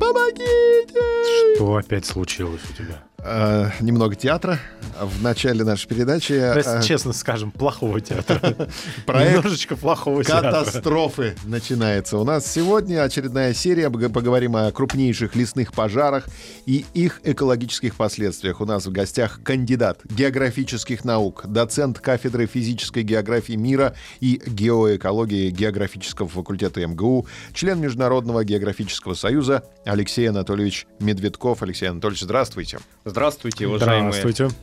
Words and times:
Помогите! 0.00 1.54
Что 1.54 1.76
опять 1.76 2.06
случилось 2.06 2.62
у 2.70 2.72
тебя? 2.72 3.04
Э, 3.22 3.70
немного 3.80 4.14
театра 4.14 4.58
в 5.00 5.22
начале 5.22 5.64
нашей 5.64 5.86
передачи. 5.88 6.38
Давай 6.38 6.78
э, 6.78 6.82
честно 6.82 7.12
скажем, 7.12 7.50
плохого 7.50 8.00
театра. 8.00 8.68
проект 9.06 9.36
Немножечко 9.36 9.76
плохого 9.76 10.24
театра. 10.24 10.50
Катастрофы 10.50 11.36
начинается. 11.44 12.18
У 12.18 12.24
нас 12.24 12.50
сегодня 12.50 13.02
очередная 13.02 13.52
серия. 13.52 13.90
Поговорим 13.90 14.56
о 14.56 14.70
крупнейших 14.72 15.36
лесных 15.36 15.72
пожарах 15.72 16.26
и 16.66 16.84
их 16.94 17.20
экологических 17.24 17.94
последствиях. 17.94 18.60
У 18.60 18.64
нас 18.64 18.86
в 18.86 18.92
гостях 18.92 19.40
кандидат 19.42 20.00
географических 20.04 21.04
наук, 21.04 21.44
доцент 21.46 21.98
кафедры 21.98 22.46
физической 22.46 23.02
географии 23.02 23.54
мира 23.54 23.94
и 24.20 24.40
геоэкологии 24.46 25.50
географического 25.50 26.28
факультета 26.28 26.86
МГУ, 26.86 27.26
член 27.52 27.80
Международного 27.80 28.44
географического 28.44 29.14
союза 29.14 29.64
Алексей 29.84 30.28
Анатольевич 30.28 30.86
Медведков. 31.00 31.62
Алексей 31.62 31.88
Анатольевич, 31.88 32.22
здравствуйте. 32.22 32.78
Здравствуйте, 33.10 33.66
уважаемые 33.66 34.12
Здравствуйте. 34.12 34.54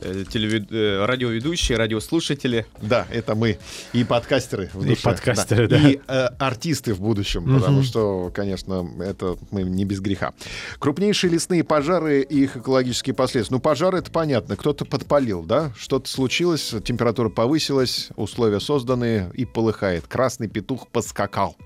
э, 0.00 0.24
телевид- 0.30 0.70
э, 0.70 1.04
радиоведущие, 1.06 1.76
радиослушатели. 1.76 2.66
Да, 2.80 3.06
это 3.10 3.34
мы. 3.34 3.58
И 3.92 4.04
подкастеры 4.04 4.70
в 4.72 4.84
И 4.84 4.90
душе. 4.90 5.02
подкастеры, 5.02 5.66
да. 5.68 5.76
И 5.78 5.98
э, 6.06 6.26
артисты 6.38 6.94
в 6.94 7.00
будущем, 7.00 7.44
потому 7.58 7.82
что, 7.82 8.30
конечно, 8.34 8.88
это 9.00 9.36
мы 9.50 9.62
не 9.62 9.84
без 9.84 10.00
греха. 10.00 10.34
Крупнейшие 10.78 11.32
лесные 11.32 11.64
пожары 11.64 12.20
и 12.22 12.44
их 12.44 12.56
экологические 12.58 13.14
последствия. 13.14 13.56
Ну, 13.56 13.60
пожар 13.60 13.94
это 13.94 14.10
понятно. 14.10 14.56
Кто-то 14.56 14.84
подпалил, 14.84 15.42
да? 15.42 15.72
Что-то 15.76 16.08
случилось, 16.08 16.74
температура 16.84 17.28
повысилась, 17.28 18.08
условия 18.16 18.60
созданы 18.60 19.30
и 19.34 19.44
полыхает. 19.44 20.06
Красный 20.06 20.48
петух 20.48 20.88
поскакал. 20.88 21.56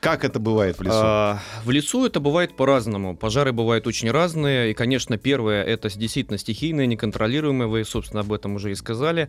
Как 0.00 0.24
это 0.24 0.40
бывает 0.40 0.78
в 0.78 0.82
лесу? 0.82 0.96
А, 0.96 1.38
в 1.64 1.70
лесу 1.70 2.06
это 2.06 2.20
бывает 2.20 2.56
по-разному. 2.56 3.14
Пожары 3.14 3.52
бывают 3.52 3.86
очень 3.86 4.10
разные. 4.10 4.70
И, 4.70 4.74
конечно, 4.74 5.18
первое 5.18 5.62
это 5.62 5.90
действительно 5.96 6.38
стихийные, 6.38 6.86
неконтролируемые. 6.86 7.68
Вы, 7.68 7.84
собственно, 7.84 8.22
об 8.22 8.32
этом 8.32 8.54
уже 8.54 8.72
и 8.72 8.74
сказали. 8.74 9.28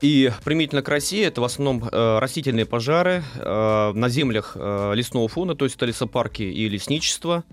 И 0.00 0.32
применительно 0.44 0.82
к 0.82 0.88
России 0.88 1.24
это 1.24 1.40
в 1.40 1.44
основном 1.44 1.88
э, 1.88 2.18
растительные 2.18 2.66
пожары 2.66 3.22
э, 3.36 3.92
на 3.94 4.08
землях 4.08 4.56
э, 4.56 4.92
лесного 4.96 5.28
фона, 5.28 5.54
то 5.54 5.64
есть 5.64 5.76
это 5.76 5.86
лесопарки 5.86 6.42
и 6.42 6.68
лесничество. 6.68 7.44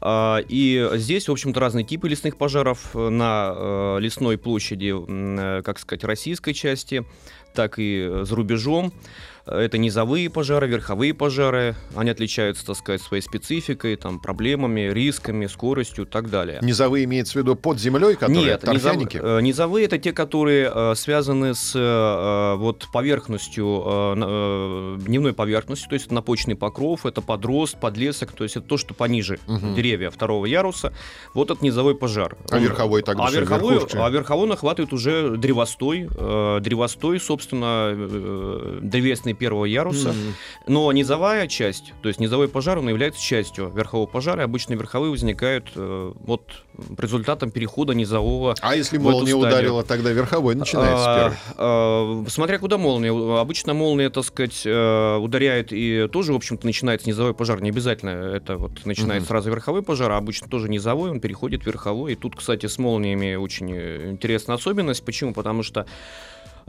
А, 0.00 0.38
И 0.48 0.88
здесь, 0.94 1.28
в 1.28 1.32
общем-то, 1.32 1.58
разные 1.58 1.84
типы 1.84 2.08
лесных 2.08 2.36
пожаров 2.36 2.90
э, 2.94 3.08
на 3.08 3.52
э, 3.54 3.96
лесной 4.00 4.38
площади, 4.38 4.94
э, 4.94 5.62
как 5.62 5.78
сказать, 5.78 6.04
российской 6.04 6.52
части, 6.52 7.06
так 7.54 7.78
и 7.78 8.20
за 8.22 8.36
рубежом. 8.36 8.92
Это 9.50 9.78
низовые 9.78 10.28
пожары, 10.30 10.66
верховые 10.68 11.14
пожары. 11.14 11.74
Они 11.96 12.10
отличаются, 12.10 12.66
так 12.66 12.76
сказать, 12.76 13.00
своей 13.02 13.22
спецификой, 13.22 13.96
там, 13.96 14.20
проблемами, 14.20 14.90
рисками, 14.92 15.46
скоростью 15.46 16.04
и 16.04 16.06
так 16.08 16.30
далее. 16.30 16.58
Низовые 16.62 17.04
имеется 17.04 17.34
в 17.34 17.36
виду 17.42 17.56
под 17.56 17.78
землей, 17.78 18.14
которые 18.14 18.44
Нет, 18.44 18.62
низов- 18.64 18.82
торфяники? 18.82 19.20
э, 19.22 19.40
низовые 19.40 19.86
это 19.86 19.98
те, 19.98 20.12
которые 20.12 20.70
э, 20.74 20.94
связаны 20.94 21.54
с 21.54 21.72
э, 21.74 22.54
вот 22.58 22.86
поверхностью, 22.92 23.82
э, 23.86 24.98
дневной 25.06 25.32
поверхностью, 25.32 25.88
то 25.88 25.94
есть 25.94 26.06
это 26.06 26.14
напочный 26.14 26.54
покров, 26.54 27.06
это 27.06 27.22
подрост, 27.22 27.78
подлесок, 27.80 28.32
то 28.32 28.44
есть 28.44 28.56
это 28.56 28.66
то, 28.66 28.76
что 28.76 28.94
пониже 28.94 29.38
Мгм. 29.46 29.74
деревья 29.74 30.10
второго 30.10 30.46
яруса. 30.46 30.92
Вот 31.34 31.50
это 31.50 31.64
низовой 31.64 31.94
пожар. 31.94 32.36
А 32.50 32.56
Он- 32.56 32.62
верховой 32.62 33.02
тогда 33.02 33.26
а 33.26 33.30
верховой, 33.30 33.78
а 33.94 34.10
верховой 34.10 34.52
охватывает 34.52 34.92
уже 34.92 35.36
древостой, 35.36 36.08
э, 36.14 36.58
древостой, 36.60 37.20
собственно, 37.20 37.92
э, 37.94 38.78
древесный 38.82 39.34
первого 39.38 39.64
яруса. 39.64 40.08
Мгм. 40.08 40.34
Но 40.66 40.92
низовая 40.92 41.46
часть, 41.46 41.92
то 42.02 42.08
есть 42.08 42.20
низовой 42.20 42.48
пожар, 42.48 42.78
он 42.78 42.88
является 42.88 43.20
частью 43.22 43.70
верхового 43.70 44.06
пожара. 44.06 44.42
И 44.42 44.44
обычно 44.44 44.74
верховые 44.74 45.10
возникают 45.10 45.68
э, 45.74 46.12
вот 46.20 46.42
по 46.96 47.00
результатам 47.00 47.50
перехода 47.50 47.92
низового. 47.94 48.54
А 48.60 48.76
если 48.76 48.98
молния 48.98 49.34
ударила, 49.34 49.82
тогда 49.82 50.10
верховой 50.12 50.54
начинается 50.54 51.04
А, 51.06 51.18
первый. 51.30 51.38
а, 51.56 52.24
смотря 52.28 52.58
куда 52.58 52.78
молния. 52.78 53.38
Обычно 53.40 53.74
молния, 53.74 54.10
так 54.10 54.24
сказать, 54.24 54.62
э, 54.64 55.16
ударяет 55.16 55.72
и 55.72 56.08
тоже, 56.12 56.32
в 56.32 56.36
общем-то, 56.36 56.66
начинается 56.66 57.08
низовой 57.08 57.34
пожар. 57.34 57.60
Не 57.62 57.70
обязательно 57.70 58.10
это 58.10 58.56
вот 58.56 58.84
начинается 58.84 59.22
Мгм. 59.24 59.28
сразу 59.28 59.50
верховой 59.50 59.82
пожар, 59.82 60.10
а 60.12 60.16
обычно 60.16 60.48
тоже 60.48 60.68
низовой, 60.68 61.10
он 61.10 61.20
переходит 61.20 61.62
в 61.62 61.66
верховой. 61.66 62.12
И 62.12 62.16
тут, 62.16 62.36
кстати, 62.36 62.66
с 62.66 62.78
молниями 62.78 63.34
очень 63.34 63.70
интересная 64.10 64.56
особенность. 64.56 65.04
Почему? 65.04 65.32
Потому 65.34 65.62
что 65.62 65.86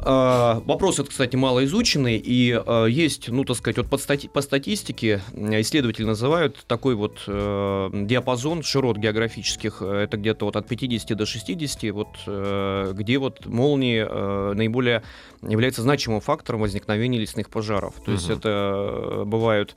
Вопрос 0.03 0.95
этот, 0.99 1.09
кстати, 1.09 1.35
мало 1.35 1.65
изученный, 1.65 2.17
и 2.17 2.51
э, 2.51 2.87
есть, 2.89 3.29
ну, 3.29 3.43
так 3.43 3.57
сказать, 3.57 3.77
вот 3.77 3.89
под 3.89 4.01
стати- 4.01 4.29
по 4.29 4.41
статистике 4.41 5.21
исследователи 5.35 6.05
называют 6.05 6.63
такой 6.67 6.95
вот 6.95 7.19
э, 7.27 7.89
диапазон 7.93 8.63
широт 8.63 8.97
географических, 8.97 9.77
э, 9.81 10.03
это 10.03 10.17
где-то 10.17 10.45
вот 10.45 10.55
от 10.55 10.67
50 10.67 11.15
до 11.15 11.25
60, 11.25 11.91
вот, 11.91 12.07
э, 12.27 12.93
где 12.95 13.17
вот 13.17 13.45
молнии 13.45 14.05
э, 14.07 14.53
наиболее 14.53 15.03
является 15.41 15.81
значимым 15.81 16.19
фактором 16.21 16.61
возникновения 16.61 17.17
лесных 17.19 17.49
пожаров. 17.49 17.95
То 18.03 18.11
есть 18.11 18.29
Мгм. 18.29 18.37
это 18.37 18.49
э, 18.49 19.23
бывают 19.25 19.75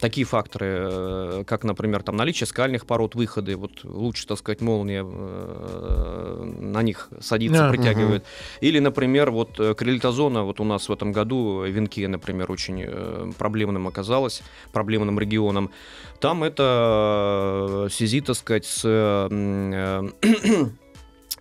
такие 0.00 0.26
факторы, 0.26 0.66
э, 0.68 1.44
как, 1.46 1.64
например, 1.64 2.02
там 2.02 2.16
наличие 2.16 2.46
скальных 2.46 2.86
пород, 2.86 3.14
выходы, 3.14 3.56
вот 3.56 3.84
лучше, 3.84 4.26
так 4.26 4.38
сказать, 4.38 4.60
молния 4.60 5.04
э, 5.06 6.52
на 6.60 6.82
них 6.82 7.08
садится, 7.20 7.68
А, 7.68 7.70
притягивает. 7.70 8.24
Или, 8.60 8.78
например, 8.78 9.30
вот 9.30 9.56
крилитозона, 9.56 10.44
вот 10.44 10.60
у 10.60 10.64
нас 10.64 10.88
в 10.88 10.92
этом 10.92 11.12
году 11.12 11.62
Венке, 11.64 12.08
например, 12.08 12.50
очень 12.50 13.32
проблемным 13.34 13.88
оказалась, 13.88 14.42
проблемным 14.72 15.18
регионом. 15.18 15.70
Там 16.20 16.44
это 16.44 17.86
в 17.88 17.92
связи, 17.92 18.20
так 18.20 18.36
сказать, 18.36 18.64
с 18.64 18.82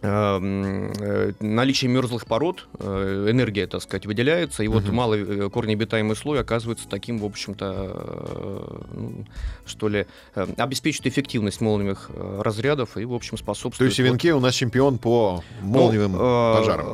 наличие 0.02 1.90
мерзлых 1.92 2.26
пород, 2.26 2.68
э, 2.80 3.28
энергия, 3.30 3.68
так 3.68 3.82
сказать, 3.82 4.06
выделяется, 4.06 4.64
и 4.64 4.68
вот 4.68 4.84
Мгм. 4.86 4.96
малый 4.96 5.22
э, 5.46 5.50
корнеобитаемый 5.50 6.16
слой 6.16 6.40
оказывается 6.40 6.88
таким, 6.90 7.20
в 7.20 7.26
общем-то, 7.26 7.66
э, 7.94 8.82
ну, 8.94 9.26
что 9.66 9.88
ли, 9.90 10.06
э, 10.36 10.48
обеспечивает 10.58 11.08
эффективность 11.14 11.62
молниевых 11.62 12.10
э, 12.14 12.42
разрядов 12.44 12.98
и, 12.98 13.06
в 13.06 13.14
общем, 13.14 13.38
То 13.38 13.44
способствует... 13.44 13.90
есть 13.92 14.00
Венке 14.00 14.34
у 14.34 14.40
нас 14.40 14.56
чемпион 14.56 14.98
по 14.98 15.44
молниевым 15.62 16.14
ну, 16.14 16.18
э, 16.18 16.56
пожарам. 16.58 16.88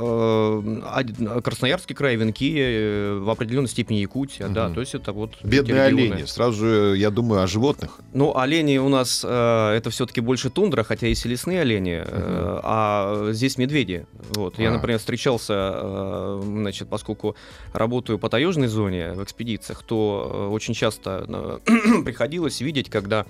э, 1.37 1.41
Красноярский 1.41 1.95
край, 1.95 2.15
Венки, 2.17 2.55
э, 2.57 3.19
в 3.19 3.29
определенной 3.29 3.69
степени 3.69 3.97
Якутия, 3.99 4.47
да, 4.49 4.65
Мгм. 4.65 4.73
то 4.75 4.81
есть 4.81 4.95
это 4.95 5.13
вот... 5.13 5.31
Бедные 5.43 5.83
олени. 5.83 6.25
Сразу 6.25 6.57
же 6.65 6.97
я 6.97 7.09
думаю 7.09 7.43
о 7.43 7.47
животных. 7.47 7.99
Ну, 8.13 8.35
олени 8.37 8.77
у 8.77 8.89
нас 8.89 9.23
э, 9.27 9.73
это 9.77 9.89
все-таки 9.91 10.21
больше 10.21 10.49
тундра, 10.49 10.83
хотя 10.83 11.07
есть 11.07 11.25
и 11.25 11.29
лесные 11.29 11.61
олени, 11.61 12.03
э, 12.05 12.59
а 12.63 12.96
здесь 13.31 13.57
медведи. 13.57 14.05
Вот. 14.35 14.57
Я, 14.59 14.69
А. 14.69 14.73
например, 14.73 14.99
встречался, 14.99 15.53
э, 15.75 16.41
значит, 16.43 16.89
поскольку 16.89 17.35
работаю 17.73 18.19
по 18.19 18.29
таежной 18.29 18.67
зоне 18.67 19.13
в 19.13 19.23
экспедициях, 19.23 19.83
то 19.83 20.47
э, 20.49 20.53
очень 20.53 20.73
часто 20.73 21.59
приходилось 22.05 22.61
видеть, 22.61 22.89
когда 22.89 23.25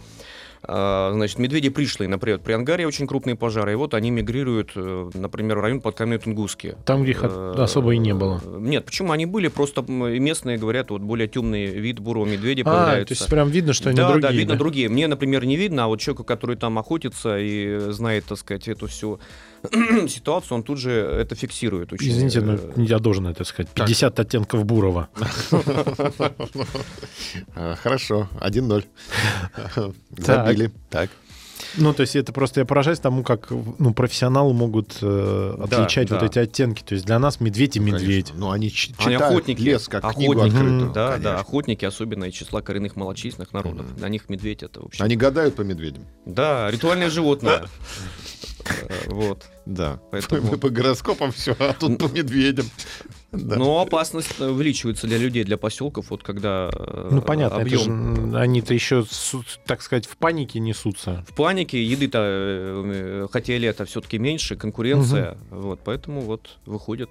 Значит, 0.64 1.38
медведи 1.38 1.70
пришлые, 1.70 2.10
например, 2.10 2.40
при 2.40 2.54
Ангаре 2.54 2.88
очень 2.88 3.06
крупные 3.08 3.36
пожары, 3.36 3.74
и 3.74 3.76
вот 3.76 3.94
они 3.94 4.10
мигрируют, 4.10 4.72
э, 4.76 5.10
например, 5.14 5.60
в 5.60 5.62
район 5.62 5.82
под 5.82 5.96
Каменной-Тунгусски. 5.96 6.76
Там, 6.84 7.04
где 7.04 7.12
их 7.12 7.24
Э, 7.24 7.54
особо 7.58 7.94
и 7.94 7.98
не 8.00 8.14
было. 8.14 8.42
Нет, 8.44 8.84
почему 8.86 9.12
они 9.12 9.26
были? 9.28 9.50
Просто 9.50 9.84
местные 9.84 10.58
говорят, 10.58 10.90
вот 10.90 11.02
более 11.02 11.28
темный 11.28 11.68
вид 11.68 12.00
бурого 12.00 12.26
медведя 12.26 12.64
А, 12.64 12.66
появляется. 12.66 13.16
то 13.16 13.20
есть 13.20 13.30
прям 13.30 13.50
видно, 13.50 13.74
что 13.74 13.90
они 13.90 13.98
да, 13.98 14.08
другие. 14.10 14.22
да, 14.22 14.32
видно 14.32 14.54
да? 14.56 14.60
другие. 14.60 14.90
Мне, 14.90 15.08
например, 15.08 15.46
не 15.46 15.58
видно, 15.58 15.86
а 15.86 15.88
вот 15.88 16.00
человеку, 16.00 16.24
который 16.24 16.56
там 16.56 16.80
охотится 16.80 17.38
и 17.38 17.78
знает, 17.92 18.26
так 18.26 18.40
сказать, 18.40 18.68
эту 18.68 18.88
всю 18.88 19.20
ситуацию, 20.08 20.58
он 20.58 20.64
тут 20.64 20.78
же 20.80 20.92
это 20.92 21.36
фиксирует. 21.36 21.94
Очень, 21.94 22.10
Извините, 22.12 22.42
но 22.42 22.54
э, 22.54 22.74
я 22.78 23.00
должен 23.00 23.28
это 23.28 23.44
сказать. 23.44 23.70
50 23.74 24.20
оттенков 24.20 24.66
Бурова. 24.66 25.10
Хорошо, 27.84 28.30
1-0. 28.42 28.84
Забили. 30.18 30.72
Так. 30.90 31.10
Ну, 31.76 31.94
то 31.94 32.02
есть 32.02 32.16
это 32.16 32.32
просто 32.34 32.62
я 32.62 32.66
поражаюсь 32.66 33.00
тому, 33.00 33.24
как 33.24 33.50
ну, 33.52 33.94
профессионалы 33.94 34.54
могут 34.54 34.98
э, 35.02 35.56
Да, 35.58 35.64
отличать 35.84 36.10
вот 36.10 36.22
да. 36.22 36.26
эти 36.28 36.40
оттенки. 36.40 36.84
То 36.84 36.94
есть 36.96 37.06
для 37.06 37.20
нас 37.20 37.40
медведь 37.40 37.76
и 37.76 37.80
медведь. 37.80 38.28
Конечно. 38.28 38.40
Ну, 38.48 38.52
они 38.52 38.72
читают 38.72 39.22
охотники, 39.22 39.62
лес 39.62 39.88
как 39.88 40.14
книгу 40.14 40.34
охотники, 40.34 40.56
открытую. 40.56 40.92
да, 40.94 41.08
конечно. 41.08 41.24
да, 41.24 41.40
охотники, 41.40 41.86
особенно 41.86 42.24
из 42.26 42.34
числа 42.34 42.62
коренных 42.62 42.96
малочисленных 42.96 43.54
народов. 43.54 43.86
Мгм. 43.88 43.96
Для 43.98 44.10
них 44.10 44.30
медведь 44.30 44.64
это 44.64 44.82
вообще. 44.82 45.04
Они 45.04 45.16
гадают 45.16 45.56
по 45.56 45.62
медведям. 45.62 46.04
Да, 46.26 46.70
ритуальное 46.72 47.10
животное. 47.10 47.66
Э, 48.90 49.10
Вот. 49.10 49.46
Да. 49.66 50.00
Поэтому- 50.12 50.42
Мы 50.52 50.58
по 50.58 50.70
гороскопам 50.70 51.32
все, 51.32 51.56
а 51.58 51.74
тут 51.74 51.98
по 52.00 52.06
медведям. 52.08 52.66
Да. 53.32 53.58
Но 53.58 53.82
опасность 53.82 54.36
э, 54.40 54.48
увеличивается 54.48 55.06
для 55.06 55.18
людей, 55.18 55.44
для 55.44 55.58
поселков, 55.58 56.12
вот 56.12 56.24
когда 56.24 56.70
э, 56.74 57.10
Ну, 57.12 57.22
понятно, 57.22 57.56
это 57.56 57.64
объем 57.64 58.36
они-то 58.36 58.74
еще, 58.74 59.06
так 59.66 59.82
сказать, 59.82 60.06
в 60.06 60.16
панике 60.16 60.60
несутся. 60.60 61.26
в 61.28 61.36
панике, 61.36 61.84
еды-то, 61.84 62.20
э, 62.22 62.92
э, 63.24 63.28
хотя 63.32 63.54
и 63.54 63.60
лето 63.60 63.86
все-таки 63.86 64.18
меньше, 64.18 64.56
конкуренция, 64.56 65.38
вот, 65.50 65.82
поэтому 65.84 66.22
вот 66.22 66.58
выходят 66.66 67.10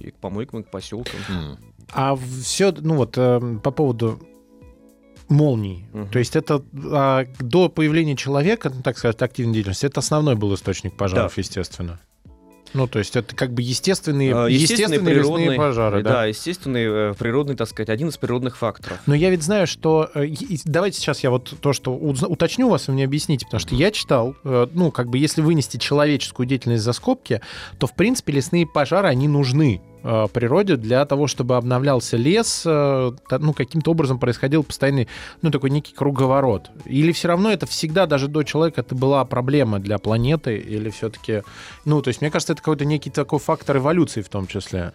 и 0.00 0.10
к 0.10 0.16
помойкам, 0.16 0.60
и 0.60 0.62
к 0.62 0.70
поселкам. 0.70 1.20
М. 1.28 1.58
А 1.92 2.16
все, 2.16 2.72
ну 2.72 2.94
вот, 2.94 3.12
по 3.12 3.70
поводу 3.70 4.20
молний. 5.28 5.84
Мгм. 5.92 6.08
То 6.08 6.18
есть 6.18 6.36
это 6.36 6.62
а, 6.90 7.26
до 7.40 7.68
появления 7.68 8.16
человека, 8.16 8.70
ну, 8.74 8.82
так 8.82 8.98
сказать, 8.98 9.20
активной 9.20 9.54
деятельности, 9.54 9.86
это 9.86 10.00
основной 10.00 10.34
был 10.34 10.54
источник 10.54 10.96
пожаров, 10.96 11.36
естественно. 11.36 12.00
Ну, 12.74 12.86
то 12.86 12.98
есть 12.98 13.16
это 13.16 13.34
как 13.34 13.52
бы 13.52 13.62
естественные, 13.62 14.32
Э, 14.46 14.50
естественные, 14.50 15.14
лесные 15.14 15.52
пожары, 15.56 16.02
да? 16.02 16.10
да, 16.10 16.24
естественный, 16.26 16.84
э, 17.10 17.14
природный, 17.18 17.56
так 17.56 17.68
сказать, 17.68 17.88
один 17.88 18.08
из 18.08 18.16
природных 18.16 18.56
факторов. 18.56 18.98
Но 19.06 19.14
я 19.14 19.30
ведь 19.30 19.42
знаю, 19.42 19.66
что... 19.66 20.10
э, 20.14 20.26
и- 20.26 20.60
давайте 20.64 20.98
сейчас 20.98 21.20
я 21.24 21.30
вот 21.30 21.54
то, 21.60 21.72
что 21.72 21.94
уточню 21.94 22.68
вас, 22.68 22.88
вы 22.88 22.94
мне 22.94 23.04
объясните, 23.04 23.46
потому 23.46 23.60
что 23.60 23.74
я 23.74 23.90
читал, 23.90 24.34
э, 24.44 24.66
ну, 24.72 24.90
как 24.90 25.08
бы 25.08 25.18
если 25.18 25.40
вынести 25.40 25.76
человеческую 25.78 26.46
деятельность 26.46 26.84
за 26.84 26.92
скобки, 26.92 27.40
то, 27.78 27.86
в 27.86 27.94
принципе, 27.94 28.32
лесные 28.32 28.66
пожары, 28.66 29.08
они 29.08 29.28
нужны 29.28 29.80
природе 30.32 30.76
для 30.76 31.04
того, 31.04 31.26
чтобы 31.26 31.56
обновлялся 31.56 32.16
лес, 32.16 32.62
э, 32.64 33.12
ну, 33.30 33.52
каким-то 33.52 33.90
образом 33.90 34.18
происходил 34.18 34.62
постоянный, 34.62 35.08
ну, 35.42 35.50
такой 35.50 35.70
некий 35.70 35.94
круговорот. 35.94 36.70
Или 36.86 37.12
все 37.12 37.28
равно 37.28 37.50
это 37.50 37.66
всегда, 37.66 38.06
даже 38.06 38.28
до 38.28 38.42
человека, 38.42 38.80
это 38.80 38.94
была 38.94 39.24
проблема 39.24 39.78
для 39.78 39.98
планеты, 39.98 40.56
или 40.56 40.90
все-таки... 40.90 41.42
Ну, 41.84 42.00
то 42.02 42.08
есть, 42.08 42.20
мне 42.20 42.30
кажется, 42.30 42.52
это 42.54 42.62
какой-то 42.62 42.84
некий 42.84 43.10
такой 43.10 43.38
фактор 43.38 43.76
эволюции 43.76 44.22
в 44.22 44.28
том 44.28 44.46
числе. 44.46 44.92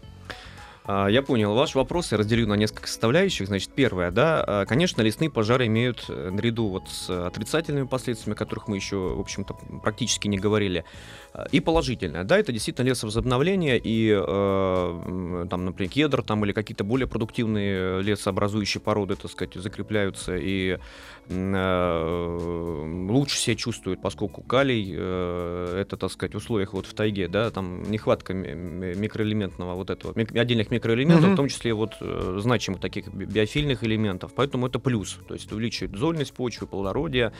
А, 0.86 1.08
Я 1.08 1.22
понял. 1.22 1.54
Ваш 1.54 1.76
вопрос 1.76 2.12
я 2.12 2.18
разделю 2.18 2.46
на 2.48 2.56
несколько 2.56 2.88
составляющих. 2.88 3.48
Значит, 3.48 3.72
первое, 3.74 4.12
да, 4.12 4.44
а, 4.46 4.66
конечно, 4.66 5.02
лесные 5.02 5.30
пожары 5.30 5.68
имеют 5.68 6.06
э, 6.10 6.30
наряду 6.30 6.68
вот 6.68 6.90
с 6.90 7.10
отрицательными 7.10 7.88
последствиями, 7.88 8.36
о 8.36 8.38
которых 8.38 8.68
мы 8.68 8.76
еще, 8.76 8.98
в 8.98 9.20
общем-то, 9.20 9.56
практически 9.82 10.28
не 10.28 10.38
говорили, 10.38 10.84
а, 11.34 11.46
и 11.52 11.62
положительное. 11.62 12.26
Да, 12.26 12.38
это 12.38 12.52
действительно 12.52 12.88
лесовозобновление, 12.90 13.80
и 13.82 14.12
э, 14.14 15.46
там, 15.50 15.66
например, 15.66 15.90
кедр 15.90 16.22
там, 16.22 16.44
или 16.44 16.52
какие-то 16.52 16.84
более 16.84 17.08
продуктивные 17.08 18.02
лесообразующие 18.02 18.82
породы, 18.82 19.16
так 19.16 19.32
сказать, 19.32 19.54
закрепляются 19.56 20.36
и 20.36 20.80
э, 21.30 23.08
лучше 23.10 23.38
себя 23.38 23.56
чувствуют, 23.56 24.02
поскольку 24.02 24.42
калий 24.42 24.94
э, 24.94 25.78
это, 25.80 25.96
так 25.96 26.12
сказать, 26.12 26.34
в 26.34 26.38
условиях 26.38 26.74
вот 26.74 26.88
в 26.88 26.94
тайге, 26.94 27.30
да, 27.30 27.50
там 27.52 27.84
нехватка 27.84 28.34
ми- 28.34 28.54
ми- 28.54 28.96
микроэлементного 28.96 29.76
вот 29.76 29.90
этого, 29.90 30.14
отдельных 30.14 30.73
микроэлементов, 30.74 31.24
Мгм. 31.26 31.34
в 31.34 31.38
том 31.38 31.48
числе 31.48 31.74
вот 31.74 31.94
э, 32.02 32.38
значимых 32.42 32.82
таких 32.82 33.08
би- 33.14 33.26
биофильных 33.26 33.84
элементов, 33.84 34.34
поэтому 34.36 34.68
это 34.68 34.80
плюс, 34.80 35.18
то 35.28 35.34
есть 35.34 35.52
увеличивает 35.52 35.96
зольность 35.98 36.34
почвы, 36.34 36.68
плодородие, 36.68 37.32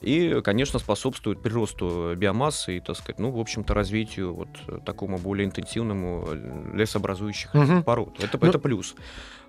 и, 0.00 0.40
конечно, 0.44 0.78
способствует 0.78 1.42
приросту 1.42 2.14
биомассы 2.16 2.76
и, 2.76 2.80
так 2.80 2.96
сказать, 2.96 3.18
ну, 3.18 3.30
в 3.32 3.38
общем-то, 3.40 3.74
развитию 3.74 4.32
вот 4.32 4.84
такому 4.84 5.18
более 5.18 5.44
интенсивному 5.46 6.24
э, 6.28 6.70
лесообразующих 6.76 7.52
Мгм. 7.52 7.82
пород. 7.82 8.22
Это, 8.22 8.38
Ну- 8.40 8.48
это 8.48 8.58
плюс. 8.60 8.94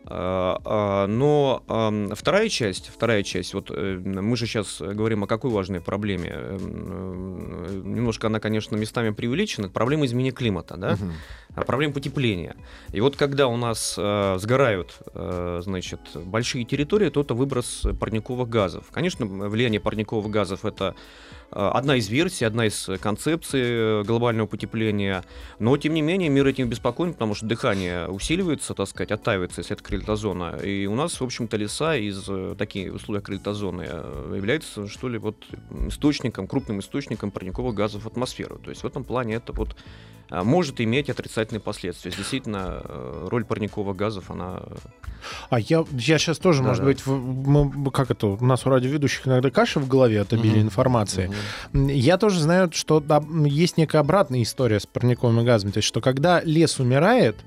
А, 0.09 0.59
а, 0.65 1.07
Но 1.07 1.63
вторая 2.15 2.49
часть, 2.49 2.89
вторая 2.93 3.23
часть, 3.23 3.53
вот 3.53 3.69
э, 3.69 3.97
мы 3.97 4.35
же 4.35 4.47
сейчас 4.47 4.81
говорим 4.81 5.23
о 5.23 5.27
какой 5.27 5.51
важной 5.51 5.81
проблеме. 5.81 6.29
Эм, 6.33 7.65
э, 7.67 7.81
Немножко 7.85 8.27
она, 8.27 8.39
конечно, 8.39 8.75
местами 8.75 9.11
преувеличена. 9.11 9.69
Проблема 9.69 10.05
изменения 10.05 10.31
климата, 10.31 10.77
да? 10.77 10.93
Мгм. 10.93 11.13
а 11.55 11.61
проблема 11.63 11.93
потепления. 11.93 12.55
И 12.91 13.01
вот 13.01 13.15
когда 13.15 13.47
у 13.47 13.57
нас 13.57 13.95
э, 13.97 14.37
сгорают, 14.39 14.97
значит, 15.13 15.99
большие 16.15 16.63
территории, 16.63 17.09
то 17.09 17.21
это 17.21 17.33
выброс 17.33 17.85
парниковых 17.99 18.49
газов. 18.49 18.85
Конечно, 18.91 19.25
влияние 19.25 19.79
парниковых 19.79 20.29
газов 20.31 20.65
это 20.65 20.95
одна 21.51 21.95
из 21.95 22.07
версий, 22.09 22.45
одна 22.45 22.65
из 22.67 22.89
концепций 23.01 23.61
э, 23.63 24.03
глобального 24.05 24.47
потепления. 24.47 25.23
Но, 25.59 25.75
тем 25.77 25.93
не 25.93 26.01
менее, 26.01 26.29
мир 26.29 26.45
этим 26.47 26.69
беспокоен, 26.69 27.13
потому 27.13 27.35
что 27.35 27.45
дыхание 27.45 28.07
усиливается, 28.07 28.73
так 28.73 28.87
сказать, 28.87 29.11
оттаивается, 29.11 29.61
если 29.61 29.75
это 29.75 29.83
крилитозона. 29.83 30.57
И 30.63 30.85
у 30.85 30.95
нас, 30.95 31.19
в 31.19 31.23
общем-то, 31.23 31.57
леса 31.57 31.95
из 31.95 32.25
э, 32.27 32.55
таких 32.57 32.93
условий 32.93 33.21
крилитозоны 33.21 33.85
э, 33.87 34.33
являются, 34.35 34.87
что 34.87 35.09
ли, 35.09 35.17
вот 35.17 35.35
источником, 35.87 36.47
крупным 36.47 36.79
источником 36.79 37.31
парниковых 37.31 37.73
газов 37.75 38.03
в 38.03 38.07
атмосферу. 38.07 38.59
То 38.63 38.69
есть 38.69 38.83
в 38.83 38.87
этом 38.87 39.03
плане 39.03 39.35
это 39.35 39.53
вот 39.53 39.75
может 40.31 40.79
иметь 40.79 41.09
отрицательные 41.09 41.59
последствия. 41.59 42.11
Действительно, 42.11 42.81
э, 42.83 43.27
роль 43.31 43.43
парниковых 43.45 43.95
газов, 43.95 44.29
она... 44.29 44.61
А 45.49 45.59
я, 45.59 45.83
я 45.91 46.17
сейчас 46.19 46.37
тоже, 46.37 46.61
Да, 46.61 46.67
может 46.69 46.83
да. 46.83 46.87
быть, 46.89 47.03
в- 47.03 47.49
мы- 47.49 47.89
как 47.91 48.11
это, 48.11 48.27
у 48.27 48.45
нас 48.45 48.63
у 48.65 48.69
радиоведущих 48.69 49.27
иногда 49.27 49.49
каша 49.49 49.79
в 49.79 49.87
голове 49.87 50.21
от 50.21 50.31
обилия 50.31 50.57
Мгм. 50.59 50.67
информации. 50.67 51.25
М, 51.25 51.33
Я 51.73 52.17
тоже 52.17 52.39
знаю, 52.39 52.71
что 52.73 53.03
есть 53.45 53.77
некая 53.77 53.99
обратная 53.99 54.41
история 54.43 54.79
с 54.79 54.85
парниковыми 54.85 55.43
газами. 55.43 55.71
То 55.71 55.77
есть, 55.79 55.87
что 55.87 56.01
когда 56.01 56.41
лес 56.41 56.79
умирает, 56.79 57.37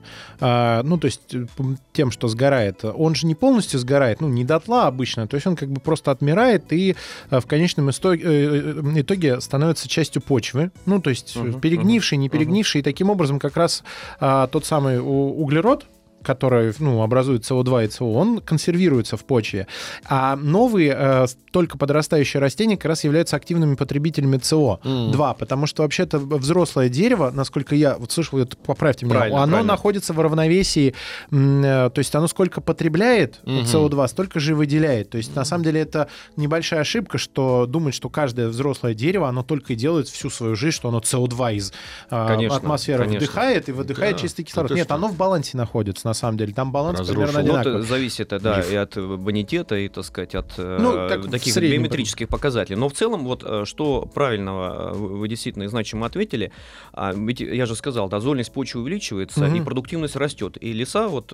а, 0.40 0.82
ну, 0.82 0.98
то 0.98 1.06
есть 1.06 1.34
э, 1.34 1.46
тем, 1.92 2.10
что 2.10 2.28
сгорает, 2.28 2.84
он 2.84 3.14
же 3.14 3.26
не 3.26 3.34
полностью 3.34 3.78
сгорает, 3.80 4.20
ну, 4.20 4.28
не 4.28 4.44
дотла 4.44 4.86
обычно, 4.86 5.26
то 5.26 5.36
есть 5.36 5.46
он 5.46 5.56
как 5.56 5.70
бы 5.70 5.80
просто 5.80 6.10
отмирает 6.10 6.72
и 6.72 6.96
а, 7.30 7.40
в 7.40 7.46
конечном 7.46 7.88
э, 7.88 7.92
э, 8.02 8.82
итоге 8.96 9.40
становится 9.40 9.88
частью 9.88 10.22
почвы. 10.22 10.70
Ну, 10.86 11.00
то 11.00 11.10
есть 11.10 11.36
перегнивший, 11.60 12.18
не 12.18 12.28
перегнивший, 12.28 12.80
и 12.80 12.84
таким 12.84 13.10
образом 13.10 13.38
как 13.38 13.56
раз 13.56 13.82
а, 14.20 14.46
тот 14.46 14.64
самый 14.64 15.00
углерод, 15.00 15.86
который 16.22 16.72
ну, 16.78 17.02
образует 17.02 17.42
СО2 17.42 17.86
и 17.86 17.90
СО, 17.90 18.04
он 18.12 18.40
консервируется 18.40 19.16
в 19.16 19.24
почве. 19.24 19.66
А 20.04 20.36
новые, 20.36 20.94
э, 20.96 21.26
только 21.50 21.76
подрастающие 21.78 22.40
растения 22.40 22.76
как 22.76 22.86
раз 22.86 23.04
являются 23.04 23.36
активными 23.36 23.74
потребителями 23.74 24.36
СО2, 24.36 25.36
потому 25.38 25.66
что 25.66 25.82
вообще-то 25.82 26.18
взрослое 26.18 26.88
дерево, 26.88 27.30
насколько 27.34 27.74
я 27.74 27.96
вот 27.96 28.12
слышал, 28.12 28.38
это 28.38 28.56
поправьте 28.56 29.06
меня, 29.06 29.16
Правильно, 29.16 29.42
оно 29.42 29.50
правильно. 29.52 29.72
находится 29.72 30.12
в 30.12 30.20
равновесии, 30.20 30.94
э, 31.30 31.90
то 31.92 31.98
есть 31.98 32.14
оно 32.14 32.28
сколько 32.28 32.60
потребляет 32.60 33.40
Мгм. 33.44 33.62
СО2, 33.62 34.08
столько 34.08 34.40
же 34.40 34.52
и 34.52 34.54
выделяет. 34.54 35.10
То 35.10 35.18
есть 35.18 35.34
на 35.36 35.44
самом 35.44 35.64
деле 35.64 35.80
это 35.80 36.08
небольшая 36.36 36.80
ошибка, 36.80 37.18
что 37.18 37.66
думать, 37.66 37.94
что 37.94 38.08
каждое 38.08 38.48
взрослое 38.48 38.94
дерево, 38.94 39.28
оно 39.28 39.42
только 39.42 39.72
и 39.72 39.76
делает 39.76 40.08
всю 40.08 40.30
свою 40.30 40.54
жизнь, 40.56 40.76
что 40.76 40.88
оно 40.88 41.00
СО2 41.00 41.54
из 41.54 41.72
э, 42.10 42.26
Конечно, 42.28 42.56
атмосферы 42.56 43.04
конечно. 43.04 43.26
вдыхает 43.26 43.68
и 43.68 43.72
выдыхает 43.72 44.16
Да, 44.16 44.22
чистый 44.22 44.42
да 44.42 44.46
кислород. 44.48 44.70
Нет, 44.72 44.84
что? 44.86 44.94
оно 44.94 45.08
в 45.08 45.16
балансе 45.16 45.56
находится, 45.56 46.06
на 46.12 46.14
самом 46.14 46.36
деле. 46.36 46.52
Там 46.52 46.72
баланс 46.72 47.00
Разрушил. 47.00 47.22
примерно 47.24 47.42
Ну, 47.42 47.48
одинаковый. 47.54 47.78
это 47.80 47.88
зависит, 47.88 48.32
э, 48.34 48.38
да, 48.38 48.60
и 48.60 48.74
от 48.74 48.96
э, 48.98 49.16
бонитета, 49.16 49.76
и, 49.76 49.88
так 49.88 50.04
сказать, 50.04 50.34
от 50.34 50.52
э, 50.58 50.78
Ну, 50.80 51.08
так 51.08 51.30
таких 51.30 51.56
биометрических 51.56 52.28
показателей. 52.28 52.76
Но 52.76 52.88
в 52.88 52.92
целом, 52.92 53.24
вот, 53.24 53.44
что 53.66 54.02
правильного 54.14 54.92
вы 54.92 55.26
действительно 55.28 55.62
и 55.64 55.68
значимо 55.68 56.04
ответили, 56.06 56.52
а, 56.92 57.12
ведь 57.14 57.40
я 57.40 57.64
же 57.66 57.74
сказал, 57.76 58.08
да, 58.10 58.20
зольность 58.20 58.52
почвы 58.52 58.82
увеличивается, 58.82 59.44
Мгм. 59.46 59.56
и 59.56 59.60
продуктивность 59.62 60.16
растет. 60.16 60.58
И 60.60 60.72
леса, 60.74 61.08
вот, 61.08 61.32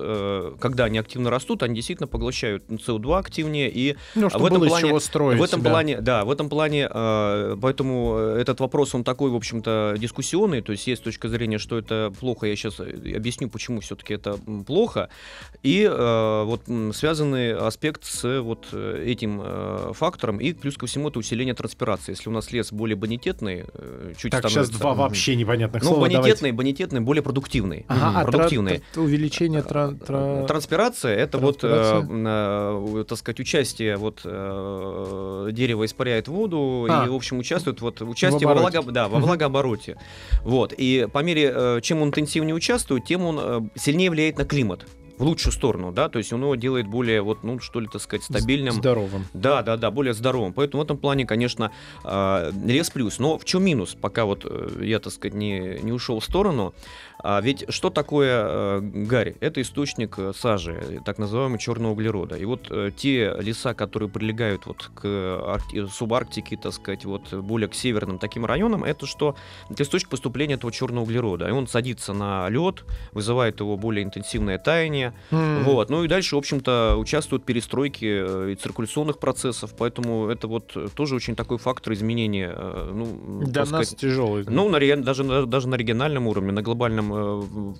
когда 0.60 0.84
они 0.84 0.98
активно 0.98 1.30
растут, 1.30 1.62
они 1.64 1.74
действительно 1.74 2.06
поглощают 2.06 2.62
СО2 2.70 3.18
активнее, 3.18 3.68
и 3.70 3.96
Ну, 4.14 4.28
в 4.28 4.44
этом 4.46 4.62
плане- 4.64 4.88
чего 4.88 5.00
строить 5.00 5.40
в 5.40 5.42
этом 5.42 5.60
себя. 5.60 5.70
плане, 5.70 6.00
да, 6.00 6.24
в 6.24 6.30
этом 6.30 6.48
плане, 6.48 6.88
поэтому 7.60 8.16
этот 8.16 8.60
вопрос, 8.60 8.94
он 8.94 9.02
такой, 9.04 9.30
в 9.30 9.34
общем-то, 9.36 9.96
дискуссионный, 9.98 10.60
то 10.62 10.72
есть 10.72 10.86
есть 10.86 11.02
точка 11.02 11.28
зрения, 11.28 11.58
что 11.58 11.78
это 11.78 12.12
плохо, 12.20 12.46
я 12.46 12.54
сейчас 12.56 12.80
объясню, 12.80 13.48
почему 13.48 13.80
все-таки 13.80 14.14
это 14.14 14.38
плохо, 14.68 15.08
и 15.64 15.82
э, 15.90 16.42
вот 16.44 16.62
связанный 16.94 17.54
аспект 17.56 18.04
с 18.04 18.40
вот 18.40 18.66
э, 18.72 19.02
этим 19.12 19.40
э, 19.42 19.92
фактором, 19.94 20.38
и 20.38 20.52
плюс 20.52 20.76
ко 20.76 20.86
всему 20.86 21.08
это 21.08 21.18
усиление 21.18 21.54
транспирации. 21.54 22.12
Если 22.12 22.28
у 22.28 22.32
нас 22.32 22.52
лес 22.52 22.70
более 22.72 22.94
бонитетный, 22.96 23.64
э, 23.74 24.12
чуть 24.18 24.30
Так, 24.30 24.42
сейчас 24.42 24.52
становится... 24.52 24.78
два 24.78 24.94
вообще 24.94 25.34
непонятных 25.36 25.82
Ну, 25.82 25.88
слова. 25.88 26.02
бонитетный, 26.02 26.52
бонитетный, 26.52 27.00
более 27.00 27.22
продуктивный. 27.22 27.84
Ага, 27.88 28.20
а 28.20 28.22
тра- 28.22 28.30
продуктивный. 28.32 28.82
увеличение 28.96 29.62
тра- 29.62 29.94
тра- 30.06 30.44
Транспирация 30.46 31.16
это 31.16 31.38
вот, 31.38 31.60
э, 31.64 32.02
э, 32.06 33.04
так 33.08 33.18
сказать, 33.18 33.40
участие 33.40 33.96
вот 33.96 34.20
э, 34.24 35.48
дерева 35.52 35.84
испаряет 35.86 36.28
воду 36.28 36.86
А. 36.90 37.04
и, 37.06 37.08
в 37.08 37.14
общем, 37.14 37.38
участвует 37.38 37.80
вот 37.80 38.02
участие 38.02 38.46
во, 38.46 38.54
влага- 38.54 38.92
да, 38.92 39.08
во 39.08 39.18
влагообороте. 39.18 39.96
Вот 40.44 40.72
и 40.76 41.08
по 41.12 41.20
мере, 41.22 41.52
э, 41.54 41.80
чем 41.82 42.02
он 42.02 42.08
интенсивнее 42.08 42.54
участвует, 42.54 43.04
тем 43.06 43.22
он 43.24 43.38
э, 43.40 43.60
сильнее 43.78 44.10
влияет 44.10 44.38
на 44.38 44.44
климат 44.44 44.57
климат 44.58 44.97
в 45.18 45.22
лучшую 45.22 45.52
сторону, 45.52 45.92
да, 45.92 46.08
то 46.08 46.18
есть 46.18 46.32
он 46.32 46.42
его 46.42 46.54
делает 46.54 46.86
более, 46.86 47.20
вот, 47.22 47.42
ну, 47.42 47.58
что 47.58 47.80
ли, 47.80 47.88
так 47.88 48.00
сказать, 48.00 48.24
стабильным. 48.24 48.74
Здоровым. 48.74 49.26
Да, 49.34 49.62
да, 49.62 49.76
да, 49.76 49.90
более 49.90 50.14
здоровым. 50.14 50.52
Поэтому 50.52 50.82
в 50.82 50.84
этом 50.84 50.96
плане, 50.96 51.26
конечно, 51.26 51.72
э, 52.04 52.52
лес 52.64 52.90
плюс. 52.90 53.18
Но 53.18 53.38
в 53.38 53.44
чем 53.44 53.64
минус, 53.64 53.96
пока 54.00 54.24
вот 54.24 54.46
э, 54.48 54.80
я, 54.82 54.98
так 55.00 55.12
сказать, 55.12 55.34
не, 55.34 55.78
не 55.82 55.92
ушел 55.92 56.20
в 56.20 56.24
сторону, 56.24 56.74
а 57.20 57.40
ведь 57.40 57.64
что 57.68 57.90
такое 57.90 58.44
э, 58.46 58.80
гарь? 58.80 59.34
Это 59.40 59.60
источник 59.60 60.18
э, 60.18 60.32
сажи, 60.36 61.02
так 61.04 61.18
называемого 61.18 61.58
черного 61.58 61.92
углерода. 61.92 62.36
И 62.36 62.44
вот 62.44 62.70
те 62.96 63.34
леса, 63.40 63.74
которые 63.74 64.08
прилегают 64.08 64.66
вот 64.66 64.90
к 64.94 65.04
Аркти- 65.04 65.88
субарктике, 65.88 66.56
так 66.56 66.72
сказать, 66.72 67.04
вот 67.04 67.32
более 67.32 67.68
к 67.68 67.74
северным 67.74 68.18
таким 68.18 68.44
районам, 68.44 68.84
это 68.84 69.06
что? 69.06 69.34
Это 69.68 69.82
источник 69.82 70.10
поступления 70.10 70.54
этого 70.54 70.72
черного 70.72 71.02
углерода. 71.02 71.48
И 71.48 71.50
он 71.50 71.66
садится 71.66 72.12
на 72.12 72.48
лед, 72.48 72.84
вызывает 73.12 73.60
его 73.60 73.76
более 73.76 74.04
интенсивное 74.04 74.58
таяние. 74.58 75.07
М. 75.30 75.64
Вот. 75.64 75.90
Ну 75.90 76.04
и 76.04 76.08
дальше, 76.08 76.34
в 76.36 76.38
общем-то, 76.38 76.96
участвуют 76.98 77.42
в 77.42 77.46
перестройке 77.46 78.24
э, 78.26 78.50
и 78.52 78.54
циркуляционных 78.54 79.18
процессов, 79.18 79.74
поэтому 79.76 80.28
это 80.28 80.48
вот 80.48 80.72
э, 80.76 80.88
тоже 80.94 81.14
очень 81.14 81.34
такой 81.36 81.58
фактор 81.58 81.92
изменения, 81.92 82.52
э, 82.54 82.90
ну, 82.94 83.42
Для 83.46 83.62
нас 83.62 83.68
сказать, 83.68 83.96
тяжелый. 83.96 84.44
ну, 84.48 84.68
на, 84.68 84.78
даже, 85.02 85.24
на- 85.24 85.46
даже 85.46 85.68
на 85.68 85.74
региональном 85.76 86.26
уровне, 86.26 86.52
на 86.52 86.62
глобальном, 86.62 87.76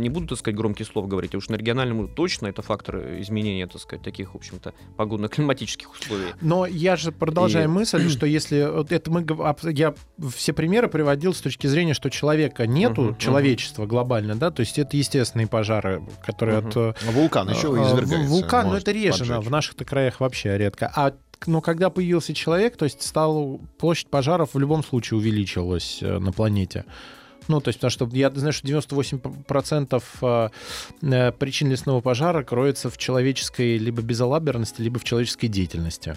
не 0.00 0.08
буду, 0.08 0.28
так 0.28 0.38
сказать, 0.38 0.56
громких 0.56 0.86
слов 0.86 1.08
говорить, 1.08 1.34
а 1.34 1.38
уж 1.38 1.48
на 1.48 1.56
региональном 1.56 1.98
уровне 1.98 2.14
точно 2.14 2.46
это 2.48 2.62
фактор 2.62 3.20
изменения, 3.20 3.66
так 3.66 3.80
сказать, 3.80 4.02
таких, 4.04 4.34
в 4.34 4.36
общем-то, 4.36 4.72
погодно-климатических 4.96 5.90
условий. 5.92 6.26
Но 6.40 6.66
я 6.66 6.96
же 6.96 7.12
продолжаю 7.12 7.64
И- 7.64 7.68
мысль, 7.68 8.08
что 8.08 8.26
если 8.26 8.68
вот 8.70 8.92
это 8.92 9.10
мы 9.10 9.26
я 9.72 9.94
все 10.34 10.52
примеры 10.52 10.88
приводил 10.88 11.34
с 11.34 11.40
точки 11.40 11.66
зрения, 11.66 11.94
что 11.94 12.10
человека 12.10 12.66
нету, 12.66 13.02
Мгм, 13.02 13.16
человечества 13.18 13.86
глобально, 13.86 14.34
да, 14.36 14.50
то 14.50 14.60
есть 14.60 14.78
это 14.78 14.96
естественные 14.96 15.46
пожары, 15.46 16.02
которые 16.24 16.61
От 16.68 16.76
э, 16.76 16.94
Вулкан 17.12 17.50
еще 17.50 17.74
а, 17.74 17.88
извергается. 17.88 18.28
Вулкан, 18.28 18.64
ну 18.64 18.70
может 18.70 18.82
это 18.84 18.92
реже, 18.92 19.24
да, 19.24 19.36
поджечь. 19.36 19.48
в 19.48 19.50
наших-то 19.50 19.84
краях 19.84 20.20
вообще 20.20 20.56
редко. 20.58 20.92
А 20.94 21.14
но 21.46 21.60
когда 21.60 21.90
появился 21.90 22.34
человек, 22.34 22.76
то 22.76 22.84
есть 22.84 23.02
стал 23.02 23.60
площадь 23.78 24.08
пожаров 24.08 24.54
в 24.54 24.58
любом 24.58 24.84
случае 24.84 25.18
увеличилась 25.18 25.98
э, 26.00 26.18
на 26.18 26.32
планете. 26.32 26.84
Ну, 27.48 27.60
то 27.60 27.68
есть, 27.68 27.80
потому 27.80 27.90
что 27.90 28.08
я 28.12 28.30
знаю, 28.30 28.52
что 28.52 28.66
98% 28.68 30.02
э, 30.22 30.48
э, 31.02 31.32
причин 31.32 31.70
лесного 31.70 32.00
пожара 32.00 32.44
кроется 32.44 32.90
в 32.90 32.98
человеческой 32.98 33.78
либо 33.78 34.02
безалаберности, 34.02 34.80
либо 34.80 34.98
в 34.98 35.04
человеческой 35.04 35.48
деятельности. 35.48 36.16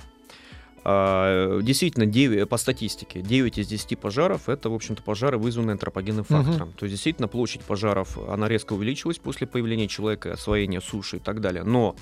А, 0.87 1.59
Действительно, 1.61 2.05
9, 2.05 2.47
по 2.47 2.57
статистике, 2.57 3.21
9 3.21 3.57
из 3.57 3.67
10 3.67 3.97
пожаров 3.97 4.47
это, 4.47 4.69
в 4.69 4.73
общем-то, 4.75 5.01
пожары, 5.01 5.39
вызванные 5.39 5.73
антропогенным 5.73 6.23
фактором. 6.23 6.73
То 6.73 6.85
есть, 6.85 6.93
действительно, 6.93 7.27
площадь 7.27 7.61
пожаров, 7.61 8.19
она 8.29 8.47
резко 8.47 8.73
увеличилась 8.73 9.17
после 9.17 9.47
появления 9.47 9.87
человека, 9.87 10.33
освоения 10.33 10.81
суши 10.81 11.17
и 11.17 11.19
так 11.19 11.41
далее. 11.41 11.63
Но 11.63 11.95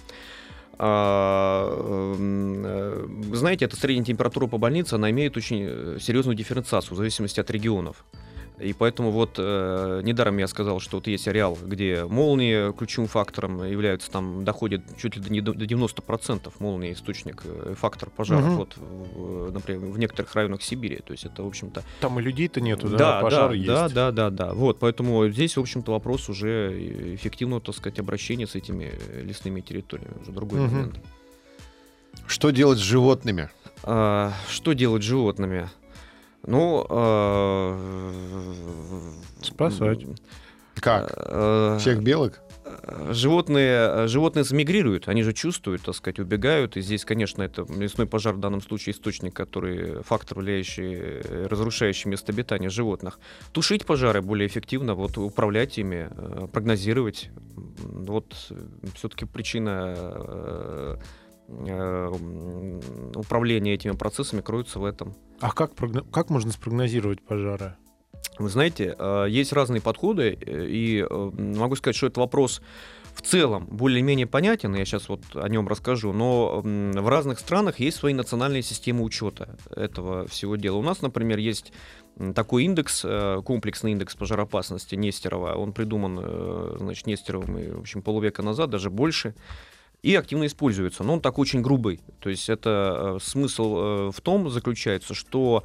а, 0.78 2.16
м, 2.18 2.64
э, 2.66 3.36
знаете, 3.36 3.66
эта 3.66 3.78
средняя 3.78 4.06
температура 4.06 4.48
по 4.48 4.58
больнице, 4.58 4.96
она 4.96 5.12
имеет 5.12 5.38
очень 5.38 5.66
э, 5.66 5.98
серьезную 6.02 6.36
дифференциацию 6.36 6.96
в 6.96 6.98
зависимости 6.98 7.40
от 7.40 7.50
регионов. 7.52 8.04
И 8.64 8.74
поэтому 8.74 9.12
вот 9.12 9.36
э, 9.38 10.02
недаром 10.04 10.38
я 10.38 10.48
сказал, 10.48 10.80
что 10.80 10.98
вот 10.98 11.08
есть 11.08 11.28
ареал, 11.28 11.58
где 11.62 12.06
молнии 12.06 12.72
ключевым 12.72 13.08
фактором 13.10 13.64
являются, 13.64 14.10
там 14.10 14.46
доходит 14.46 14.82
чуть 14.98 15.16
ли 15.18 15.22
до 15.22 15.32
не- 15.32 15.42
до 15.42 15.52
90% 15.66 16.52
молнии 16.60 16.94
источник, 16.94 17.42
э, 17.44 17.76
фактор 17.78 18.10
пожаров, 18.10 18.46
Мгм. 18.46 18.56
вот, 18.56 18.78
в, 18.78 19.52
например, 19.52 19.90
в 19.92 20.00
некоторых 20.00 20.34
районах 20.36 20.62
Сибири. 20.62 20.98
То 21.06 21.12
есть 21.12 21.26
это, 21.26 21.44
в 21.44 21.48
общем-то, 21.48 21.84
Там 22.00 22.20
и 22.20 22.24
людей-то 22.24 22.62
нету, 22.62 22.88
да, 22.90 22.98
да, 22.98 23.22
пожар 23.22 23.50
да, 23.50 23.56
есть. 23.56 23.68
да, 23.68 23.90
да, 23.90 24.12
да, 24.12 24.30
да. 24.30 24.54
Вот, 24.54 24.80
поэтому 24.80 25.28
здесь, 25.30 25.58
в 25.58 25.60
общем-то, 25.60 25.92
вопрос 25.92 26.30
уже 26.30 27.16
эффективного, 27.16 27.62
так 27.62 27.76
сказать, 27.76 28.00
обращения 28.00 28.48
с 28.48 28.56
этими 28.56 28.94
э, 29.10 29.24
лесными 29.24 29.60
территориями, 29.62 30.14
уже 30.22 30.32
другой 30.32 30.62
Мгм. 30.62 30.72
момент. 30.72 30.96
Что 32.28 32.52
делать 32.52 32.78
с 32.80 32.82
животными? 32.82 33.50
А, 33.84 34.32
что 34.50 34.74
делать 34.74 35.04
с 35.04 35.06
животными? 35.06 35.70
Ну, 36.46 36.86
а, 36.90 37.80
Спасать. 39.42 40.06
Как? 40.76 41.14
а, 41.16 41.78
Всех 41.80 42.04
белок? 42.04 42.40
а, 42.66 43.14
Животные, 43.14 44.08
животные 44.08 44.44
замигрируют, 44.44 45.08
они 45.08 45.24
же 45.24 45.32
чувствуют, 45.34 45.84
так 45.84 45.96
сказать, 45.96 46.20
убегают. 46.20 46.76
И 46.76 46.82
здесь, 46.82 47.06
конечно, 47.06 47.44
это 47.44 47.66
лесной 47.74 48.08
пожар 48.08 48.34
в 48.34 48.40
данном 48.40 48.62
случае 48.62 48.94
источник, 48.94 49.34
который 49.34 50.04
фактор, 50.04 50.40
влияющий, 50.40 50.96
э, 50.96 51.48
разрушающий 51.50 52.10
место 52.10 52.34
обитания 52.34 52.70
животных. 52.70 53.20
Тушить 53.54 53.86
пожары 53.86 54.22
более 54.22 54.48
эффективно, 54.48 54.96
вот 54.96 55.18
управлять 55.18 55.78
ими, 55.78 56.10
э, 56.12 56.48
прогнозировать. 56.52 57.30
Вот 57.78 58.34
все-таки 58.96 59.26
причина 59.26 61.00
э, 61.68 62.12
м, 62.14 62.82
управления 63.16 63.74
этими 63.74 63.92
процессами 63.92 64.42
кроется 64.42 64.80
в 64.80 64.86
этом. 64.86 65.14
А 65.40 65.52
как, 65.52 65.74
прогно- 65.74 66.06
как 66.12 66.30
можно 66.30 66.52
спрогнозировать 66.52 67.22
пожары? 67.22 67.76
Вы 68.40 68.50
знаете, 68.50 68.96
э, 68.98 69.26
есть 69.30 69.54
разные 69.54 69.82
подходы, 69.82 70.38
э, 70.40 70.66
и 70.68 71.06
могу 71.10 71.76
сказать, 71.76 71.96
что 71.96 72.08
это 72.08 72.20
вопрос 72.20 72.62
в 73.14 73.22
целом 73.22 73.68
более-менее 73.70 74.26
понятен, 74.26 74.74
я 74.74 74.86
сейчас 74.86 75.08
вот 75.08 75.22
о 75.36 75.48
нем 75.48 75.68
расскажу, 75.68 76.14
но 76.14 76.62
в 76.64 77.08
разных 77.08 77.38
странах 77.38 77.80
есть 77.80 77.98
свои 77.98 78.12
национальные 78.14 78.64
системы 78.64 79.04
учета 79.04 79.56
этого 79.70 80.28
всего 80.28 80.56
дела. 80.56 80.78
У 80.78 80.82
нас, 80.82 81.04
например, 81.04 81.38
есть 81.38 81.74
такой 82.34 82.64
индекс, 82.64 83.06
комплексный 83.46 83.92
индекс 83.92 84.16
пожароопасности 84.16 84.96
Нестерова, 84.96 85.54
он 85.54 85.74
придуман, 85.74 86.78
значит, 86.80 87.06
Нестеровым, 87.06 87.76
в 87.78 87.80
общем, 87.82 88.02
полувека 88.02 88.42
назад, 88.42 88.72
даже 88.72 88.90
больше, 88.90 89.36
и 90.04 90.16
активно 90.16 90.46
используется. 90.46 91.04
Но 91.04 91.14
он 91.14 91.22
такой 91.22 91.44
очень 91.44 91.62
грубый. 91.62 92.02
То 92.20 92.30
есть 92.30 92.50
это 92.50 93.16
э, 93.16 93.24
смысл 93.24 93.78
э, 93.78 94.12
в 94.12 94.22
том 94.22 94.50
заключается, 94.50 95.14
что 95.14 95.64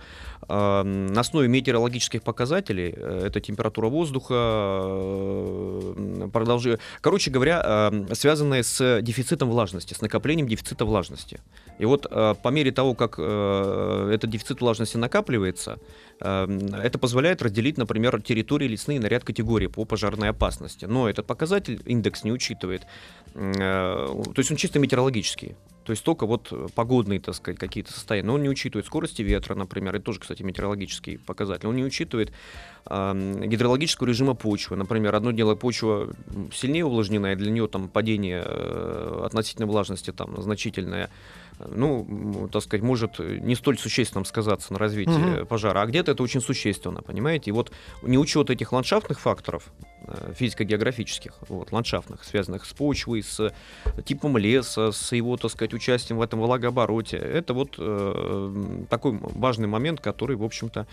э, 0.49 0.83
на 0.83 1.21
основе 1.21 1.49
метеорологических 1.49 2.23
показателей, 2.23 2.91
это 2.91 3.41
температура 3.41 3.89
воздуха, 3.89 4.35
продолжи... 6.29 6.79
короче 7.01 7.31
говоря, 7.31 7.63
э, 7.65 8.15
связанная 8.15 8.63
с 8.63 9.01
дефицитом 9.03 9.51
влажности, 9.51 9.95
с 9.95 10.01
накоплением 10.01 10.49
дефицита 10.49 10.85
влажности. 10.85 11.41
И 11.79 11.85
вот 11.85 12.07
э, 12.11 12.35
по 12.43 12.49
мере 12.49 12.73
того, 12.73 12.95
как 12.95 13.17
э, 13.19 14.11
этот 14.13 14.31
дефицит 14.31 14.61
влажности 14.61 14.97
накапливается, 14.97 15.79
э, 16.21 16.59
это 16.83 16.99
позволяет 16.99 17.43
разделить, 17.43 17.79
например, 17.79 18.21
территории 18.23 18.69
лесные 18.69 19.01
на 19.01 19.07
ряд 19.07 19.25
категорий 19.25 19.69
по 19.69 19.85
пожарной 19.85 20.31
опасности. 20.31 20.87
Но 20.87 21.09
этот 21.09 21.27
показатель, 21.27 21.81
индекс 21.87 22.25
не 22.25 22.33
учитывает. 22.33 22.87
Э, 23.35 24.07
То 24.35 24.39
есть 24.39 24.51
он 24.51 24.57
чисто 24.57 24.79
метеорологический. 24.79 25.57
То 25.89 25.93
есть 25.93 26.05
только 26.05 26.27
вот 26.27 26.53
погодные, 26.75 27.19
так 27.19 27.35
сказать, 27.35 27.59
какие-то 27.59 27.95
состояния. 27.95 28.27
Но 28.27 28.35
он 28.35 28.43
не 28.43 28.51
учитывает 28.51 28.85
скорости 28.85 29.23
ветра, 29.23 29.55
например, 29.55 29.95
это 29.95 30.05
тоже, 30.05 30.21
кстати, 30.21 30.43
метеорологический 30.43 31.19
показатель. 31.19 31.67
Он 31.67 31.77
не 31.77 31.83
учитывает 31.83 32.31
э, 32.85 33.45
гидрологического 33.47 34.07
режима 34.07 34.35
почвы. 34.35 34.77
Например, 34.77 35.15
одно 35.15 35.31
дело 35.31 35.55
почва 35.55 36.15
сильнее 36.53 36.85
увлажненная, 36.85 37.37
для 37.37 37.51
нее 37.51 37.69
там 37.69 37.89
падение 37.89 38.43
э, 38.45 39.23
относительной 39.25 39.67
влажности 39.67 40.13
там 40.13 40.43
значительное, 40.43 41.07
э, 41.07 41.09
ну, 41.67 42.49
так 42.53 42.63
сказать, 42.63 42.83
может 42.83 43.19
не 43.19 43.55
столь 43.55 43.79
существенно 43.79 44.25
сказаться 44.25 44.73
на 44.73 44.79
развитии 44.79 45.11
Мгм. 45.11 45.47
пожара, 45.47 45.83
а 45.83 45.87
где-то 45.87 46.13
это 46.13 46.23
очень 46.23 46.41
существенно, 46.41 47.03
понимаете? 47.03 47.51
И 47.51 47.53
вот 47.53 47.73
неучет 48.03 48.51
этих 48.51 48.73
ландшафтных 48.73 49.21
факторов, 49.21 49.73
э, 50.07 50.33
физико-географических, 50.35 51.35
вот, 51.49 51.73
ландшафтных, 51.73 52.25
связанных 52.25 52.65
с 52.65 52.73
почвой, 52.73 53.23
с 53.23 53.53
типом 54.05 54.37
леса, 54.39 54.93
с 54.93 55.13
его, 55.13 55.37
так 55.37 55.51
сказать, 55.51 55.75
участием 55.75 56.19
в 56.19 56.23
этом 56.23 56.41
влагообороте, 56.41 57.17
это 57.17 57.55
вот 57.55 57.75
э, 57.79 58.85
такой 58.89 59.19
важный 59.21 59.69
момент, 59.69 60.01
который, 60.01 60.37
в 60.37 60.45
общем-то, 60.45 60.87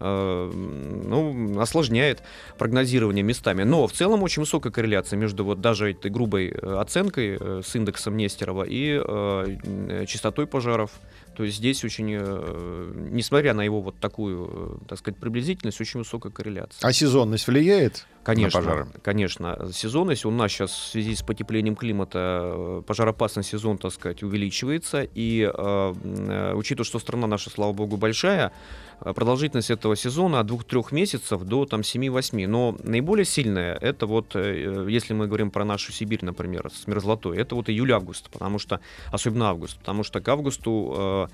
ну, 0.00 1.60
осложняет 1.60 2.22
прогнозирование 2.58 3.22
местами. 3.22 3.64
Но 3.64 3.86
в 3.86 3.92
целом 3.92 4.22
очень 4.22 4.40
высокая 4.40 4.72
корреляция 4.72 5.16
между 5.18 5.44
вот 5.44 5.60
даже 5.60 5.90
этой 5.90 6.10
грубой 6.10 6.48
э, 6.48 6.76
оценкой 6.78 7.36
э, 7.38 7.62
с 7.64 7.76
индексом 7.76 8.16
Нестерова 8.16 8.64
и 8.64 9.00
э, 9.02 9.56
э, 9.64 10.06
частотой 10.06 10.46
пожаров. 10.46 10.92
То 11.36 11.44
есть 11.44 11.58
здесь 11.58 11.84
очень, 11.84 12.16
э, 12.18 12.92
несмотря 13.10 13.54
на 13.54 13.62
его 13.62 13.80
вот 13.80 13.98
такую, 13.98 14.80
э, 14.82 14.88
так 14.88 14.98
сказать, 14.98 15.18
приблизительность, 15.18 15.80
очень 15.80 16.00
высокая 16.00 16.32
корреляция. 16.32 16.86
А 16.86 16.92
сезонность 16.92 17.46
влияет 17.46 18.06
Конечно, 18.22 18.60
на 18.60 18.66
пожары? 18.66 18.88
конечно. 19.02 19.68
Сезонность 19.72 20.24
у 20.26 20.30
нас 20.30 20.52
сейчас 20.52 20.70
в 20.70 20.88
связи 20.90 21.14
с 21.14 21.22
потеплением 21.22 21.74
климата 21.74 22.42
э, 22.42 22.82
пожароопасный 22.86 23.42
сезон, 23.42 23.78
так 23.78 23.92
сказать, 23.92 24.22
увеличивается. 24.22 25.02
И 25.14 25.42
э, 25.42 25.94
э, 26.04 26.54
учитывая, 26.54 26.84
что 26.84 26.98
страна 26.98 27.26
наша, 27.26 27.48
слава 27.48 27.72
богу, 27.72 27.96
большая, 27.96 28.52
э, 29.00 29.12
продолжительность 29.14 29.70
этого 29.70 29.96
сезона 29.96 30.40
от 30.40 30.50
2-3 30.50 30.94
месяцев 30.94 31.42
до 31.44 31.64
там, 31.64 31.80
7-8. 31.80 32.46
Но 32.46 32.76
наиболее 32.82 33.24
сильная, 33.24 33.74
это 33.76 34.06
вот, 34.06 34.34
если 34.34 35.14
мы 35.14 35.26
говорим 35.26 35.50
про 35.50 35.64
нашу 35.64 35.90
Сибирь, 35.90 36.22
например, 36.22 36.70
с 36.70 36.86
мерзлотой, 36.86 37.38
это 37.38 37.54
вот 37.54 37.70
июль-август, 37.70 38.28
потому 38.28 38.58
что, 38.58 38.80
особенно 39.10 39.48
август, 39.48 39.78
потому 39.78 40.04
что 40.04 40.20
к 40.20 40.28
августу 40.28 40.94
э, 40.98 41.26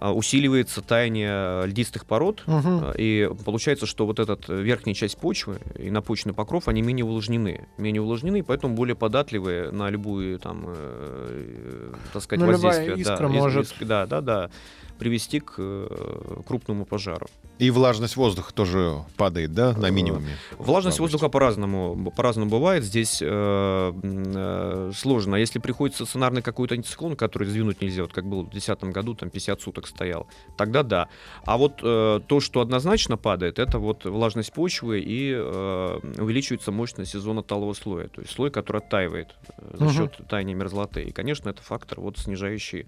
усиливается 0.00 0.82
таяние 0.82 1.66
льдистых 1.66 2.04
пород, 2.06 2.42
а, 2.46 2.92
и 2.96 3.30
получается, 3.44 3.86
что 3.86 4.06
вот 4.06 4.18
эта 4.18 4.36
верхняя 4.52 4.94
часть 4.94 5.16
почвы 5.18 5.58
и 5.78 5.90
напочный 5.90 6.32
покров, 6.32 6.68
они 6.68 6.82
менее 6.82 7.04
увлажнены. 7.04 7.66
Менее 7.78 8.02
увлажнены, 8.02 8.42
поэтому 8.42 8.74
более 8.74 8.94
податливые 8.96 9.70
на 9.70 9.88
любую, 9.90 10.38
там, 10.38 10.64
э, 10.66 11.92
так 12.12 12.22
сказать, 12.22 12.40
любая 12.44 12.58
воздействие. 12.58 13.00
искра 13.00 13.28
да, 13.28 13.28
может- 13.28 13.72
из- 13.80 13.86
да, 13.88 14.06
да, 14.06 14.20
да, 14.20 14.50
привести 14.98 15.40
к 15.40 15.54
э, 15.58 16.42
крупному 16.46 16.84
пожару. 16.84 17.26
И 17.58 17.70
влажность 17.70 18.16
воздуха 18.16 18.52
тоже 18.52 19.04
падает, 19.16 19.54
да, 19.54 19.72
на 19.72 19.86
Э, 19.86 19.90
минимуме? 19.90 20.36
Влажность 20.58 20.98
воздуха 20.98 21.28
по-разному, 21.28 22.12
по-разному 22.16 22.50
бывает. 22.50 22.84
Здесь 22.84 23.20
э, 23.22 23.92
э, 24.02 24.92
сложно. 24.94 25.36
Если 25.36 25.58
приходит 25.58 25.94
стационарный 25.96 26.42
какой-то 26.42 26.74
антициклон, 26.74 27.16
который 27.16 27.48
сдвинуть 27.48 27.80
нельзя, 27.80 28.02
вот 28.02 28.12
как 28.12 28.26
было 28.26 28.40
в 28.40 28.50
2010 28.50 28.84
году, 28.92 29.14
там 29.14 29.30
50 29.30 29.60
суток 29.60 29.86
стоял, 29.86 30.26
тогда 30.56 30.82
да. 30.82 31.08
А 31.44 31.56
вот 31.56 31.80
э, 31.82 32.20
то, 32.26 32.40
что 32.40 32.60
однозначно 32.60 33.16
падает, 33.16 33.58
это 33.58 33.78
вот 33.78 34.04
влажность 34.04 34.52
почвы 34.52 35.00
и 35.00 35.32
э, 35.32 36.00
увеличивается 36.18 36.72
мощность 36.72 37.12
сезона 37.12 37.42
талого 37.42 37.72
слоя. 37.74 38.08
То 38.08 38.20
есть 38.20 38.32
слой, 38.32 38.50
который 38.50 38.78
оттаивает 38.78 39.34
за 39.72 39.90
счет 39.92 40.20
таяния 40.28 40.54
мерзлоты. 40.54 41.02
И, 41.04 41.12
конечно, 41.12 41.48
это 41.48 41.62
фактор, 41.62 42.00
вот 42.00 42.18
снижающий 42.18 42.86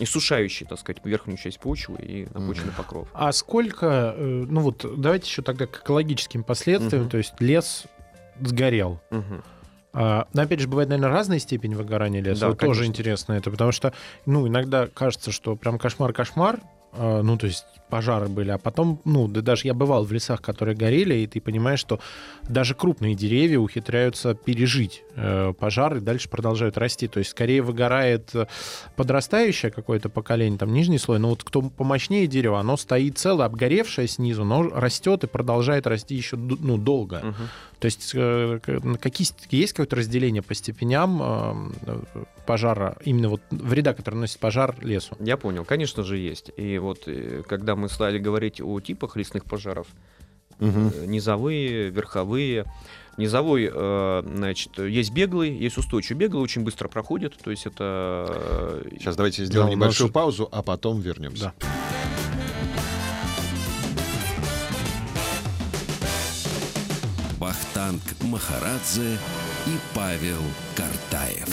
и 0.00 0.06
сушающий, 0.06 0.66
так 0.66 0.80
сказать, 0.80 1.00
верхнюю 1.04 1.36
часть 1.36 1.60
почвы 1.60 1.98
и 2.00 2.28
напочный 2.32 2.72
покров. 2.72 3.08
А 3.12 3.30
сколько, 3.32 4.14
э, 4.16 4.44
ну 4.48 4.60
вот 4.60 4.84
давайте 4.96 5.26
еще 5.26 5.42
тогда 5.42 5.66
к 5.66 5.82
экологическим 5.82 6.42
последствиям, 6.42 7.02
Мгм. 7.02 7.10
то 7.10 7.18
есть 7.18 7.34
лес 7.40 7.84
сгорел. 8.40 9.00
Мгм. 9.10 9.42
А, 9.92 10.26
но 10.32 10.42
опять 10.42 10.60
же, 10.60 10.68
бывает, 10.68 10.88
наверное, 10.88 11.12
разная 11.12 11.38
степень 11.38 11.74
выгорания 11.74 12.22
леса. 12.22 12.40
Да, 12.42 12.48
вот 12.48 12.58
тоже 12.58 12.86
интересно 12.86 13.34
это, 13.34 13.50
потому 13.50 13.72
что, 13.72 13.92
ну, 14.24 14.46
иногда 14.48 14.86
кажется, 14.86 15.32
что 15.32 15.56
прям 15.56 15.78
кошмар-кошмар, 15.78 16.60
ну, 16.96 17.36
то 17.36 17.46
есть 17.46 17.64
пожары 17.90 18.28
были, 18.28 18.50
а 18.50 18.58
потом, 18.58 19.00
ну, 19.04 19.28
да 19.28 19.42
даже 19.42 19.66
я 19.66 19.74
бывал 19.74 20.04
в 20.04 20.12
лесах, 20.12 20.40
которые 20.40 20.76
горели, 20.76 21.14
и 21.14 21.26
ты 21.26 21.40
понимаешь, 21.40 21.80
что 21.80 22.00
даже 22.48 22.74
крупные 22.74 23.14
деревья 23.14 23.58
ухитряются 23.58 24.34
пережить 24.34 25.02
э, 25.16 25.52
пожар 25.58 25.96
и 25.96 26.00
дальше 26.00 26.28
продолжают 26.28 26.78
расти. 26.78 27.08
То 27.08 27.18
есть 27.18 27.32
скорее 27.32 27.62
выгорает 27.62 28.30
э, 28.34 28.46
подрастающее 28.96 29.70
какое-то 29.70 30.08
поколение, 30.08 30.58
там 30.58 30.72
нижний 30.72 30.98
слой, 30.98 31.18
но 31.18 31.30
вот 31.30 31.44
кто 31.44 31.60
помощнее 31.62 32.26
дерево, 32.26 32.60
оно 32.60 32.76
стоит 32.76 33.18
целое, 33.18 33.46
обгоревшее 33.46 34.08
снизу, 34.08 34.44
но 34.44 34.62
растет 34.62 35.24
и 35.24 35.26
продолжает 35.26 35.86
расти 35.86 36.14
еще 36.14 36.36
ну, 36.36 36.78
долго. 36.78 37.20
Мгм. 37.22 37.48
То 37.80 37.86
есть 37.86 38.12
э, 38.14 38.60
какие, 39.00 39.26
ст- 39.26 39.46
есть 39.50 39.72
какое-то 39.72 39.96
разделение 39.96 40.42
по 40.42 40.54
степеням 40.54 41.72
э, 41.86 41.98
пожара, 42.46 42.96
именно 43.04 43.28
вот 43.30 43.40
вреда, 43.50 43.94
который 43.94 44.16
наносит 44.16 44.38
пожар 44.38 44.76
лесу? 44.82 45.16
Я 45.18 45.36
понял, 45.38 45.64
конечно 45.64 46.02
же 46.02 46.18
есть. 46.18 46.50
И 46.58 46.78
вот 46.78 47.04
э, 47.06 47.42
когда 47.48 47.76
мы 47.76 47.88
стали 47.88 48.18
говорить 48.18 48.60
о 48.60 48.78
типах 48.80 49.16
лесных 49.16 49.44
пожаров, 49.46 49.86
э, 50.58 51.04
низовые, 51.06 51.88
верховые. 51.90 52.66
Низовой, 53.16 53.68
значит, 54.24 54.78
есть 54.78 55.12
беглый, 55.12 55.54
есть 55.54 55.76
устойчивый. 55.76 56.20
Беглый 56.20 56.42
очень 56.42 56.62
быстро 56.62 56.88
проходит, 56.88 57.36
то 57.42 57.50
есть 57.50 57.66
это... 57.66 58.82
Сейчас 58.98 59.14
давайте 59.16 59.44
сделаем 59.44 59.72
Да, 59.72 59.76
нас 59.76 59.86
небольшую 59.88 60.08
же- 60.08 60.12
паузу, 60.14 60.48
а 60.50 60.62
потом 60.62 61.00
вернемся. 61.00 61.52
Да. 61.60 61.68
Вахтанг 67.80 68.02
Махарадзе 68.30 69.18
Павел 69.94 70.38
Картаев. 70.76 71.48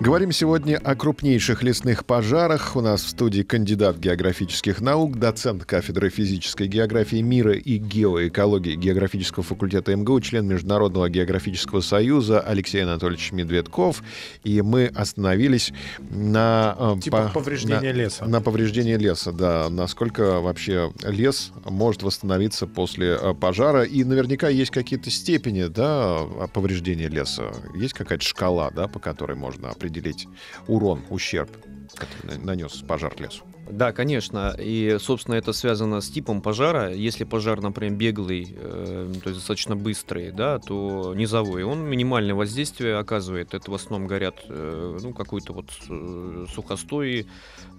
Говорим 0.00 0.32
сегодня 0.32 0.76
о 0.82 0.94
крупнейших 0.94 1.62
лесных 1.62 2.06
пожарах. 2.06 2.74
У 2.74 2.80
нас 2.80 3.02
в 3.02 3.08
студии 3.10 3.42
кандидат 3.42 3.98
географических 3.98 4.80
наук, 4.80 5.18
доцент 5.18 5.66
кафедры 5.66 6.08
физической 6.08 6.66
географии 6.68 7.20
мира 7.20 7.52
и 7.52 7.76
геоэкологии 7.76 8.76
географического 8.76 9.44
факультета 9.44 9.94
МГУ, 9.94 10.20
член 10.22 10.46
Международного 10.48 11.10
географического 11.10 11.80
союза 11.82 12.40
Алексей 12.40 12.82
Анатольевич 12.82 13.30
Медведков. 13.32 14.02
И 14.42 14.62
мы 14.62 14.86
остановились 14.86 15.72
на... 16.10 16.76
э, 16.78 17.00
Типа 17.02 17.24
по- 17.28 17.40
повреждения 17.40 17.92
на- 17.92 17.96
леса. 17.96 18.24
На 18.24 18.40
повреждение 18.40 18.96
леса, 18.96 19.32
да. 19.32 19.68
Насколько 19.68 20.40
вообще 20.40 20.92
лес 21.02 21.52
может 21.66 22.02
восстановиться 22.02 22.66
после 22.66 23.18
э, 23.20 23.34
пожара. 23.34 23.82
И 23.82 24.02
наверняка 24.04 24.48
есть 24.48 24.70
какие-то 24.70 25.10
степени 25.10 25.64
да, 25.66 26.20
повреждения 26.54 27.08
леса. 27.08 27.49
Есть 27.74 27.94
какая-то 27.94 28.24
шкала, 28.24 28.70
да, 28.70 28.88
по 28.88 28.98
которой 28.98 29.36
можно 29.36 29.70
определить 29.70 30.26
урон, 30.66 31.02
ущерб, 31.10 31.50
который 31.94 32.38
на- 32.38 32.44
нанес 32.44 32.72
пожар 32.86 33.14
лесу. 33.18 33.44
Да, 33.70 33.92
конечно. 33.92 34.54
И, 34.58 34.96
собственно, 35.00 35.36
это 35.36 35.52
связано 35.52 36.00
с 36.00 36.10
типом 36.10 36.42
пожара. 36.42 36.92
Если 36.92 37.24
пожар, 37.24 37.60
например, 37.60 37.96
беглый, 37.96 38.48
э, 38.56 39.12
то 39.22 39.28
есть 39.28 39.38
достаточно 39.38 39.76
быстрый, 39.76 40.32
да, 40.32 40.58
то 40.58 41.14
низовой, 41.14 41.62
он 41.62 41.84
минимальное 41.84 42.34
воздействие 42.34 42.96
оказывает. 42.96 43.54
Это 43.54 43.70
в 43.70 43.74
основном 43.74 44.08
горят 44.08 44.36
э, 44.48 44.98
ну, 45.00 45.12
какой-то 45.12 45.52
вот 45.52 45.70
э, 45.88 46.46
сухостой, 46.52 47.26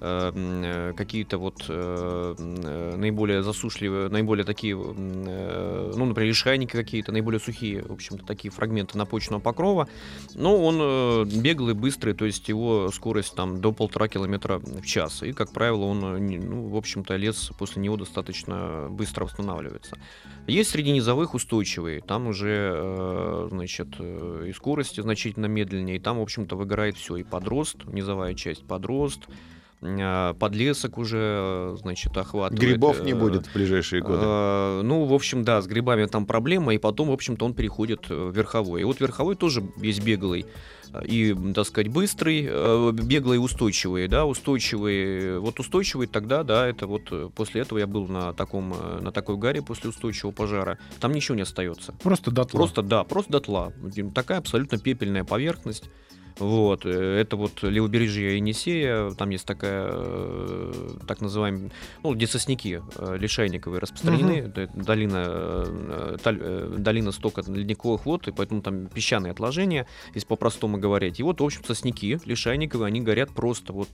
э, 0.01 0.31
э, 0.35 0.93
какие-то 0.97 1.37
вот 1.37 1.65
э, 1.69 2.35
наиболее 2.97 3.43
засушливые, 3.43 4.09
наиболее 4.09 4.43
такие, 4.43 4.75
ну, 4.75 6.05
например, 6.05 6.29
лишайники 6.29 6.71
какие-то, 6.71 7.11
наиболее 7.11 7.39
сухие, 7.39 7.83
в 7.83 7.91
общем-то, 7.91 8.25
такие 8.25 8.51
фрагменты 8.51 8.97
напочного 8.97 9.39
покрова. 9.39 9.87
Но 10.33 10.61
он 10.61 10.77
э, 10.81 11.25
беглый, 11.41 11.73
быстрый, 11.73 12.13
то 12.13 12.25
есть 12.25 12.49
его 12.49 12.91
скорость 12.91 13.35
там 13.35 13.61
до 13.61 13.71
полтора 13.71 14.07
километра 14.07 14.57
в 14.59 14.85
час. 14.85 15.23
И, 15.23 15.31
как 15.31 15.51
правило, 15.51 15.85
он, 15.85 15.99
ну, 15.99 16.67
в 16.67 16.75
общем-то, 16.75 17.15
лес 17.15 17.51
после 17.57 17.81
него 17.81 17.97
достаточно 17.97 18.87
быстро 18.89 19.25
восстанавливается. 19.25 19.97
Есть 20.47 20.71
среди 20.71 20.91
низовых 20.91 21.33
устойчивые, 21.35 22.01
там 22.01 22.27
уже, 22.27 23.47
значит, 23.51 23.87
и 23.99 24.51
скорости 24.53 25.01
значительно 25.01 25.45
медленнее, 25.45 25.97
и 25.97 25.99
там, 25.99 26.17
в 26.17 26.21
общем-то, 26.21 26.55
выгорает 26.55 26.97
все, 26.97 27.17
и 27.17 27.23
подрост, 27.23 27.85
низовая 27.85 28.33
часть 28.33 28.65
подрост, 28.65 29.27
подлесок 29.81 30.99
уже, 30.99 31.17
э, 31.19 31.77
значит, 31.79 32.15
охватывает. 32.15 32.61
Грибов 32.61 33.01
не 33.01 33.13
э, 33.13 33.15
будет 33.15 33.47
в 33.47 33.53
ближайшие 33.53 34.03
годы. 34.03 34.21
Э, 34.23 34.81
Ну, 34.83 35.05
в 35.05 35.13
общем, 35.13 35.43
да, 35.43 35.59
с 35.61 35.67
грибами 35.67 36.05
там 36.05 36.27
проблема, 36.27 36.75
и 36.75 36.77
потом, 36.77 37.09
в 37.09 37.11
общем-то, 37.11 37.45
он 37.45 37.55
переходит 37.55 38.07
в 38.09 38.31
верховой. 38.31 38.81
И 38.81 38.83
вот 38.83 38.99
верховой 38.99 39.35
тоже 39.35 39.63
есть 39.77 40.03
беглый 40.03 40.45
и, 41.05 41.33
так 41.55 41.65
сказать, 41.65 41.87
быстрый, 41.87 42.91
беглый 42.91 43.37
и 43.37 43.39
устойчивый, 43.39 44.09
да, 44.09 44.25
устойчивый. 44.25 45.39
Вот 45.39 45.57
устойчивый 45.59 46.07
тогда, 46.07 46.43
да, 46.43 46.67
это 46.67 46.85
вот 46.85 47.33
после 47.33 47.61
этого 47.61 47.79
я 47.79 47.87
был 47.87 48.07
на 48.07 48.33
таком, 48.33 48.75
на 48.99 49.11
такой 49.13 49.37
гаре 49.37 49.61
после 49.61 49.89
устойчивого 49.89 50.33
пожара. 50.33 50.77
Там 50.99 51.13
ничего 51.13 51.35
не 51.35 51.43
остается. 51.43 51.93
Просто 52.03 52.29
дотла. 52.29 52.57
Просто, 52.57 52.81
да, 52.81 53.03
просто 53.05 53.31
дотла. 53.31 53.73
Такая 54.13 54.39
абсолютно 54.39 54.77
пепельная 54.77 55.23
поверхность. 55.23 55.89
Вот, 56.41 56.85
э, 56.85 57.19
это 57.19 57.35
вот 57.35 57.61
левобережье 57.61 58.37
Енисея, 58.37 59.11
там 59.11 59.29
есть 59.29 59.45
такая, 59.45 59.89
э, 59.91 60.73
так 61.07 61.21
называемая, 61.21 61.71
ну, 62.03 62.15
где 62.15 62.25
сосняки 62.25 62.79
э, 62.95 63.17
лишайниковые 63.17 63.79
распространены, 63.79 64.31
это 64.47 64.67
долина, 64.73 66.17
таль- 66.23 66.77
долина 66.79 67.11
стока 67.11 67.43
ледниковых 67.45 68.05
вод, 68.07 68.27
и 68.27 68.31
поэтому 68.31 68.61
там 68.63 68.87
песчаные 68.87 69.31
отложения, 69.31 69.85
если 70.15 70.27
по-простому 70.27 70.79
говорить. 70.79 71.19
И 71.19 71.23
вот, 71.23 71.41
в 71.41 71.43
общем, 71.43 71.63
сосняки 71.63 72.17
лишайниковые, 72.25 72.87
они 72.87 73.01
горят 73.01 73.29
просто 73.31 73.71
вот, 73.73 73.89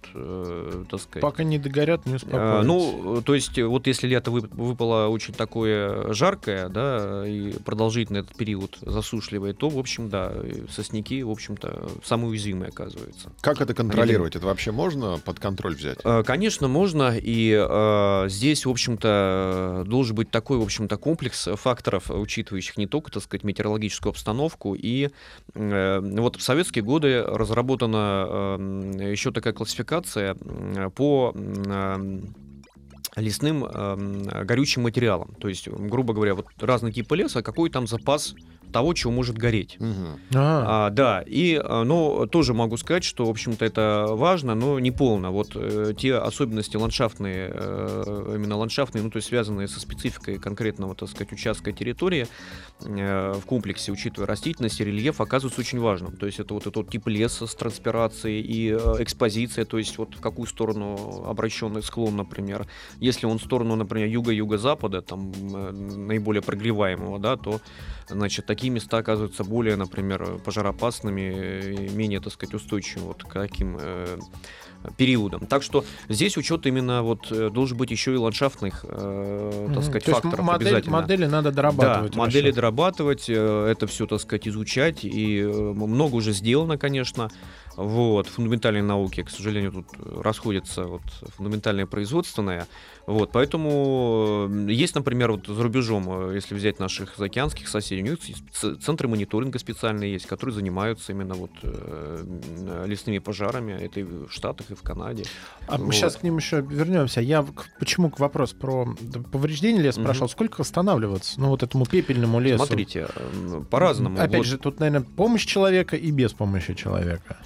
так 0.89 1.01
сказать, 1.01 1.21
Пока 1.21 1.43
не 1.43 1.57
догорят, 1.59 2.05
не 2.05 2.13
а, 2.13 2.15
успокоятся. 2.15 2.63
Ну, 2.63 3.21
то 3.23 3.35
есть, 3.35 3.61
вот 3.61 3.87
если 3.87 4.07
лето 4.07 4.31
вы- 4.31 4.47
выпало 4.51 5.07
очень 5.09 5.33
такое 5.33 6.13
жаркое, 6.13 6.69
да, 6.69 7.27
и 7.27 7.51
продолжительный 7.65 8.21
этот 8.21 8.37
период 8.37 8.77
засушливый, 8.81 9.53
то, 9.53 9.67
в 9.67 9.77
общем, 9.77 10.09
да, 10.09 10.31
сосняки, 10.69 11.23
в 11.23 11.29
общем-то, 11.29 11.89
самые 12.03 12.29
уязвимые 12.37 12.69
оказываются. 12.69 13.31
Как 13.41 13.61
это 13.61 13.73
контролировать? 13.73 14.35
Это 14.35 14.45
вообще 14.45 14.71
можно 14.71 15.17
под 15.19 15.39
контроль 15.39 15.75
взять? 15.75 15.97
Э, 16.03 16.23
Конечно, 16.23 16.67
можно, 16.67 17.17
и 17.17 17.51
э, 17.57 18.29
здесь, 18.29 18.65
в 18.65 18.69
общем-то, 18.69 19.83
должен 19.87 20.15
быть 20.15 20.29
такой, 20.31 20.57
в 20.57 20.61
общем-то, 20.61 20.97
комплекс 20.97 21.49
факторов, 21.55 22.09
учитывающих 22.11 22.77
не 22.77 22.87
только, 22.87 23.11
так 23.11 23.23
сказать, 23.23 23.43
метеорологическую 23.43 24.11
обстановку, 24.11 24.75
и 24.75 25.09
э, 25.55 25.99
вот 26.01 26.35
в 26.35 26.41
советские 26.41 26.83
годы 26.83 27.23
разработана 27.23 28.25
э, 28.59 29.11
еще 29.11 29.31
такая 29.31 29.53
классификация 29.53 30.35
м, 30.39 30.91
по 30.91 31.33
м, 31.35 32.35
лесным 33.15 33.65
эм, 33.65 34.23
горючим 34.45 34.83
материалам. 34.83 35.33
То 35.39 35.47
есть, 35.47 35.67
грубо 35.67 36.13
говоря, 36.13 36.35
вот 36.35 36.45
разные 36.59 36.93
типы 36.93 37.17
леса, 37.17 37.41
какой 37.41 37.71
там 37.71 37.87
запас 37.87 38.35
того, 38.71 38.93
чего 38.93 39.11
может 39.11 39.37
гореть. 39.37 39.77
Мгм. 39.79 40.19
А, 40.35 40.89
да, 40.89 41.23
и, 41.25 41.59
а, 41.63 41.83
но 41.83 42.25
тоже 42.25 42.53
могу 42.53 42.77
сказать, 42.77 43.03
что, 43.03 43.25
в 43.25 43.29
общем-то, 43.29 43.65
это 43.65 44.07
важно, 44.09 44.55
но 44.55 44.79
не 44.79 44.91
полно. 44.91 45.31
Вот 45.31 45.51
э, 45.55 45.93
те 45.97 46.15
особенности 46.15 46.77
ландшафтные, 46.77 47.51
э, 47.53 48.33
именно 48.35 48.57
ландшафтные, 48.57 49.03
ну, 49.03 49.09
то 49.09 49.17
есть 49.17 49.29
связанные 49.29 49.67
со 49.67 49.79
спецификой 49.79 50.37
конкретного, 50.39 50.95
так 50.95 51.09
сказать, 51.09 51.31
участка 51.31 51.71
территории 51.71 52.27
э, 52.81 53.33
в 53.33 53.45
комплексе, 53.45 53.91
учитывая 53.91 54.27
растительность 54.27 54.79
и 54.81 54.85
рельеф, 54.85 55.21
оказываются 55.21 55.61
очень 55.61 55.79
важным. 55.79 56.17
То 56.17 56.25
есть 56.25 56.39
это 56.39 56.53
вот 56.53 56.67
этот 56.67 56.89
тип 56.89 57.07
леса 57.07 57.47
с 57.47 57.55
транспирацией 57.55 58.41
и 58.41 58.71
э, 58.71 59.03
экспозиция, 59.03 59.65
то 59.65 59.77
есть 59.77 59.97
вот 59.97 60.15
в 60.15 60.21
какую 60.21 60.47
сторону 60.47 61.25
обращенный 61.27 61.83
склон, 61.83 62.15
например. 62.15 62.67
Если 62.99 63.25
он 63.25 63.39
в 63.39 63.43
сторону, 63.43 63.75
например, 63.75 64.07
юга-юго-запада, 64.07 65.01
там 65.01 65.31
э, 65.31 65.71
наиболее 65.71 66.41
прогреваемого, 66.41 67.19
да, 67.19 67.37
то 67.37 67.61
Значит, 68.09 68.45
такие 68.57 68.71
места 68.71 68.97
оказываются 68.97 69.43
более, 69.43 69.75
например, 69.75 70.39
пожароопасными, 70.43 71.75
и 71.75 71.89
менее, 71.89 72.19
так 72.19 72.33
сказать, 72.33 72.55
устойчивыми 72.55 73.05
вот 73.05 73.23
к 73.23 73.31
таким 73.31 73.77
э, 73.79 74.17
периодам. 74.97 75.45
Так 75.45 75.61
что 75.61 75.85
здесь 76.09 76.37
учет 76.37 76.65
именно 76.65 77.03
вот 77.03 77.31
э, 77.31 77.51
должен 77.51 77.77
быть 77.77 77.91
еще 77.91 78.15
и 78.15 78.17
ландшафтных, 78.17 78.83
э, 78.89 79.69
так 79.75 79.83
сказать, 79.83 80.07
есть 80.07 80.19
факторов 80.21 80.43
модель- 80.43 80.69
обязательно. 80.69 81.01
модели 81.01 81.25
надо 81.27 81.51
дорабатывать. 81.51 82.13
Да, 82.13 82.17
модели 82.17 82.49
дорабатывать, 82.49 83.25
э, 83.29 83.67
это 83.69 83.85
все, 83.85 84.07
так 84.07 84.21
сказать, 84.21 84.47
изучать, 84.47 85.05
и 85.05 85.39
э, 85.39 85.47
много 85.47 86.15
уже 86.15 86.31
сделано, 86.31 86.79
конечно. 86.79 87.29
Вот, 87.77 88.27
фундаментальные 88.27 88.81
науки, 88.81 89.21
к 89.21 89.29
сожалению, 89.29 89.71
тут 89.71 89.85
э, 89.99 90.21
расходятся 90.23 90.83
вот, 90.85 91.03
фундаментальное 91.35 91.85
производственное. 91.85 92.65
Вот, 93.05 93.31
поэтому 93.31 94.47
э, 94.49 94.71
есть, 94.71 94.95
например, 94.95 95.31
вот 95.31 95.45
за 95.45 95.61
рубежом, 95.61 96.31
э, 96.31 96.33
если 96.35 96.55
взять 96.55 96.79
наших 96.79 97.15
заокеанских 97.17 97.67
соседей, 97.67 98.01
у 98.01 98.05
них 98.05 98.19
центры 98.81 99.07
мониторинга 99.07 99.59
специальные 99.59 100.11
есть, 100.13 100.25
которые 100.25 100.55
занимаются 100.55 101.11
именно 101.11 101.35
вот 101.35 101.51
э, 101.61 102.23
м, 102.25 102.85
лесными 102.89 103.19
пожарами. 103.19 103.73
Это 103.73 103.99
и 103.99 104.03
в 104.03 104.27
Штатах, 104.31 104.71
и 104.71 104.73
в 104.75 104.81
Канаде. 104.81 105.25
А 105.67 105.77
мы 105.77 105.85
Вот. 105.85 105.93
сейчас 105.93 106.15
к 106.17 106.23
ним 106.23 106.37
еще 106.37 106.61
вернемся. 106.61 107.21
Я 107.21 107.45
почему 107.79 108.09
к 108.09 108.19
вопрос 108.19 108.53
про 108.53 108.87
повреждение 109.31 109.83
леса 109.83 109.99
Мгм. 109.99 110.07
спрашивал, 110.07 110.29
сколько 110.29 110.61
восстанавливаться? 110.61 111.39
Ну, 111.39 111.49
вот 111.49 111.61
этому 111.61 111.85
пепельному 111.85 112.39
лесу. 112.39 112.57
Смотрите, 112.57 113.07
э, 113.15 113.61
по-разному. 113.69 114.17
Опять 114.19 114.37
Вот. 114.37 114.45
же, 114.47 114.57
тут, 114.57 114.79
наверное, 114.79 115.05
помощь 115.07 115.45
человека 115.45 115.95
и 115.95 116.09
без 116.09 116.33
помощи 116.33 116.73
человека. 116.73 117.37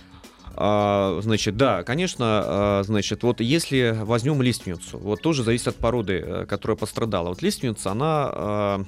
А, 0.56 1.20
значит, 1.22 1.58
да, 1.58 1.84
конечно, 1.84 2.26
а, 2.28 2.84
значит, 2.84 3.24
вот 3.24 3.42
если 3.42 3.98
возьмем 4.02 4.42
лиственницу, 4.42 4.98
вот 4.98 5.22
тоже 5.22 5.44
зависит 5.44 5.68
от 5.68 5.76
породы, 5.78 6.24
э, 6.26 6.46
которая 6.46 6.78
пострадала. 6.78 7.30
Вот 7.30 7.42
лиственница, 7.42 7.92
она, 7.92 8.30
а, 8.34 8.86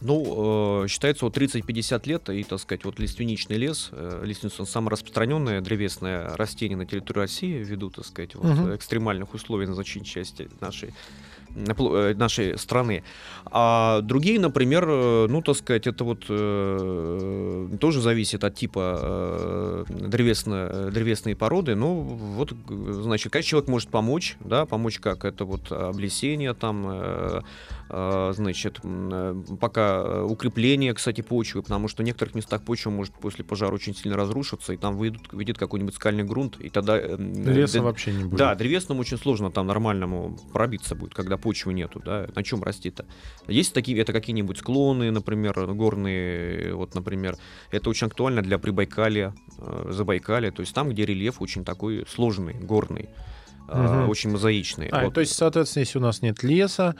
ну, 0.00 0.84
э, 0.84 0.88
считается 0.88 1.24
вот 1.26 1.36
30-50 1.36 2.06
лет, 2.06 2.28
и, 2.30 2.42
так 2.44 2.58
сказать, 2.60 2.84
вот 2.84 2.98
лиственничный 2.98 3.56
лес, 3.56 3.90
э, 3.92 4.22
лиственница 4.24 4.64
самое 4.64 4.92
распространенное 4.92 5.60
древесное 5.60 6.36
растение 6.36 6.76
на 6.78 6.86
территории 6.86 7.20
России, 7.20 7.58
ввиду, 7.62 7.90
так 7.90 8.06
сказать, 8.06 8.34
вот, 8.34 8.46
Мгм. 8.46 8.74
экстремальных 8.74 9.34
условий 9.34 9.66
на 9.66 9.74
значительной 9.74 10.06
части 10.06 10.48
нашей 10.60 10.94
нашей 11.54 12.58
страны. 12.58 13.02
А 13.46 14.00
другие, 14.02 14.38
например, 14.38 14.84
э, 14.88 15.26
ну, 15.28 15.42
так 15.42 15.56
сказать, 15.56 15.86
это 15.86 16.04
вот 16.04 16.24
э, 16.28 17.68
тоже 17.80 18.00
зависит 18.00 18.44
от 18.44 18.54
типа 18.54 18.98
э, 19.02 19.84
древесно, 19.88 20.90
древесной 20.90 21.34
породы. 21.34 21.74
Ну, 21.74 22.00
вот, 22.00 22.52
значит, 22.68 23.32
как 23.32 23.44
человек 23.44 23.68
может 23.68 23.88
помочь, 23.88 24.36
да, 24.40 24.66
помочь 24.66 24.98
как? 24.98 25.24
Это 25.24 25.44
вот 25.44 25.72
облесение 25.72 26.54
там, 26.54 26.86
э, 26.88 27.00
э, 27.00 27.40
значит, 28.34 28.80
м, 28.84 29.10
э, 29.12 29.56
пока 29.60 30.02
э, 30.04 30.22
укрепление, 30.22 30.94
кстати, 30.94 31.20
почвы, 31.20 31.62
потому 31.62 31.88
что 31.88 32.02
в 32.02 32.06
некоторых 32.06 32.34
местах 32.34 32.62
почва 32.62 32.90
может 32.90 33.14
после 33.14 33.44
пожара 33.44 33.74
очень 33.74 33.94
сильно 33.94 34.16
разрушиться, 34.16 34.72
и 34.72 34.76
там 34.76 34.96
выйдет, 34.96 35.32
выйдет 35.32 35.58
какой-нибудь 35.58 35.94
скальный 35.94 36.24
грунт, 36.24 36.56
и 36.60 36.68
тогда... 36.68 36.98
э, 36.98 37.16
Леса 37.18 37.78
д- 37.78 37.80
вообще 37.80 38.12
не 38.12 38.24
будет. 38.24 38.38
да, 38.38 38.54
древесному 38.54 39.00
очень 39.00 39.18
сложно 39.18 39.50
там 39.50 39.66
нормальному 39.66 40.38
пробиться 40.52 40.94
будет, 40.94 41.14
когда 41.14 41.36
почвы 41.36 41.72
нету, 41.72 42.00
да, 42.04 42.28
на 42.34 42.42
чем 42.42 42.62
расти-то. 42.62 43.06
Есть 43.48 43.74
такие, 43.74 43.98
это 44.00 44.12
какие-нибудь 44.12 44.58
склоны, 44.58 45.10
например, 45.10 45.66
горные, 45.74 46.74
вот, 46.74 46.94
например, 46.94 47.36
это 47.70 47.90
очень 47.90 48.06
актуально 48.06 48.42
для 48.42 48.58
Прибайкалия, 48.58 49.34
Забайкалия, 49.88 50.52
то 50.52 50.60
есть 50.60 50.74
там, 50.74 50.90
где 50.90 51.04
рельеф 51.04 51.40
очень 51.42 51.64
такой 51.64 52.04
сложный, 52.08 52.54
горный, 52.54 53.08
Мгм. 53.68 54.08
очень 54.08 54.30
мозаичный. 54.30 54.88
А, 54.88 55.04
Вот. 55.04 55.14
то 55.14 55.20
есть, 55.20 55.32
соответственно, 55.36 55.82
если 55.82 55.98
у 55.98 56.02
нас 56.02 56.22
нет 56.22 56.42
леса, 56.42 56.96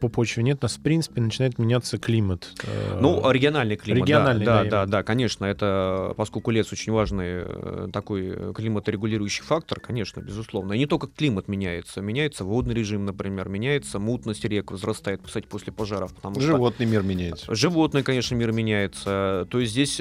по 0.00 0.08
почве 0.08 0.42
нет, 0.42 0.58
у 0.60 0.64
нас, 0.64 0.76
в 0.76 0.82
принципе, 0.82 1.20
начинает 1.20 1.58
меняться 1.58 1.98
климат. 1.98 2.50
Э, 2.64 2.98
Ну, 3.00 3.30
региональный 3.30 3.76
климат, 3.76 4.00
да, 4.00 4.04
региональный, 4.04 4.44
да, 4.46 4.64
да, 4.64 4.70
да, 4.70 4.86
да, 4.86 5.02
конечно, 5.02 5.44
это, 5.44 6.14
поскольку 6.16 6.50
лес 6.50 6.72
очень 6.72 6.92
важный 6.92 7.42
э, 7.44 7.88
такой 7.92 8.28
э, 8.28 8.52
климаторегулирующий 8.54 9.44
фактор, 9.44 9.80
конечно, 9.80 10.20
безусловно. 10.20 10.74
И 10.74 10.78
не 10.78 10.86
только 10.86 11.08
климат 11.08 11.48
меняется, 11.48 12.00
меняется 12.00 12.44
водный 12.44 12.74
режим, 12.74 13.04
например, 13.04 13.48
меняется 13.48 13.98
мутность 13.98 14.44
рек, 14.44 14.70
возрастает, 14.70 15.20
кстати, 15.24 15.46
после 15.46 15.72
пожаров, 15.72 16.14
потому 16.14 16.36
что 16.36 16.44
Животный 16.44 16.86
мир 16.86 17.02
меняется. 17.02 17.54
Животный, 17.54 18.02
конечно, 18.02 18.34
мир 18.34 18.52
меняется. 18.52 19.46
То 19.50 19.58
есть 19.58 19.72
здесь, 19.72 20.00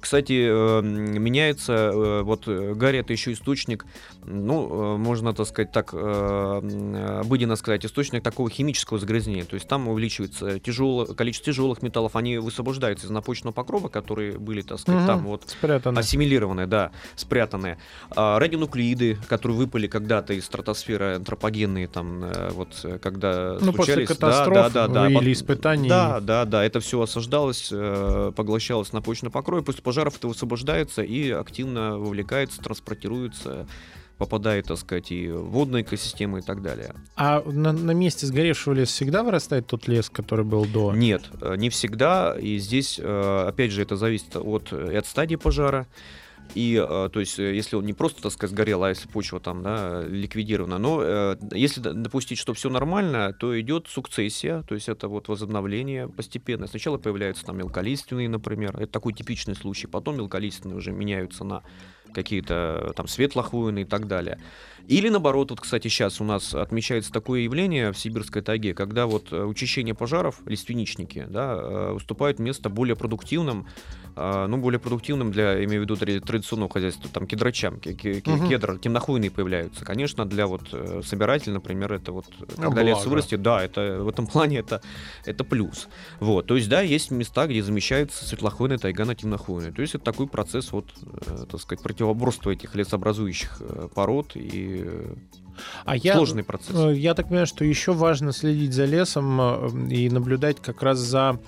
кстати, 0.00 0.82
меняется, 0.82 2.22
вот 2.22 2.46
гарь 2.46 2.96
это 2.96 3.12
еще 3.12 3.32
источник, 3.32 3.84
ну, 4.24 4.96
можно, 4.96 5.32
так 5.32 5.46
сказать, 5.46 5.72
так 5.72 5.92
обыденно 5.92 7.56
сказать, 7.56 7.84
источник 7.84 8.22
такого 8.22 8.50
химического 8.50 8.98
загрязнения. 8.98 9.15
То 9.44 9.54
есть 9.54 9.66
там 9.68 9.88
увеличивается 9.88 10.58
тяжело, 10.58 11.06
количество 11.06 11.52
тяжелых 11.52 11.82
металлов, 11.82 12.16
они 12.16 12.38
высвобождаются 12.38 13.06
из 13.06 13.10
напочного 13.10 13.52
покрова, 13.52 13.88
которые 13.88 14.38
были, 14.38 14.62
так 14.62 14.78
сказать, 14.80 15.00
Мгм. 15.00 15.06
там 15.06 15.24
вот 15.24 15.42
спрятано. 15.46 16.00
ассимилированные, 16.00 16.66
да, 16.66 16.90
спрятанные. 17.14 17.78
А, 18.10 18.38
радионуклеиды, 18.38 19.18
которые 19.28 19.56
выпали 19.58 19.86
когда-то 19.86 20.32
из 20.34 20.44
стратосферы 20.44 21.16
антропогенные, 21.16 21.88
там, 21.88 22.24
э, 22.24 22.50
вот, 22.52 22.84
когда 23.02 23.56
Ну, 23.60 23.72
после 23.72 23.94
случались... 23.94 24.08
да, 24.08 24.14
катастроф 24.14 24.54
да, 24.54 24.68
да, 24.70 24.88
да, 24.88 25.06
или 25.08 25.14
пот- 25.18 25.32
испытаний. 25.32 25.88
Да, 25.88 26.20
да, 26.20 26.44
да, 26.44 26.64
это 26.64 26.80
все 26.80 27.00
осаждалось, 27.00 27.68
э, 27.72 28.32
поглощалось 28.34 28.92
на 28.92 29.02
почвенный 29.02 29.32
покрой, 29.32 29.62
после 29.62 29.82
пожаров 29.82 30.16
это 30.18 30.28
высвобождается 30.28 31.02
и 31.02 31.30
активно 31.30 31.98
вовлекается, 31.98 32.60
транспортируется, 32.62 33.66
попадает, 34.18 34.66
так 34.66 34.78
сказать, 34.78 35.12
и 35.12 35.28
в 35.28 35.50
водные 35.50 35.82
экосистемы 35.82 36.38
и 36.38 36.42
так 36.42 36.62
далее. 36.62 36.94
А 37.16 37.42
на, 37.44 37.72
на 37.72 37.90
месте 37.92 38.26
сгоревшего 38.26 38.74
леса 38.74 38.92
всегда 38.92 39.22
вырастает 39.22 39.66
тот 39.66 39.88
лес, 39.88 40.08
который 40.08 40.44
был 40.44 40.64
до? 40.64 40.92
Нет, 40.94 41.22
э, 41.40 41.56
не 41.56 41.68
всегда. 41.70 42.36
И 42.38 42.58
здесь, 42.58 42.98
э, 43.02 43.44
опять 43.46 43.72
же, 43.72 43.82
это 43.82 43.96
зависит 43.96 44.36
от, 44.36 44.72
э, 44.72 44.92
и 44.92 44.96
от 44.96 45.06
стадии 45.06 45.36
пожара. 45.36 45.86
И, 46.54 46.76
то 46.76 47.18
есть, 47.18 47.38
если 47.38 47.74
он 47.74 47.84
не 47.84 47.92
просто, 47.92 48.22
так 48.22 48.30
сказать, 48.30 48.52
сгорел, 48.52 48.84
а 48.84 48.90
если 48.90 49.08
почва 49.08 49.40
там, 49.40 49.64
да, 49.64 50.04
ликвидирована. 50.06 50.78
Но 50.78 51.34
если 51.50 51.80
допустить, 51.80 52.38
что 52.38 52.54
все 52.54 52.70
нормально, 52.70 53.32
то 53.32 53.60
идет 53.60 53.88
сукцессия, 53.88 54.62
то 54.62 54.76
есть 54.76 54.88
это 54.88 55.08
вот 55.08 55.26
возобновление 55.26 56.08
постепенно. 56.08 56.68
Сначала 56.68 56.98
появляются 56.98 57.44
там 57.44 57.58
мелколиственные, 57.58 58.28
например, 58.28 58.76
это 58.76 58.86
такой 58.86 59.12
типичный 59.12 59.56
случай. 59.56 59.88
Потом 59.88 60.18
мелколиственные 60.18 60.76
уже 60.76 60.92
меняются 60.92 61.42
на 61.42 61.64
какие-то 62.16 62.92
там 62.96 63.06
светлохвойные 63.06 63.84
и 63.84 63.88
так 63.88 64.08
далее. 64.08 64.38
Или 64.88 65.08
наоборот, 65.08 65.50
вот, 65.50 65.60
кстати, 65.60 65.88
сейчас 65.88 66.20
у 66.20 66.24
нас 66.24 66.54
отмечается 66.54 67.12
такое 67.12 67.40
явление 67.40 67.92
в 67.92 67.98
сибирской 67.98 68.40
тайге, 68.42 68.72
когда 68.72 69.06
вот 69.06 69.32
э, 69.32 69.42
учащение 69.42 69.94
пожаров, 69.94 70.40
лиственничники, 70.46 71.26
да, 71.28 71.54
э, 71.54 71.92
уступают 71.92 72.38
место 72.38 72.70
более 72.70 72.94
продуктивным, 72.94 73.66
э, 73.66 74.05
ну, 74.16 74.56
более 74.56 74.80
продуктивным 74.80 75.30
для, 75.30 75.62
имею 75.64 75.82
в 75.82 75.84
виду, 75.84 75.94
тради- 75.94 76.20
традиционного 76.20 76.70
хозяйства, 76.72 77.10
там, 77.12 77.26
кедрачам, 77.26 77.78
кедр, 77.80 78.78
темнохвойные 78.78 79.30
появляются. 79.30 79.84
Конечно, 79.84 80.24
для 80.24 80.46
вот 80.46 80.62
э, 80.72 81.02
собирателей, 81.04 81.52
например, 81.52 81.92
это 81.92 82.12
вот, 82.12 82.24
э, 82.40 82.44
Ну, 82.56 82.62
когда 82.64 82.82
лес 82.82 82.96
благо. 82.96 83.08
вырастет, 83.10 83.42
да, 83.42 83.62
это 83.62 83.98
в 84.02 84.08
этом 84.08 84.26
плане 84.32 84.58
это, 84.58 84.80
это 85.26 85.44
плюс. 85.44 85.88
Вот, 86.20 86.46
то 86.46 86.56
есть, 86.56 86.68
да, 86.68 86.80
есть 86.80 87.10
места, 87.10 87.46
где 87.46 87.62
замещается 87.62 88.24
светлохвойная 88.24 88.78
тайга 88.78 89.04
на 89.04 89.14
темнохвойную. 89.14 89.72
То 89.74 89.82
есть 89.82 89.94
это 89.94 90.04
такой 90.04 90.26
процесс, 90.26 90.72
вот, 90.72 90.86
э, 91.26 91.44
так 91.50 91.60
сказать, 91.60 91.82
противоборства 91.82 92.50
этих 92.50 92.74
лесообразующих 92.74 93.60
пород 93.94 94.32
и 94.34 94.88
А 95.84 95.96
я, 95.96 96.14
сложный 96.14 96.42
процесс. 96.44 96.74
э, 96.74 96.94
я 96.96 97.14
так 97.14 97.26
понимаю, 97.28 97.46
что 97.46 97.64
еще 97.64 97.92
важно 97.92 98.32
следить 98.32 98.72
за 98.72 98.84
лесом 98.86 99.88
и 99.88 100.08
наблюдать 100.08 100.60
как 100.62 100.82
раз 100.82 100.98
за 100.98 101.38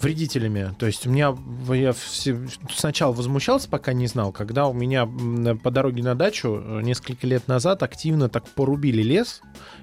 вредителями. 0.00 0.74
То 0.78 0.86
есть 0.86 1.06
у 1.06 1.10
меня 1.10 1.34
я 1.70 1.92
все- 1.92 2.38
сначала 2.74 3.12
возмущался, 3.12 3.68
пока 3.68 3.92
не 3.92 4.06
знал, 4.06 4.30
когда 4.32 4.66
у 4.66 4.72
меня 4.74 5.08
по 5.62 5.70
дороге 5.70 6.02
на 6.02 6.14
дачу 6.14 6.60
э, 6.62 6.80
несколько 6.82 7.26
лет 7.26 7.48
назад 7.48 7.82
активно 7.82 8.28
так 8.28 8.46
порубили 8.48 9.02
лес. 9.02 9.40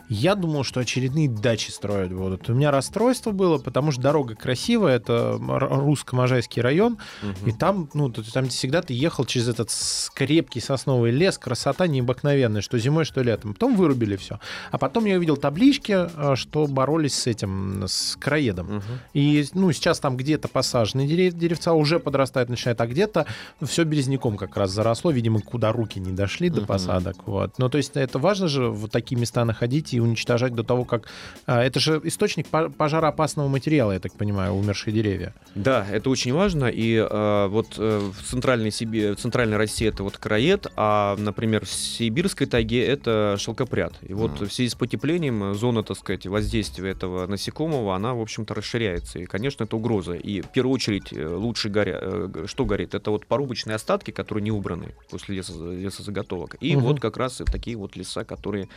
Я 0.10 0.36
думал, 0.36 0.63
что 0.63 0.82
очередные 0.82 1.30
дачи 1.30 1.71
строят 1.71 2.13
будут. 2.13 2.47
У 2.49 2.54
меня 2.54 2.69
расстройство 2.71 3.32
было, 3.32 3.58
потому 3.58 3.91
что 3.91 4.02
дорога 4.02 4.36
красивая, 4.36 4.97
это 4.97 5.39
русско-можайский 5.39 6.62
район, 6.62 6.97
Мгм. 7.21 7.34
и 7.47 7.52
там, 7.52 7.89
ну, 7.93 8.10
там 8.12 8.49
всегда 8.49 8.82
ты 8.82 8.93
ехал 8.93 9.26
через 9.26 9.47
этот 9.47 9.71
крепкий 10.13 10.60
сосновый 10.60 11.12
лес, 11.12 11.38
красота 11.38 11.88
необыкновенная, 11.88 12.62
что 12.62 12.78
зимой, 12.78 13.06
что 13.06 13.21
летом. 13.21 13.54
Потом 13.54 13.76
вырубили 13.76 14.15
все. 14.15 14.39
А 14.71 14.78
потом 14.78 15.06
я 15.06 15.17
увидел 15.17 15.38
таблички, 15.38 15.95
э, 16.15 16.36
что 16.36 16.67
боролись 16.67 17.15
с 17.15 17.26
этим, 17.28 17.84
с 17.88 18.15
краедом. 18.17 18.76
Мгм. 18.76 18.84
И, 19.13 19.45
ну, 19.54 19.71
сейчас 19.71 19.99
там 20.04 20.18
где-то 20.18 20.50
посажены 20.50 21.08
дерев- 21.08 21.34
деревца, 21.34 21.72
уже 21.74 21.98
подрастают, 21.98 22.50
начинает, 22.50 22.82
а 22.82 22.88
где-то 22.88 23.26
все 23.62 23.84
березняком 23.86 24.36
как 24.36 24.58
раз 24.58 24.70
заросло, 24.72 25.12
видимо, 25.12 25.39
куда 25.39 25.72
руки 25.72 25.98
не 26.02 26.12
дошли 26.12 26.50
до 26.50 26.58
Мгм. 26.58 26.68
посадок. 26.68 27.16
Вот. 27.26 27.54
Ну, 27.58 27.70
то 27.70 27.78
есть 27.78 27.92
это 27.96 28.20
важно 28.20 28.50
же 28.50 28.68
в 28.70 28.89
такие 28.89 29.18
места 29.18 29.46
находить 29.46 29.94
и 29.94 30.02
уничтожать 30.02 30.54
до 30.54 30.63
того, 30.63 30.84
как... 30.84 31.08
а, 31.48 31.63
Это 31.63 31.80
же 31.80 32.02
источник 32.04 32.48
по- 32.48 32.70
пожароопасного 32.70 33.48
материала, 33.48 33.94
я 33.94 34.00
так 34.00 34.12
понимаю, 34.13 34.52
умершие 34.54 34.94
деревья. 34.94 35.34
Да, 35.56 35.86
это 35.89 36.10
очень 36.10 36.34
важно. 36.34 36.66
И 36.66 36.96
э, 36.98 37.48
вот 37.48 37.76
э, 37.78 38.12
в 38.20 38.30
центральной 38.30 38.72
Сибири, 38.72 39.12
в 39.12 39.16
центральной 39.16 39.56
России 39.56 39.88
это 39.88 40.04
вот 40.04 40.18
караед, 40.18 40.68
а, 40.76 41.16
например, 41.18 41.66
в 41.66 41.70
сибирской 41.72 42.46
тайге 42.48 42.86
это 42.86 43.38
шелкопряд. 43.39 43.94
И 44.02 44.13
вот 44.13 44.32
Мгм. 44.32 44.50
в 44.50 44.54
связи 44.54 44.70
с 44.70 44.76
потеплением 44.76 45.56
зона, 45.56 45.82
так 45.84 45.98
сказать, 45.98 46.28
воздействия 46.28 46.89
этого 46.92 47.26
насекомого, 47.28 47.96
она, 47.96 48.13
в 48.13 48.20
общем-то, 48.20 48.54
расширяется. 48.54 49.20
И, 49.20 49.26
конечно, 49.26 49.63
это 49.63 49.78
угроза. 49.78 49.92
И 50.01 50.41
в 50.41 50.49
первую 50.51 50.73
очередь 50.75 51.12
э, 51.13 51.25
лучше 51.27 51.69
горя... 51.69 51.99
э, 52.01 52.45
что 52.47 52.65
горит? 52.65 52.93
Это 52.95 53.12
вот 53.12 53.25
порубочные 53.25 53.75
остатки, 53.75 54.12
которые 54.12 54.43
не 54.43 54.51
убраны 54.51 54.93
после 55.10 55.36
лесо... 55.38 55.53
лесозаготовок. 55.71 56.56
И 56.60 56.75
Мгм. 56.75 56.86
вот 56.86 56.99
как 56.99 57.17
раз 57.17 57.41
и 57.41 57.43
такие 57.45 57.77
вот 57.77 57.95
леса, 57.95 58.23
которые 58.23 58.69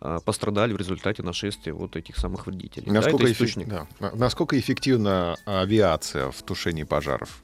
э, 0.00 0.18
пострадали 0.24 0.72
в 0.72 0.76
результате 0.76 1.22
нашествия 1.22 1.72
вот 1.74 1.96
этих 1.96 2.16
самых 2.16 2.46
вредителей. 2.46 2.86
Да, 2.86 2.94
Насколько, 2.94 3.24
это 3.24 3.32
эффек- 3.32 3.34
источник. 3.46 3.68
да. 3.68 3.86
На- 4.00 4.14
Насколько 4.14 4.58
эффективна 4.58 5.36
авиация 5.44 6.30
в 6.30 6.42
тушении 6.42 6.84
пожаров? 6.84 7.42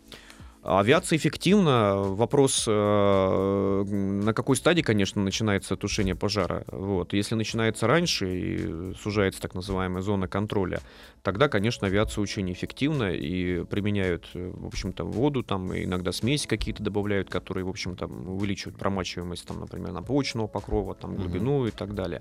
Авиация 0.62 1.16
эффективна. 1.16 1.96
Вопрос, 1.96 2.64
э, 2.68 3.84
на 4.22 4.34
какой 4.34 4.56
стадии, 4.56 4.82
конечно, 4.82 5.22
начинается 5.22 5.74
тушение 5.74 6.14
пожара. 6.14 6.64
Вот. 6.70 7.14
Если 7.14 7.34
начинается 7.34 7.86
раньше 7.86 8.26
и 8.28 8.94
сужается 8.94 9.40
так 9.40 9.54
называемая 9.54 10.02
зона 10.02 10.28
контроля, 10.28 10.80
тогда, 11.22 11.48
конечно, 11.48 11.86
авиация 11.86 12.20
очень 12.20 12.52
эффективна 12.52 13.10
и 13.10 13.64
применяют, 13.64 14.28
э, 14.34 14.50
в 14.54 14.66
общем-то, 14.66 15.04
воду, 15.04 15.42
там 15.42 15.74
иногда 15.74 16.12
смеси 16.12 16.46
какие-то 16.46 16.82
добавляют, 16.82 17.30
которые, 17.30 17.64
в 17.64 17.70
общем-то, 17.70 18.06
увеличивают 18.06 18.78
промачиваемость, 18.78 19.46
там, 19.46 19.60
например, 19.60 19.92
наповочного 19.92 20.46
покрова, 20.46 20.94
там, 20.94 21.16
глубину 21.16 21.66
и 21.66 21.70
так 21.70 21.94
далее. 21.94 22.20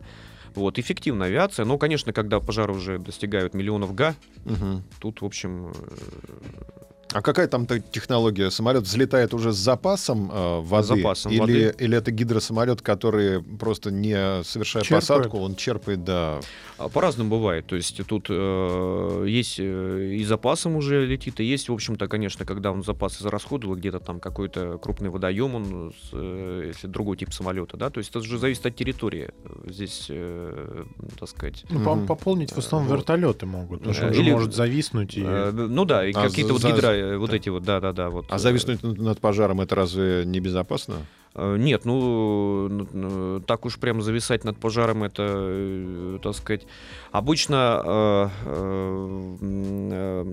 Вот, 0.55 0.79
эффективная 0.79 1.27
авиация, 1.27 1.65
но, 1.65 1.77
конечно, 1.77 2.13
когда 2.13 2.39
пожары 2.39 2.73
уже 2.73 2.99
достигают 2.99 3.53
миллионов 3.53 3.93
га, 3.93 4.15
Мгм. 4.45 4.83
тут, 4.99 5.21
в 5.21 5.25
общем, 5.25 5.73
э, 5.75 6.88
А 7.11 7.21
какая 7.23 7.47
там 7.47 7.65
та- 7.65 7.79
технология? 7.79 8.51
Самолет 8.51 8.83
взлетает 8.83 9.33
уже 9.33 9.51
с 9.51 9.55
запасом 9.57 10.29
э, 10.31 10.59
воды? 10.61 10.87
запасом 10.97 11.31
или, 11.31 11.39
воды. 11.41 11.75
или 11.79 11.97
это 11.97 12.11
гидросамолет, 12.11 12.83
который 12.83 13.41
просто 13.41 13.89
не 13.89 14.43
совершая 14.43 14.83
Черпает. 14.83 15.01
посадку, 15.07 15.39
он 15.39 15.55
черпает, 15.55 16.03
да. 16.03 16.39
А, 16.77 16.87
По-разному 16.87 17.31
бывает. 17.31 17.65
То 17.65 17.75
есть 17.75 17.99
тут 18.05 18.27
э, 18.29 19.25
есть 19.27 19.55
э, 19.59 20.13
и 20.19 20.23
запасом 20.23 20.75
уже 20.75 21.07
летит, 21.07 21.39
и 21.39 21.43
есть, 21.45 21.69
в 21.69 21.73
общем-то, 21.73 22.07
конечно, 22.07 22.45
когда 22.45 22.71
он 22.71 22.83
запасы 22.83 23.23
зарасходовал, 23.23 23.75
где-то 23.75 23.99
там 23.99 24.19
какой-то 24.19 24.77
крупный 24.77 25.09
водоем, 25.09 25.55
он, 25.55 25.93
с, 26.03 26.09
э, 26.13 26.65
если 26.67 26.85
другой 26.85 27.17
тип 27.17 27.33
самолета, 27.33 27.75
да, 27.75 27.89
то 27.89 27.97
есть 27.97 28.11
это 28.11 28.21
же 28.21 28.37
зависит 28.37 28.67
от 28.67 28.75
территории. 28.75 29.31
Здесь, 29.67 30.05
э, 30.09 30.83
так 31.19 31.27
сказать, 31.27 31.65
Ну, 31.71 31.79
Мгм. 31.79 32.05
пополнить 32.05 32.51
в 32.51 32.57
основном 32.59 32.87
Вот. 32.89 32.97
вертолеты 32.97 33.47
могут, 33.47 33.79
потому 33.79 33.95
что 33.95 34.05
он 34.07 34.13
же 34.13 34.21
может 34.23 34.53
зависнуть 34.53 35.17
и... 35.17 35.23
э, 35.25 35.49
ну 35.51 35.85
да, 35.85 36.05
и 36.07 36.13
А 36.13 36.27
какие-то 36.29 36.53
вот 36.53 36.61
за- 36.61 36.71
гидро, 36.71 36.87
э, 36.91 36.98
вот 37.17 37.29
да. 37.29 37.35
эти 37.35 37.49
вот, 37.49 37.63
да-да-да. 37.63 38.09
Вот, 38.09 38.25
А 38.29 38.35
э, 38.35 38.39
зависнуть 38.39 38.83
над- 38.83 38.97
над 38.97 39.19
пожаром 39.19 39.61
это 39.61 39.75
разве 39.75 40.23
небезопасно? 40.25 40.93
Э, 40.95 40.97
Нет, 41.35 41.85
ну, 41.85 42.67
ну, 42.69 42.87
ну, 42.91 43.39
так 43.41 43.65
уж 43.65 43.77
прям 43.77 44.01
зависать 44.01 44.43
над 44.43 44.57
пожаром, 44.57 45.03
это, 45.03 45.23
э, 45.27 46.19
так 46.23 46.33
сказать, 46.35 46.65
обычно 47.11 47.81
э, 47.85 48.29
э, 48.45 50.25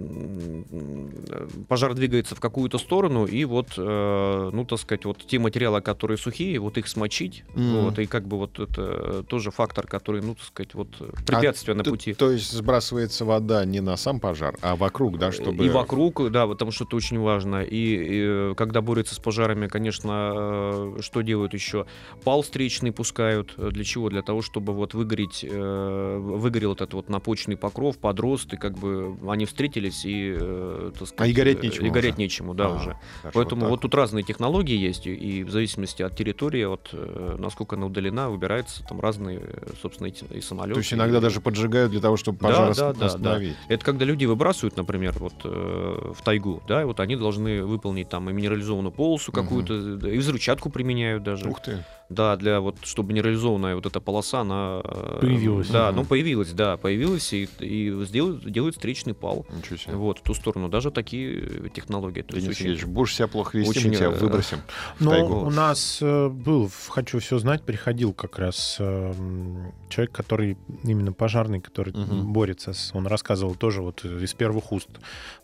э, 1.29 1.49
пожар 1.69 1.95
двигается 1.95 2.35
в 2.35 2.41
какую-то 2.41 2.79
сторону, 2.79 3.27
и 3.27 3.45
вот, 3.45 3.75
э, 3.77 4.51
ну, 4.53 4.65
так 4.65 4.79
сказать, 4.79 5.05
вот 5.05 5.19
те 5.19 5.39
материалы, 5.39 5.81
которые 5.81 6.17
сухие, 6.19 6.59
вот 6.59 6.79
их 6.79 6.89
смочить, 6.89 7.45
Мгм. 7.55 7.83
вот, 7.83 7.99
и 7.99 8.07
как 8.07 8.27
бы 8.27 8.39
вот 8.39 8.59
это 8.59 9.23
тоже 9.25 9.51
фактор, 9.51 9.87
который, 9.87 10.23
ну, 10.23 10.35
так 10.35 10.45
сказать, 10.45 10.75
вот 10.75 10.89
препятствие 11.27 11.75
на 11.77 11.85
Т- 11.85 11.91
пути. 11.91 12.15
То 12.15 12.31
есть 12.31 12.51
сбрасывается 12.53 13.25
вода 13.25 13.65
не 13.65 13.81
на 13.81 13.97
сам 13.97 14.19
пожар, 14.21 14.57
а 14.63 14.77
вокруг, 14.77 15.19
да, 15.19 15.31
чтобы... 15.31 15.65
И 15.65 15.69
вокруг, 15.69 16.31
да, 16.31 16.47
потому 16.47 16.71
что 16.71 16.85
это 16.85 16.97
очень 16.97 17.19
важно. 17.19 17.63
И, 17.63 18.51
и, 18.51 18.55
когда 18.55 18.81
борются 18.81 19.15
с 19.15 19.19
пожарами, 19.19 19.67
конечно, 19.67 20.33
э, 20.35 20.86
что 21.01 21.23
делают 21.23 21.55
еще? 21.55 21.87
Пал 22.25 22.43
встречный 22.43 22.93
пускают. 22.93 23.55
Э, 23.57 23.71
Для 23.71 23.85
чего? 23.85 24.09
Для 24.09 24.23
того, 24.23 24.43
чтобы 24.43 24.73
вот 24.73 24.95
выгореть, 24.95 25.45
э, 25.49 26.19
выгорел 26.19 26.73
этот 26.73 26.95
вот 26.95 27.09
напочный 27.09 27.57
покров, 27.57 27.99
подрост, 27.99 28.53
и 28.55 28.57
как 28.57 28.77
бы 28.79 29.17
они 29.29 29.45
встретились, 29.47 30.05
и, 30.05 30.35
э, 30.39 30.91
так 30.99 31.09
сказать, 31.09 31.21
А 31.21 31.27
и 31.27 31.33
гореть 31.33 31.59
э, 31.59 31.67
нечему 31.67 31.87
И 31.87 31.91
гореть 31.91 32.15
уже. 32.15 32.23
нечему, 32.23 32.55
да, 32.55 32.67
А, 32.67 32.75
уже. 32.77 32.97
хорошо, 33.23 33.31
Поэтому 33.35 33.61
так 33.63 33.71
вот 33.71 33.81
тут 33.81 33.95
разные 33.95 34.23
технологии 34.25 34.77
есть, 34.77 35.07
и- 35.07 35.45
в 35.45 35.51
зависимости 35.51 36.03
от 36.03 36.17
территории, 36.17 36.65
от 36.65 36.91
э, 36.93 37.37
насколько 37.39 37.77
она 37.77 37.87
удалена, 37.87 38.31
выбираются 38.31 38.85
там 38.87 39.01
разные, 39.01 39.41
э, 39.43 39.71
собственно, 39.81 40.09
и 40.09 40.41
самолеты. 40.41 40.75
То 40.75 40.81
есть 40.81 40.93
иногда 40.93 41.19
и- 41.19 41.21
даже 41.21 41.41
поджигают 41.41 41.91
для 41.93 42.01
того, 42.01 42.17
чтобы 42.17 42.39
Да, 42.39 42.49
пожар 42.49 42.75
да, 42.75 42.93
да, 42.93 42.99
да. 42.99 43.07
остановить. 43.07 43.57
это 43.69 43.85
когда 43.85 44.05
люди 44.05 44.25
выбрасывают, 44.25 44.77
например, 44.77 45.15
вот 45.19 45.35
э, 45.45 46.13
в 46.15 46.23
тайгу, 46.23 46.63
да, 46.69 46.83
и 46.83 46.85
вот 46.85 47.01
они 47.01 47.17
должны 47.17 47.63
выполнить 47.65 48.09
там 48.09 48.29
и 48.31 48.33
минерализованную 48.33 48.93
полосу 48.93 49.33
какую-то, 49.33 49.97
да, 49.97 50.11
и 50.11 50.19
взрывчатку 50.19 50.71
применяют 50.77 51.23
даже. 51.23 51.49
Ух 51.49 51.61
ты. 51.61 51.83
Да, 52.09 52.37
для 52.37 52.61
вот, 52.61 52.77
чтобы 52.85 53.09
минерализованная 53.13 53.75
вот 53.75 53.85
эта 53.87 54.01
полоса, 54.01 54.41
она... 54.43 54.81
э, 54.85 55.19
Появилась. 55.23 55.69
Да, 55.69 55.89
Мгм. 55.89 55.97
ну 55.97 56.05
появилась, 56.05 56.53
да, 56.53 56.77
появилась, 56.77 57.33
и, 57.33 57.49
и 57.59 57.93
сделают, 58.05 58.49
делают 58.51 58.77
встречный 58.77 59.13
пал. 59.13 59.45
Ничего 59.57 59.77
себе. 59.77 59.95
Вот, 59.97 60.19
в 60.21 60.23
ту 60.23 60.33
сторону. 60.35 60.69
Даже 60.69 60.93
такие 60.93 61.41
э, 61.67 61.69
технологии. 61.75 62.23
То 62.23 62.35
Денис 62.37 62.49
очень- 62.51 62.59
Сергеевич, 62.59 62.85
будешь 62.85 63.15
себя 63.17 63.27
плохо 63.27 63.59
вести, 63.59 63.71
очень, 63.81 63.91
мы 63.91 63.97
тебя 63.97 64.07
э, 64.07 64.19
выбросим 64.19 64.59
в 64.99 65.01
Но 65.05 65.27
у 65.27 65.51
нас 65.51 65.99
был, 66.01 66.69
в 66.69 66.89
хочу 66.89 67.19
все 67.19 67.39
знать, 67.39 67.63
приходил 67.63 68.13
как 68.13 68.39
раз 68.39 68.77
э, 68.79 68.85
м, 69.19 69.73
человек, 69.89 70.13
который 70.15 70.57
именно 70.85 71.13
пожарный, 71.13 71.61
который 71.61 71.93
Мгм. 71.93 72.33
борется 72.33 72.73
с... 72.73 72.93
Он 72.95 73.07
рассказывал 73.09 73.57
тоже 73.57 73.83
вот 73.83 74.05
из 74.05 74.33
первых 74.33 74.71
уст 74.71 74.89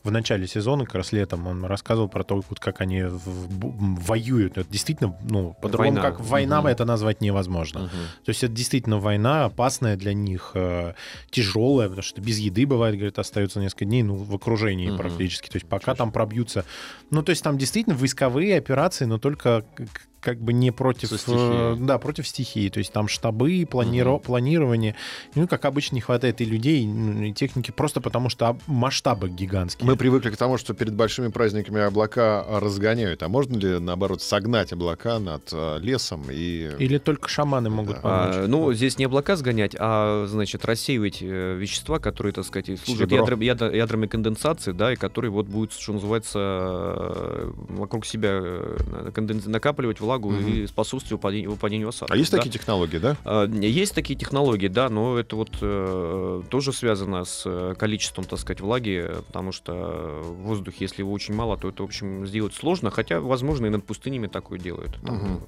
в 0.05 0.11
начале 0.13 0.47
сезона, 0.47 0.85
как 0.85 0.95
раз 0.95 1.11
летом, 1.13 1.47
он 1.49 1.65
рассказывал 1.65 2.09
про 2.09 2.23
то, 2.23 2.37
вот 2.49 2.61
как 2.61 2.81
они 2.81 3.03
в- 3.03 3.29
м, 3.65 3.97
воюют. 3.97 4.59
Это 4.59 4.71
действительно, 4.71 5.17
ну, 5.29 5.57
по-другому, 5.61 6.01
как 6.01 6.21
война, 6.21 6.52
Мгм. 6.61 6.69
это 6.69 6.85
назвать 6.85 7.21
невозможно. 7.21 7.81
Мгм. 7.81 7.91
То 8.25 8.29
есть 8.29 8.45
это 8.45 8.53
действительно 8.53 8.99
война 8.99 9.45
опасная 9.47 9.97
для 9.97 10.13
них, 10.15 10.53
э, 10.55 10.95
тяжелая, 11.31 11.89
потому 11.89 12.03
что 12.03 12.21
без 12.21 12.39
еды 12.39 12.67
бывает, 12.67 12.95
говорит, 12.97 13.19
остается 13.19 13.61
несколько 13.61 13.85
дней, 13.85 14.03
ну, 14.03 14.17
в 14.17 14.35
окружении 14.35 14.89
Мгм. 14.89 14.99
практически. 14.99 15.49
То 15.49 15.57
есть 15.57 15.67
пока 15.67 15.95
там 15.95 16.13
пробьются. 16.13 16.65
Ну, 17.11 17.23
то 17.23 17.31
есть 17.31 17.43
там 17.43 17.59
действительно 17.59 17.97
войсковые 17.97 18.57
операции, 18.59 19.05
но 19.05 19.19
только 19.19 19.65
как 20.23 20.39
бы 20.41 20.53
не 20.53 20.71
против... 20.71 21.13
Э, 21.29 21.77
да, 21.79 21.99
против 21.99 22.27
стихии. 22.29 22.69
То 22.69 22.79
есть 22.79 22.93
там 22.93 23.09
штабы, 23.09 23.63
планиро- 23.65 24.15
Мгм. 24.15 24.21
планирование. 24.23 24.95
Ну, 25.35 25.49
как 25.49 25.65
обычно, 25.65 25.97
не 25.97 26.01
хватает 26.01 26.41
и 26.41 26.45
людей, 26.45 26.87
ну, 26.87 27.23
и 27.25 27.33
техники, 27.33 27.73
просто 27.73 28.01
потому 28.01 28.29
что 28.29 28.57
масштабы 28.69 29.29
гигантские. 29.29 29.85
Мы 29.87 29.97
привыкли 29.97 30.31
к 30.31 30.37
тому, 30.37 30.59
что 30.59 30.75
перед 30.75 30.95
большими 30.95 31.29
праздниками 31.29 31.81
облака 31.81 32.47
разгоняют. 32.49 33.23
А 33.25 33.29
можно 33.29 33.57
ли, 33.59 33.79
наоборот, 33.81 34.23
согнать 34.23 34.73
облака 34.73 35.19
над 35.19 35.49
э, 35.53 35.79
лесом 35.81 36.23
и... 36.31 36.71
Или 36.79 36.99
только 36.99 37.29
шаманы 37.29 37.69
могут 37.69 37.97
Да. 37.97 38.01
помочь. 38.03 38.37
А, 38.37 38.47
ну, 38.47 38.73
здесь 38.73 38.99
не 38.99 39.07
облака 39.07 39.35
сгонять, 39.35 39.75
а, 39.77 40.27
значит, 40.29 40.65
рассеивать 40.65 41.19
э, 41.21 41.57
вещества, 41.57 41.99
которые, 41.99 42.33
так 42.33 42.45
сказать, 42.45 42.69
и 42.69 42.77
служат 42.77 43.11
ядром, 43.11 43.41
ядра- 43.41 43.75
ядрами 43.75 44.07
конденсации, 44.07 44.71
да, 44.71 44.93
и 44.93 44.97
которые 44.97 45.33
вот 45.33 45.47
будут, 45.47 45.73
что 45.73 45.93
называется, 45.95 46.39
вокруг 47.69 48.07
себя 48.07 48.39
конденс- 49.15 49.49
накапливать 49.49 49.99
влагу 50.01 50.12
Мгм. 50.19 50.49
и 50.49 50.67
способствовать 50.67 51.13
выпадению, 51.13 51.51
выпадению 51.51 51.89
осадков. 51.89 52.15
А 52.15 52.19
есть 52.19 52.31
да. 52.31 52.39
такие 52.39 52.51
технологии, 52.51 52.99
да? 52.99 53.17
А, 53.25 53.47
Есть 53.47 53.95
такие 53.95 54.19
технологии, 54.19 54.69
да, 54.69 54.89
но 54.89 55.19
это 55.19 55.37
вот 55.37 55.51
э, 55.61 56.43
тоже 56.51 56.73
связано 56.73 57.25
с 57.25 57.43
э, 57.47 57.75
количеством, 57.79 58.25
так 58.25 58.39
сказать, 58.39 58.61
влаги, 58.61 59.11
потому 59.27 59.53
что 59.53 60.23
в 60.23 60.43
воздухе, 60.43 60.79
если 60.81 61.03
его 61.03 61.13
очень 61.13 61.35
мало, 61.35 61.57
то 61.57 61.69
это, 61.69 61.83
в 61.83 61.87
общем, 61.87 62.27
сделать 62.27 62.55
сложно, 62.55 62.91
хотя, 62.91 63.21
возможно, 63.21 63.67
и 63.67 63.69
над 63.71 63.85
пустынями 63.85 64.27
такое 64.27 64.59
делают 64.59 64.99
там, 65.03 65.41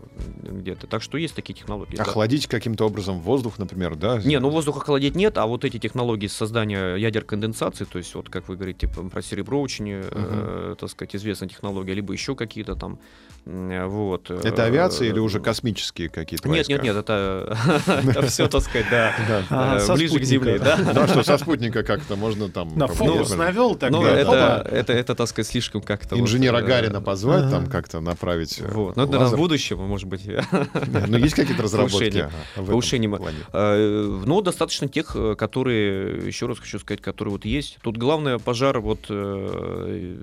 э, 0.43 0.51
где-то. 0.51 0.87
Так 0.87 1.03
что 1.03 1.19
есть 1.19 1.35
такие 1.35 1.55
технологии. 1.55 1.97
да. 1.97 2.03
Охладить 2.03 2.47
каким-то 2.47 2.87
образом 2.87 3.21
воздух, 3.21 3.59
например, 3.59 3.97
да? 3.97 4.21
Не, 4.25 4.39
ну 4.41 4.51
воздух 4.51 4.79
охладить 4.79 5.15
нет, 5.15 5.39
а 5.39 5.47
вот 5.47 5.65
эти 5.65 5.79
технологии 5.79 6.27
создания 6.27 6.97
ядер 6.97 7.25
конденсации, 7.25 7.85
то 7.85 7.99
есть 7.99 8.15
вот 8.15 8.29
как 8.29 8.49
вы 8.49 8.57
говорите 8.57 8.89
про 8.89 9.23
серебро 9.23 9.61
очень, 9.61 9.87
э, 9.91 10.77
так 10.79 10.91
сказать, 10.91 11.17
известная 11.17 11.49
технология, 11.49 11.95
либо 11.95 12.13
еще 12.13 12.35
какие-то 12.35 12.75
там 12.77 12.99
Вот. 13.47 14.31
Это 14.31 14.65
авиация 14.65 15.09
или 15.09 15.19
уже 15.19 15.39
космические 15.39 16.09
какие-то 16.09 16.49
Нет, 16.49 16.67
войска? 16.69 16.73
нет, 16.73 16.83
нет, 16.83 16.97
это, 16.97 17.57
это 17.87 18.23
все, 18.27 18.49
так 18.49 18.63
сказать, 18.63 18.87
да. 18.91 19.13
А, 19.51 19.79
э, 19.79 19.95
ближе 19.95 20.19
к. 20.19 20.23
Земле, 20.25 20.59
да. 20.59 20.77
Да, 20.95 21.07
что 21.09 21.23
со 21.23 21.37
спутника 21.37 21.83
как-то 21.83 22.17
можно 22.17 22.49
там... 22.49 22.77
На 22.79 22.87
фокус 22.87 23.35
навел 23.35 23.75
так. 23.75 23.91
Ну, 23.91 24.05
это, 24.05 25.15
так 25.15 25.29
сказать, 25.29 25.47
слишком 25.47 25.83
как-то... 25.83 26.19
Инженера 26.19 26.59
э, 26.59 26.63
Гарина 26.63 27.01
позвать, 27.01 27.51
там 27.51 27.67
как-то 27.67 28.01
направить 28.01 28.61
э, 28.61 28.69
Вот. 28.69 28.97
Но 28.97 29.05
это 29.05 29.19
лазер. 29.19 29.37
будущее, 29.37 29.79
может 29.79 30.09
быть. 30.09 30.25
Да, 30.27 31.05
Ну, 31.07 31.19
есть 31.19 31.35
какие-то 31.35 31.63
разработки 31.63 31.95
Повышение. 31.99 32.31
в 32.57 32.61
этом 32.61 32.67
Повышение. 32.67 33.11
плане? 33.11 33.39
Э, 33.53 34.23
Но 34.25 34.41
достаточно 34.41 34.89
тех, 34.89 35.15
э, 35.15 35.35
которые, 35.37 36.27
еще 36.27 36.47
раз 36.47 36.59
хочу 36.59 36.79
сказать, 36.79 37.03
которые 37.03 37.33
вот 37.33 37.45
есть. 37.45 37.79
Тут 37.83 37.99
главное 37.99 38.39
пожар, 38.39 38.81
вот 38.81 39.01
э, 39.09 40.17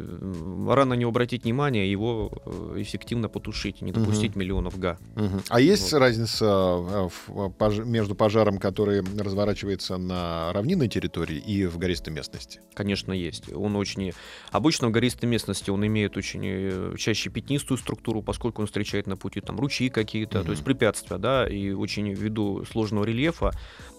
рано 0.67 0.93
не 0.93 1.05
обратить 1.05 1.43
внимание, 1.43 1.89
его 1.89 2.31
э, 2.45 2.81
эффективно 3.11 3.27
потушить, 3.29 3.81
не 3.81 3.91
допустить 3.91 4.35
миллионов 4.37 4.79
га. 4.79 4.97
Мгм. 5.15 5.41
А 5.49 5.59
есть 5.59 5.91
разница 5.93 6.45
э, 6.45 7.09
в 7.09 7.49
пож- 7.59 7.83
между 7.83 8.15
пожаром, 8.15 8.57
который 8.57 9.01
разворачивается 9.01 9.97
на 9.97 10.53
равнинной 10.53 10.87
территории 10.87 11.37
и 11.37 11.65
в 11.65 11.77
гористой 11.77 12.13
местности? 12.13 12.61
Конечно, 12.73 13.11
есть. 13.11 13.51
Он 13.53 13.75
очень... 13.75 14.13
Обычно 14.51 14.87
в 14.87 14.91
гористой 14.91 15.27
местности 15.27 15.69
он 15.69 15.85
имеет 15.85 16.15
очень 16.15 16.41
э, 16.45 16.95
чаще 16.97 17.29
пятнистую 17.29 17.77
структуру, 17.77 18.21
поскольку 18.21 18.61
он 18.61 18.67
встречает 18.67 19.07
на 19.07 19.17
пути 19.17 19.41
там 19.41 19.59
ручьи 19.59 19.89
какие-то, 19.89 20.37
Мгм. 20.39 20.45
то 20.45 20.51
есть 20.51 20.63
препятствия, 20.63 21.17
да, 21.17 21.47
и 21.47 21.71
очень 21.71 22.13
ввиду 22.13 22.63
сложного 22.71 23.03
рельефа, 23.03 23.51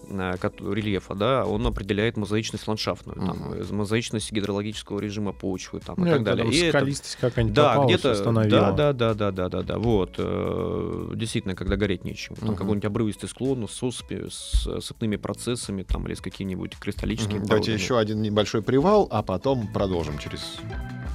э, 0.09 0.33
рельефа, 0.59 1.13
да, 1.13 1.45
он 1.45 1.65
определяет 1.67 2.17
мозаичность 2.17 2.67
ландшафтную, 2.67 3.17
там, 3.19 3.37
Мгм. 3.37 3.53
э, 3.53 3.73
мозаичность 3.73 4.31
гидрологического 4.31 4.99
режима 4.99 5.33
почвы, 5.33 5.79
там, 5.81 5.95
Ну, 5.99 6.05
и 6.07 6.09
так 6.09 6.15
это 6.21 6.25
далее. 6.25 6.43
там 6.45 6.51
И 6.53 6.57
это- 6.57 6.77
скалистость 6.79 7.17
какая-нибудь 7.21 7.53
да, 7.55 7.69
попалась, 7.75 7.99
где-то, 7.99 8.31
да, 8.49 8.71
да, 8.71 8.93
да, 9.03 9.13
да, 9.13 9.31
да, 9.31 9.49
да, 9.49 9.61
да, 9.63 9.77
вот, 9.79 10.15
э, 10.17 11.11
действительно, 11.15 11.55
когда 11.55 11.75
гореть 11.75 12.05
нечем, 12.05 12.35
там 12.35 12.49
Мгм. 12.49 12.57
какой-нибудь 12.57 12.85
обрывистый 12.85 13.27
склон 13.27 13.67
с 13.67 13.83
осыпи, 13.83 14.29
с 14.29 14.65
э, 14.67 14.79
сыпными 14.81 15.17
процессами, 15.17 15.83
там, 15.83 16.07
или 16.07 16.13
с 16.13 16.21
какими-нибудь 16.21 16.77
кристаллическими 16.79 17.39
Мгм. 17.39 17.47
Давайте 17.47 17.73
еще 17.73 17.97
один 17.99 18.21
небольшой 18.21 18.61
привал, 18.61 19.07
а 19.11 19.21
потом 19.21 19.67
продолжим 19.73 20.17
через 20.17 20.41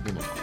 минутку. 0.04 0.38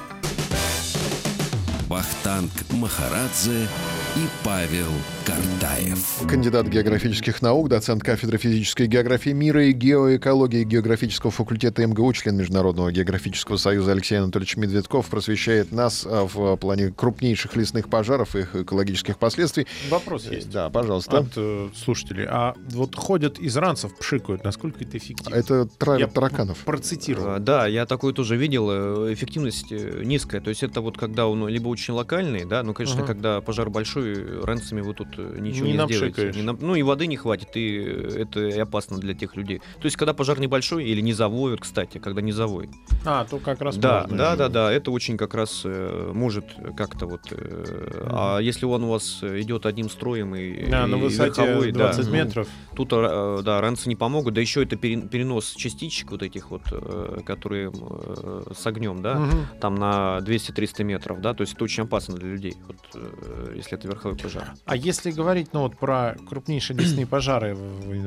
Вахтанг 1.88 2.52
Махарадзе 2.72 3.68
и 4.16 4.28
Павел 4.46 4.88
Картаев. 5.26 6.22
Кандидат 6.30 6.68
географических 6.68 7.42
наук, 7.42 7.68
доцент 7.68 8.02
кафедры 8.02 8.38
физической 8.38 8.88
географии 8.88 9.32
мира 9.32 9.66
и 9.66 9.74
геоэкологии 9.74 10.64
географического 10.64 11.32
факультета 11.34 11.86
МГУ, 11.86 12.14
член 12.14 12.38
Международного 12.38 12.94
географического 12.94 13.58
союза 13.58 13.92
Алексей 13.92 14.16
Анатольевич 14.18 14.56
Медведков 14.56 15.08
просвещает 15.08 15.74
нас 15.74 16.06
а, 16.10 16.26
в 16.32 16.56
плане 16.56 16.92
крупнейших 16.92 17.58
лесных 17.58 17.90
пожаров 17.90 18.38
и 18.38 18.40
их 18.40 18.56
экологических 18.56 19.18
последствий. 19.18 19.68
Вопрос 19.90 20.28
Э, 20.28 20.36
есть. 20.36 20.50
Да, 20.50 20.70
пожалуйста. 20.70 21.18
От 21.18 21.34
э, 21.36 21.70
слушателей. 21.76 22.26
А 22.30 22.56
вот 22.72 22.96
ходят 22.96 23.38
из 23.38 23.58
ранцев, 23.58 23.98
пшикают. 23.98 24.46
Насколько 24.46 24.86
это 24.86 24.98
эффективно? 24.98 25.36
Это 25.36 25.66
травят 25.66 26.00
Я 26.00 26.08
тараканов. 26.08 26.60
Процитировал. 26.60 27.32
А, 27.36 27.40
Да, 27.40 27.68
я 27.68 27.86
такое 27.86 28.14
тоже 28.14 28.38
видел. 28.38 28.70
э, 28.72 29.14
Эффективность 29.14 29.72
низкая. 29.72 30.40
То 30.40 30.50
есть 30.50 30.64
это 30.64 30.80
вот 30.80 30.98
когда 30.98 31.28
он 31.28 31.48
либо 31.50 31.68
очень 31.68 31.94
локальный, 31.94 32.46
да, 32.46 32.64
ну, 32.64 32.74
конечно, 32.74 33.00
Ага. 33.00 33.08
когда 33.08 33.42
пожар 33.42 33.70
большой, 33.70 34.05
ранцами 34.44 34.82
вы 34.82 34.94
тут 34.94 35.08
э, 35.18 35.38
ничего 35.40 35.66
Не 35.68 35.74
не, 35.74 35.86
сделаете. 35.88 36.32
Не 36.36 36.42
на- 36.44 36.54
Ну 36.60 36.76
и 36.76 36.82
воды 36.84 37.08
не 37.08 37.18
хватит, 37.18 37.50
и 37.56 37.78
э, 37.86 38.22
это 38.24 38.40
и 38.48 38.60
опасно 38.60 38.98
для 38.98 39.14
тех 39.14 39.36
людей. 39.36 39.60
То 39.60 39.86
есть 39.86 39.98
когда 39.98 40.14
пожар 40.14 40.40
небольшой 40.40 40.86
или 40.86 41.02
низовой, 41.02 41.58
кстати, 41.58 41.98
когда 41.98 42.22
низовой. 42.22 42.70
А, 43.06 43.26
то 43.26 43.38
как 43.40 43.62
раз 43.62 43.78
Да, 43.78 44.02
можно 44.04 44.18
да, 44.18 44.36
да, 44.36 44.50
да, 44.50 44.72
это 44.72 44.92
очень 44.92 45.18
как 45.18 45.34
раз 45.34 45.62
э, 45.66 46.12
может 46.14 46.46
как-то 46.78 47.06
вот. 47.08 47.22
э, 47.32 48.08
А 48.12 48.40
если 48.40 48.66
он 48.66 48.84
у 48.84 48.90
вас 48.92 49.24
идет 49.24 49.66
одним 49.66 49.90
строем 49.90 50.36
и, 50.36 50.70
Да, 50.70 50.88
на 50.88 50.96
и 50.96 51.00
высоте 51.02 51.42
верховой, 51.44 51.72
да, 51.72 51.80
20 51.92 52.06
Мгм. 52.08 52.14
метров. 52.16 52.48
Тут, 52.76 52.90
э, 52.94 53.40
да, 53.44 53.62
ранцы 53.62 53.88
не 53.90 53.96
помогут, 53.96 54.34
да 54.34 54.42
еще 54.42 54.64
это 54.64 54.76
перен- 54.76 55.08
перенос 55.08 55.52
частичек 55.56 56.12
вот 56.12 56.24
этих 56.24 56.52
вот, 56.52 56.62
э, 56.72 57.20
которые 57.26 57.72
э, 57.72 58.44
с 58.56 58.66
огнем, 58.68 59.02
да, 59.02 59.16
Мгм. 59.16 59.48
там 59.62 59.76
на 59.76 60.20
200-300 60.22 60.84
метров, 60.84 61.22
да, 61.22 61.34
то 61.34 61.42
есть 61.42 61.54
это 61.54 61.64
очень 61.64 61.84
опасно 61.84 62.16
для 62.16 62.30
людей, 62.30 62.56
вот, 62.68 62.78
э, 62.96 63.54
если 63.56 63.78
это 63.78 63.88
верховой 63.96 64.18
пожар. 64.18 64.54
А 64.66 64.76
если 64.76 65.12
говорить, 65.12 65.54
ну 65.54 65.62
вот 65.62 65.78
про 65.78 66.16
крупнейшие 66.28 66.78
лесные 66.78 67.08
пожары, 67.08 67.58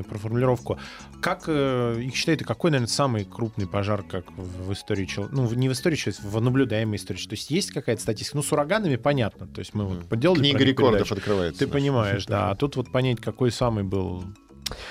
про 0.07 0.17
формулировку, 0.17 0.79
как 1.21 1.43
э, 1.47 2.01
их 2.01 2.15
считают, 2.15 2.41
и 2.41 2.45
какой, 2.45 2.71
наверное, 2.71 2.87
самый 2.87 3.25
крупный 3.25 3.67
пожар, 3.67 4.03
как 4.03 4.25
в, 4.31 4.71
истории 4.73 5.05
человека, 5.05 5.35
ну 5.35 5.51
не 5.53 5.69
в 5.69 5.73
истории 5.73 5.95
человека, 5.95 6.25
в 6.25 6.41
наблюдаемой 6.41 6.97
истории, 6.97 7.19
то 7.19 7.33
есть 7.33 7.51
есть 7.51 7.71
какая-то 7.71 8.01
статистика, 8.01 8.37
ну 8.37 8.43
с 8.43 8.51
ураганами 8.51 8.95
понятно, 8.95 9.47
то 9.47 9.59
есть 9.59 9.73
мы 9.73 9.85
вот 9.85 10.07
поделали 10.07 10.39
Книга 10.39 10.63
рекордов 10.63 10.99
передачу. 10.99 11.15
открывается. 11.15 11.59
Ты 11.59 11.67
понимаешь, 11.67 12.25
да, 12.27 12.51
а 12.51 12.55
тут 12.55 12.75
вот 12.75 12.91
понять, 12.91 13.19
какой 13.19 13.51
самый 13.51 13.83
был 13.83 14.23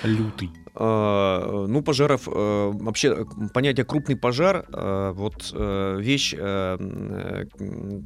лютый. 0.03 0.51
А, 0.81 1.65
Ну, 1.67 1.81
пожаров, 1.81 2.27
э, 2.27 2.71
вообще 2.73 3.09
э, 3.09 3.25
понятие 3.53 3.85
крупный 3.85 4.15
пожар, 4.15 4.65
э, 4.71 5.11
вот 5.13 5.51
э, 5.53 5.97
вещь 5.99 6.33
э, 6.37 7.45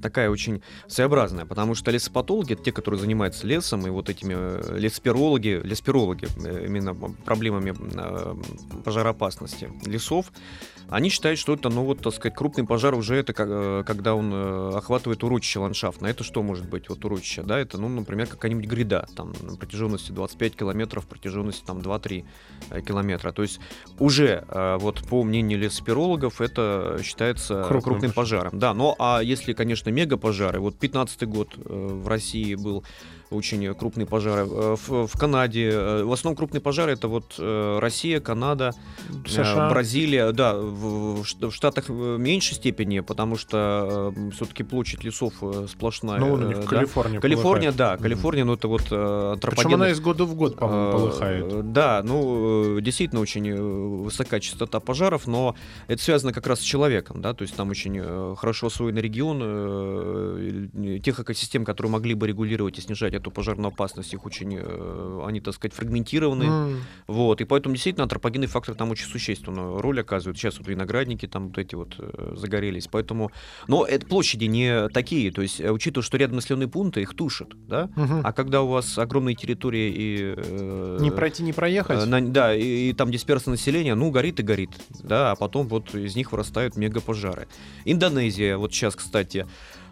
такая 0.01 0.31
очень 0.31 0.63
своеобразная, 0.87 1.45
потому 1.45 1.75
что 1.75 1.91
лесопатологи, 1.91 2.55
те, 2.55 2.71
которые 2.71 2.99
занимаются 2.99 3.45
лесом, 3.45 3.85
и 3.85 3.91
вот 3.91 4.09
этими 4.09 4.33
э, 4.35 4.79
леспирологи, 4.79 5.61
леспирологи, 5.63 6.27
э, 6.43 6.65
именно 6.65 6.95
проблемами 7.25 7.75
э, 7.95 8.35
пожароопасности 8.83 9.69
лесов, 9.85 10.31
они 10.89 11.09
считают, 11.09 11.39
что 11.39 11.53
это, 11.53 11.69
ну 11.69 11.83
вот, 11.83 12.01
так 12.01 12.13
сказать, 12.13 12.35
крупный 12.35 12.65
пожар 12.65 12.95
уже 12.95 13.15
это 13.15 13.33
э, 13.37 13.83
когда 13.85 14.15
он 14.15 14.31
э, 14.33 14.71
охватывает 14.75 15.23
урочище 15.23 15.59
ландшафтное. 15.59 16.11
Это 16.11 16.23
что 16.23 16.43
может 16.43 16.67
быть, 16.69 16.89
вот 16.89 17.03
урочище, 17.05 17.43
да? 17.43 17.59
Это, 17.59 17.77
ну, 17.77 17.89
например, 17.89 18.27
какая-нибудь 18.27 18.65
гряда, 18.65 19.07
там, 19.15 19.33
на 19.41 19.55
протяженности 19.55 20.11
25 20.11 20.55
километров, 20.55 21.07
протяженности, 21.07 21.63
там, 21.65 21.79
2-3 21.79 22.25
э, 22.69 22.81
километра. 22.81 23.31
То 23.31 23.41
есть 23.41 23.59
уже, 23.99 24.45
вот 24.49 25.01
по 25.07 25.23
мнению 25.23 25.59
лесопирологов, 25.59 26.41
это 26.41 26.99
считается 27.03 27.63
Крупным 27.63 27.81
крупным, 27.81 28.11
пожаром. 28.11 28.59
Да, 28.59 28.73
но 28.73 28.95
а 28.99 29.21
если, 29.21 29.53
конечно, 29.53 29.89
мегапожары, 29.89 30.59
вот 30.59 30.77
15 30.77 31.27
год 31.27 31.49
в 31.55 32.07
России 32.07 32.55
был 32.55 32.83
очень 33.33 33.73
крупный 33.73 34.05
пожар. 34.05 34.47
Э, 34.49 34.75
В, 34.75 35.07
в 35.07 35.19
Канаде, 35.19 35.69
э, 35.69 36.03
в 36.03 36.11
основном 36.11 36.35
крупные 36.37 36.61
пожары 36.61 36.93
это 36.93 37.07
вот 37.07 37.35
э, 37.37 37.79
Россия, 37.79 38.19
Канада, 38.19 38.73
США. 39.25 39.69
Бразилия, 39.69 40.31
да, 40.31 40.53
в, 40.55 41.23
в 41.23 41.51
Штатах 41.51 41.89
в 41.89 42.17
меньшей 42.17 42.55
степени, 42.55 42.99
потому 43.01 43.37
что 43.37 44.13
все-таки 44.33 44.63
площадь 44.63 45.03
лесов 45.03 45.33
сплошная. 45.69 46.19
Ну, 46.19 46.33
у 46.33 46.37
них 46.37 46.59
да. 46.61 46.65
Калифорния. 46.65 47.19
Калифорния, 47.19 47.71
полыхает. 47.71 47.97
да. 47.97 47.97
Калифорния, 47.97 48.45
ну 48.45 48.53
это 48.53 48.67
вот 48.67 48.83
э, 48.91 49.35
Причем 49.41 49.75
она 49.75 49.89
из 49.89 49.99
года 49.99 50.25
в 50.25 50.35
год, 50.35 50.57
по-моему, 50.57 50.91
полыхает. 50.91 51.71
Да, 51.71 52.01
ну, 52.03 52.79
действительно 52.79 53.21
очень 53.21 53.53
высока 54.03 54.39
частота 54.39 54.79
пожаров, 54.79 55.27
но 55.27 55.55
это 55.87 56.01
связано 56.01 56.33
как 56.33 56.47
раз 56.47 56.59
с 56.59 56.63
человеком, 56.63 57.21
да, 57.21 57.33
то 57.33 57.43
есть 57.43 57.55
там 57.55 57.69
очень 57.69 58.35
хорошо 58.35 58.67
освоенный 58.67 59.01
регион, 59.01 59.39
тех 61.01 61.19
экосистем, 61.19 61.65
которые 61.65 61.91
могли 61.91 62.13
бы 62.13 62.27
регулировать 62.27 62.77
и 62.77 62.81
снижать 62.81 63.13
эту 63.23 63.31
пожарную 63.31 63.69
опасность, 63.69 64.13
их 64.13 64.25
очень, 64.25 64.57
э, 64.59 65.21
они, 65.25 65.39
так 65.39 65.53
сказать, 65.55 65.73
фрагментированы, 65.73 66.43
М. 66.43 66.81
вот, 67.07 67.41
и 67.41 67.45
поэтому 67.45 67.73
действительно 67.75 68.03
антропогенный 68.03 68.47
фактор 68.47 68.75
там 68.75 68.91
очень 68.91 69.05
существенную 69.07 69.81
роль 69.81 70.01
оказывает. 70.01 70.37
Сейчас 70.37 70.59
вот 70.59 70.67
виноградники 70.67 71.25
там 71.27 71.47
вот 71.47 71.57
эти 71.57 71.75
вот 71.75 71.95
э, 71.97 72.33
загорелись, 72.35 72.87
поэтому, 72.91 73.31
но 73.67 73.85
это 73.85 74.05
площади 74.05 74.45
не 74.45 74.89
такие, 74.89 75.31
то 75.31 75.41
есть, 75.41 75.61
э, 75.61 75.71
учитывая, 75.71 76.03
что 76.05 76.17
рядом 76.17 76.35
населенные 76.35 76.67
пункты, 76.67 77.01
их 77.01 77.15
тушат, 77.15 77.49
да, 77.67 77.89
Мгм. 77.95 78.21
а 78.25 78.33
когда 78.33 78.61
у 78.61 78.67
вас 78.67 78.97
огромные 78.97 79.35
территории 79.35 79.91
и... 79.95 80.33
э, 80.37 80.97
Не 80.99 81.11
пройти, 81.11 81.43
не 81.43 81.53
проехать. 81.53 81.99
э, 81.99 82.05
на- 82.05 82.21
да, 82.21 82.53
и, 82.55 82.89
и 82.89 82.93
там 82.93 83.09
дисперсия 83.11 83.51
населения, 83.51 83.95
ну, 83.95 84.11
горит 84.11 84.39
и 84.39 84.43
горит, 84.43 84.71
да, 85.01 85.31
а 85.31 85.35
потом 85.35 85.67
вот 85.67 85.95
из 85.95 86.15
них 86.15 86.31
вырастают 86.33 86.75
мегапожары. 86.75 87.47
Индонезия, 87.85 88.57
вот 88.57 88.73
сейчас, 88.73 88.95
кстати, 88.95 89.47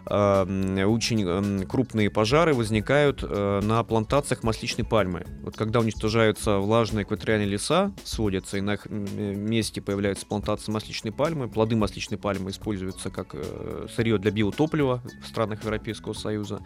очень 0.06 1.22
м, 1.22 1.66
крупные 1.66 2.10
пожары 2.10 2.54
возникают 2.54 3.22
э, 3.22 3.60
на 3.62 3.82
плантациях 3.84 4.42
масличной 4.42 4.84
пальмы. 4.84 5.24
Вот 5.42 5.56
когда 5.56 5.80
уничтожаются 5.80 6.58
влажные 6.58 7.04
экваториальные 7.04 7.48
леса, 7.48 7.92
сводятся, 8.04 8.58
и 8.58 8.60
на 8.60 8.74
их 8.74 8.86
месте 8.90 9.80
появляются 9.80 10.26
плантации 10.26 10.72
масличной 10.72 11.12
пальмы, 11.12 11.48
плоды 11.48 11.76
масличной 11.76 12.18
пальмы 12.18 12.50
используются 12.50 13.10
как 13.10 13.34
э, 13.34 13.86
сырье 13.94 14.18
для 14.18 14.30
биотоплива 14.30 15.02
в 15.22 15.28
странах 15.28 15.62
Европейского 15.62 16.12
Союза. 16.12 16.60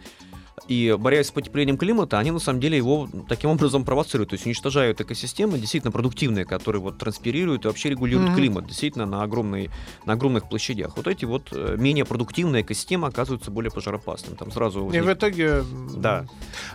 И 0.65 0.95
борясь 0.99 1.27
с 1.27 1.31
потеплением 1.31 1.77
климата, 1.77 2.17
они 2.17 2.31
на 2.31 2.39
самом 2.39 2.59
деле 2.59 2.77
его 2.77 3.07
таким 3.29 3.51
образом 3.51 3.85
провоцируют, 3.85 4.31
то 4.31 4.33
есть 4.33 4.45
уничтожают 4.47 4.99
экосистемы 4.99 5.59
действительно 5.59 5.91
продуктивные, 5.91 6.45
которые 6.45 6.81
вот 6.81 6.97
транспирируют 6.97 7.63
и 7.63 7.67
вообще 7.67 7.89
регулируют 7.91 8.29
Мгм. 8.31 8.35
климат 8.37 8.65
действительно 8.67 9.05
на, 9.05 9.21
огромной, 9.21 9.69
на 10.05 10.13
огромных 10.13 10.49
площадях. 10.49 10.97
Вот 10.97 11.05
эти 11.07 11.25
вот 11.25 11.49
э, 11.51 11.75
менее 11.77 12.05
продуктивные 12.05 12.63
экосистемы 12.63 13.07
оказываются 13.07 13.51
более 13.51 13.71
пожароопасными. 13.71 14.35
Там 14.35 14.51
сразу 14.51 14.79
И 14.79 14.99
в 14.99 15.05
возник- 15.05 15.13
итоге... 15.13 15.63
Да. 15.95 16.25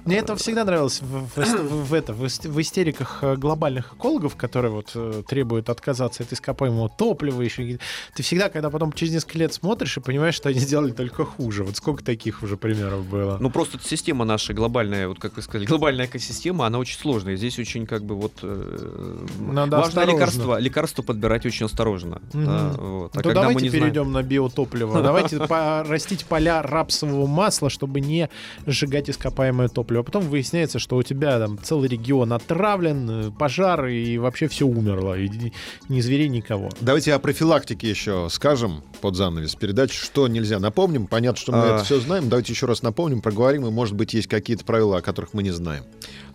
Мне 0.05 0.19
это 0.19 0.37
всегда 0.37 0.65
нравилось 0.65 1.03
в, 1.03 1.27
в 1.37 1.83
в- 1.89 1.95
это, 1.95 2.13
в 2.13 2.25
ист- 2.25 2.47
в 2.49 2.61
истериках 2.61 3.19
э, 3.23 3.35
глобальных 3.37 3.95
экологов, 3.95 4.37
которые 4.37 4.71
вот 4.71 4.93
э, 4.95 5.23
требуют 5.27 5.69
отказаться 5.69 6.23
от 6.23 6.33
ископаемого 6.33 6.89
топлива. 6.89 7.43
Еще. 7.43 7.79
Ты 8.15 8.23
всегда, 8.23 8.49
когда 8.49 8.71
потом 8.71 8.93
через 8.93 9.13
несколько 9.13 9.39
лет 9.39 9.53
смотришь 9.53 9.97
и 9.97 10.01
понимаешь, 10.01 10.37
что 10.37 10.49
они 10.51 10.61
сделали 10.61 10.93
только 10.93 11.25
хуже. 11.25 11.65
Вот 11.65 11.77
сколько 11.77 12.05
таких 12.05 12.43
уже 12.45 12.57
примеров 12.57 13.05
было. 13.07 13.39
Ну 13.41 13.51
просто 13.51 13.72
эта 13.75 13.87
система 13.87 14.25
наша 14.25 14.55
глобальная, 14.55 15.09
вот 15.09 15.19
как 15.19 15.37
вы 15.37 15.43
сказали, 15.43 15.67
глобальная 15.69 16.07
экосистема, 16.07 16.67
она 16.67 16.79
очень 16.79 16.99
сложная. 16.99 17.37
Здесь 17.37 17.59
очень 17.59 17.87
как 17.87 18.05
бы 18.05 18.15
вот 18.15 18.33
э, 18.43 19.27
Надо 19.39 19.77
важно 19.79 19.89
осторожно. 19.89 20.13
лекарство, 20.13 20.59
лекарство 20.59 21.03
подбирать 21.03 21.47
очень 21.47 21.67
осторожно. 21.67 22.21
Мгм. 22.33 22.45
да, 22.47 22.69
вот. 22.79 23.11
А 23.17 23.19
то 23.19 23.23
когда 23.23 23.41
мы 23.43 23.49
давайте 23.49 23.63
не 23.63 23.69
знаем- 23.71 23.85
перейдем 23.85 24.13
на 24.13 24.23
биотопливо. 24.23 25.03
Давайте 25.13 25.39
растить 25.39 26.25
поля 26.25 26.63
рапсового 26.63 27.27
масла, 27.27 27.71
чтобы 27.71 28.01
не 28.01 28.29
сжигать 28.67 29.11
ископаемое 29.11 29.69
топливо. 29.69 30.01
А 30.01 30.05
потом 30.05 30.25
выясняется, 30.25 30.79
что 30.79 30.97
у 30.97 31.03
тебя 31.03 31.39
там 31.39 31.59
целый 31.63 31.89
регион 31.89 32.33
отравлен, 32.33 33.11
э, 33.29 33.31
пожары, 33.39 33.95
и 33.97 34.19
вообще 34.19 34.49
все 34.49 34.65
умерло. 34.67 35.19
И 35.19 35.29
ни- 35.29 35.53
ни 35.89 36.01
зверей, 36.01 36.29
никого. 36.29 36.71
Давайте 36.81 37.15
о 37.15 37.19
профилактике 37.19 37.89
еще 37.91 38.29
скажем 38.31 38.83
под 39.01 39.17
занавес 39.17 39.55
передачи, 39.55 39.97
что 39.97 40.29
нельзя. 40.29 40.59
Напомним, 40.59 41.07
понятно, 41.07 41.41
что 41.41 41.53
мы 41.53 41.59
А. 41.59 41.75
это 41.77 41.85
все 41.85 42.01
знаем. 42.01 42.29
Давайте 42.29 42.53
еще 42.53 42.67
раз 42.67 42.83
напомним, 42.83 43.21
проговорим, 43.21 43.62
и, 43.67 43.71
может 43.71 43.95
быть, 43.95 44.15
есть 44.15 44.29
какие-то 44.29 44.65
правила, 44.65 44.99
о 44.99 45.03
которых 45.03 45.35
мы 45.35 45.43
не 45.43 45.51
знаем. 45.51 45.85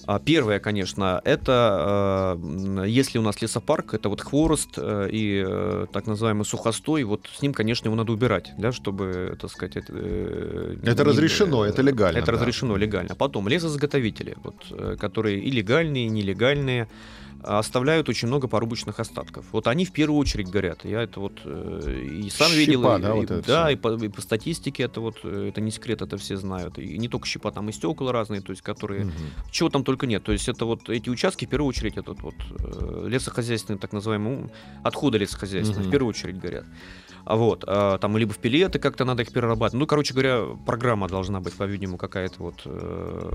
А, 0.06 0.20
Первое, 0.20 0.60
конечно, 0.60 1.22
это 1.26 2.38
э, 2.40 2.86
если 2.88 3.18
у 3.18 3.22
нас 3.22 3.42
лесопарк, 3.42 3.94
это 3.94 4.08
вот 4.08 4.22
хворост 4.22 4.70
э, 4.78 5.10
и 5.12 5.44
э, 5.46 5.88
так 5.92 6.08
называемый 6.08 6.46
сухостой, 6.46 7.04
вот 7.04 7.28
с 7.38 7.42
ним, 7.42 7.54
конечно, 7.54 7.88
его 7.88 7.96
надо 7.98 8.14
убирать, 8.14 8.54
да, 8.58 8.72
чтобы, 8.72 9.38
так 9.40 9.52
сказать, 9.52 9.76
это... 9.76 9.92
Это 9.92 11.04
не- 11.04 11.10
разрешено, 11.10 11.66
это 11.66 11.82
легально, 11.82 12.20
Это 12.20 12.28
да. 12.28 12.32
разрешено 12.34 12.78
легально. 12.78 13.16
Потом 13.16 13.50
лесозаготовители, 13.50 14.38
вот, 14.44 14.98
которые 14.98 15.40
и 15.40 15.52
легальные, 15.52 16.06
и 16.06 16.10
нелегальные, 16.10 16.88
оставляют 17.44 18.10
очень 18.10 18.28
много 18.28 18.48
порубочных 18.48 19.00
остатков. 19.00 19.46
Вот 19.52 19.68
они 19.68 19.86
в 19.86 19.92
первую 19.92 20.20
очередь 20.20 20.48
горят. 20.50 20.86
Я 20.86 21.02
это 21.02 21.20
вот 21.20 21.40
э, 21.46 22.02
и 22.04 22.30
сам 22.30 22.48
Щепа, 22.52 22.58
видел, 22.58 22.96
и, 22.98 23.02
да, 23.02 23.14
вот 23.14 23.32
и- 23.32 23.42
да, 23.48 23.72
и 23.72 23.76
по, 23.76 23.94
и 23.96 24.08
по 24.10 24.22
статистике 24.22 24.84
это 24.84 25.02
вот 25.02 25.18
э, 25.24 25.50
это 25.50 25.62
не 25.62 25.72
секрет, 25.72 26.02
это 26.02 26.18
все 26.18 26.38
знают. 26.38 26.78
И 26.80 26.98
не 26.98 27.08
только 27.08 27.28
щепа, 27.28 27.52
там 27.52 27.70
и 27.70 27.72
стекла 27.72 28.12
разные, 28.12 28.42
то 28.42 28.52
есть 28.52 28.62
которые 28.62 29.06
Мгм. 29.06 29.14
чего 29.52 29.70
там 29.70 29.84
только 29.84 30.08
нет. 30.08 30.24
То 30.24 30.32
есть 30.32 30.48
это 30.50 30.66
вот 30.66 30.90
эти 30.90 31.10
участки, 31.10 31.46
в 31.46 31.50
первую 31.50 31.70
очередь, 31.70 31.98
этот 31.98 32.22
вот 32.22 32.36
э, 32.60 33.08
лесохозяйственные, 33.08 33.80
так 33.80 33.94
называемые, 33.94 34.50
отходы 34.84 35.18
лесохозяйственные, 35.18 35.82
Мгм. 35.82 35.88
в 35.90 35.92
первую 35.92 36.10
очередь 36.10 36.38
горят. 36.40 36.66
А 37.30 37.36
вот, 37.36 37.66
а, 37.68 37.98
там 37.98 38.16
либо 38.18 38.32
в 38.32 38.38
пилеты 38.38 38.80
как-то 38.80 39.04
надо 39.04 39.24
их 39.24 39.34
перерабатывать. 39.34 39.74
Ну, 39.74 39.86
короче 39.86 40.14
говоря, 40.14 40.46
программа 40.66 41.10
должна 41.10 41.42
быть, 41.42 41.54
по-видимому, 41.56 41.98
какая-то 41.98 42.36
вот. 42.42 42.62
э, 42.64 43.32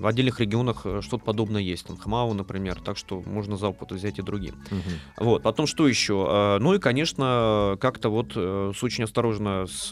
в 0.00 0.06
отдельных 0.06 0.38
регионах 0.38 0.82
э, 0.84 1.00
что-то 1.02 1.24
подобное 1.24 1.60
есть. 1.60 1.86
Там 1.86 1.96
ХМАУ, 1.96 2.32
например, 2.34 2.80
так 2.80 2.96
что 2.96 3.22
можно 3.26 3.56
за 3.56 3.68
опыт 3.68 3.90
взять 3.90 4.20
и 4.20 4.22
другим. 4.22 4.54
Мгм. 4.70 4.82
Вот, 5.18 5.42
потом 5.42 5.66
что 5.66 5.88
еще? 5.88 6.26
А, 6.28 6.58
Ну 6.60 6.74
и, 6.74 6.78
конечно, 6.78 7.76
как-то 7.80 8.08
вот 8.08 8.34
э, 8.36 8.72
с 8.72 8.82
очень 8.84 9.02
осторожно, 9.02 9.66
с, 9.66 9.90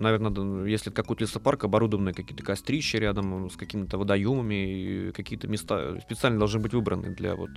наверное, 0.00 0.66
если 0.66 0.90
это 0.90 1.00
какой-то 1.00 1.22
лесопарк, 1.22 1.62
оборудованные 1.64 2.12
какие-то 2.12 2.42
кострища 2.42 2.98
рядом 2.98 3.50
с 3.50 3.56
какими-то 3.56 3.98
водоемами, 3.98 5.12
какие-то 5.12 5.46
места 5.46 6.00
специально 6.04 6.40
должны 6.40 6.58
быть 6.58 6.72
выбраны 6.74 7.10
для 7.10 7.36
вот 7.36 7.50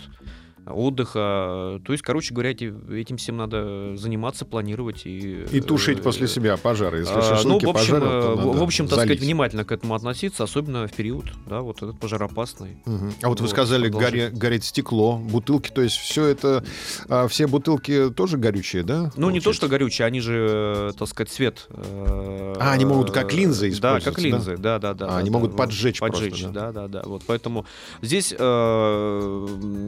отдыха. 0.68 1.80
То 1.86 1.92
есть, 1.92 2.04
короче 2.04 2.34
говоря, 2.34 2.52
эти- 2.52 2.74
этим 2.94 3.18
всем 3.18 3.38
надо 3.38 3.96
заниматься, 3.98 4.46
планировать 4.46 4.75
и... 5.06 5.46
И 5.52 5.62
тушить 5.62 6.00
э, 6.00 6.02
после 6.02 6.28
себя 6.28 6.58
пожары. 6.58 7.00
Если 7.00 7.14
а, 7.14 7.22
шашлыки 7.22 7.66
ну, 7.66 7.72
в 7.72 7.76
общем, 7.76 7.94
пожарил, 7.94 8.22
то 8.22 8.34
э, 8.34 8.36
надо 8.36 8.50
в 8.60 8.64
общем, 8.64 8.88
так 8.88 9.00
сказать, 9.00 9.20
внимательно 9.20 9.66
к 9.66 9.72
этому 9.72 9.96
относиться, 9.96 10.44
особенно 10.44 10.88
в 10.88 10.94
период, 10.94 11.26
да, 11.46 11.62
вот 11.62 11.78
этот 11.78 12.00
пожароопасный. 12.00 12.78
Мгм. 12.86 13.14
А 13.22 13.30
вот 13.30 13.42
вы 13.42 13.48
сказали, 13.48 13.90
горе- 13.90 14.30
гореть 14.30 14.66
стекло, 14.66 15.18
бутылки, 15.18 15.70
то 15.70 15.82
есть 15.82 15.96
все 15.96 16.26
это, 16.26 16.64
а, 17.08 17.28
все 17.28 17.48
бутылки 17.48 18.10
тоже 18.10 18.38
горючие, 18.38 18.84
да? 18.84 19.12
Ну, 19.16 19.30
не 19.30 19.40
то, 19.40 19.46
получается? 19.46 19.54
что 19.54 19.68
горючие, 19.68 20.06
они 20.06 20.20
же, 20.20 20.92
э, 20.92 20.94
так 20.98 21.08
сказать, 21.08 21.32
цвет. 21.32 21.68
А, 21.70 22.72
они 22.72 22.86
могут 22.86 23.12
как 23.12 23.34
линзы 23.34 23.74
Да, 23.80 24.00
как 24.00 24.16
да? 24.16 24.22
линзы, 24.22 24.58
да, 24.58 24.80
да, 24.80 24.94
да. 24.94 25.06
А, 25.06 25.10
да, 25.10 25.18
они 25.18 25.30
да, 25.30 25.34
могут 25.34 25.52
вот, 25.52 25.58
поджечь 25.58 26.00
Поджечь, 26.00 26.44
да? 26.44 26.72
да, 26.72 26.72
да, 26.72 26.88
да. 26.88 27.04
Вот, 27.06 27.24
поэтому 27.26 27.66
здесь, 28.02 28.30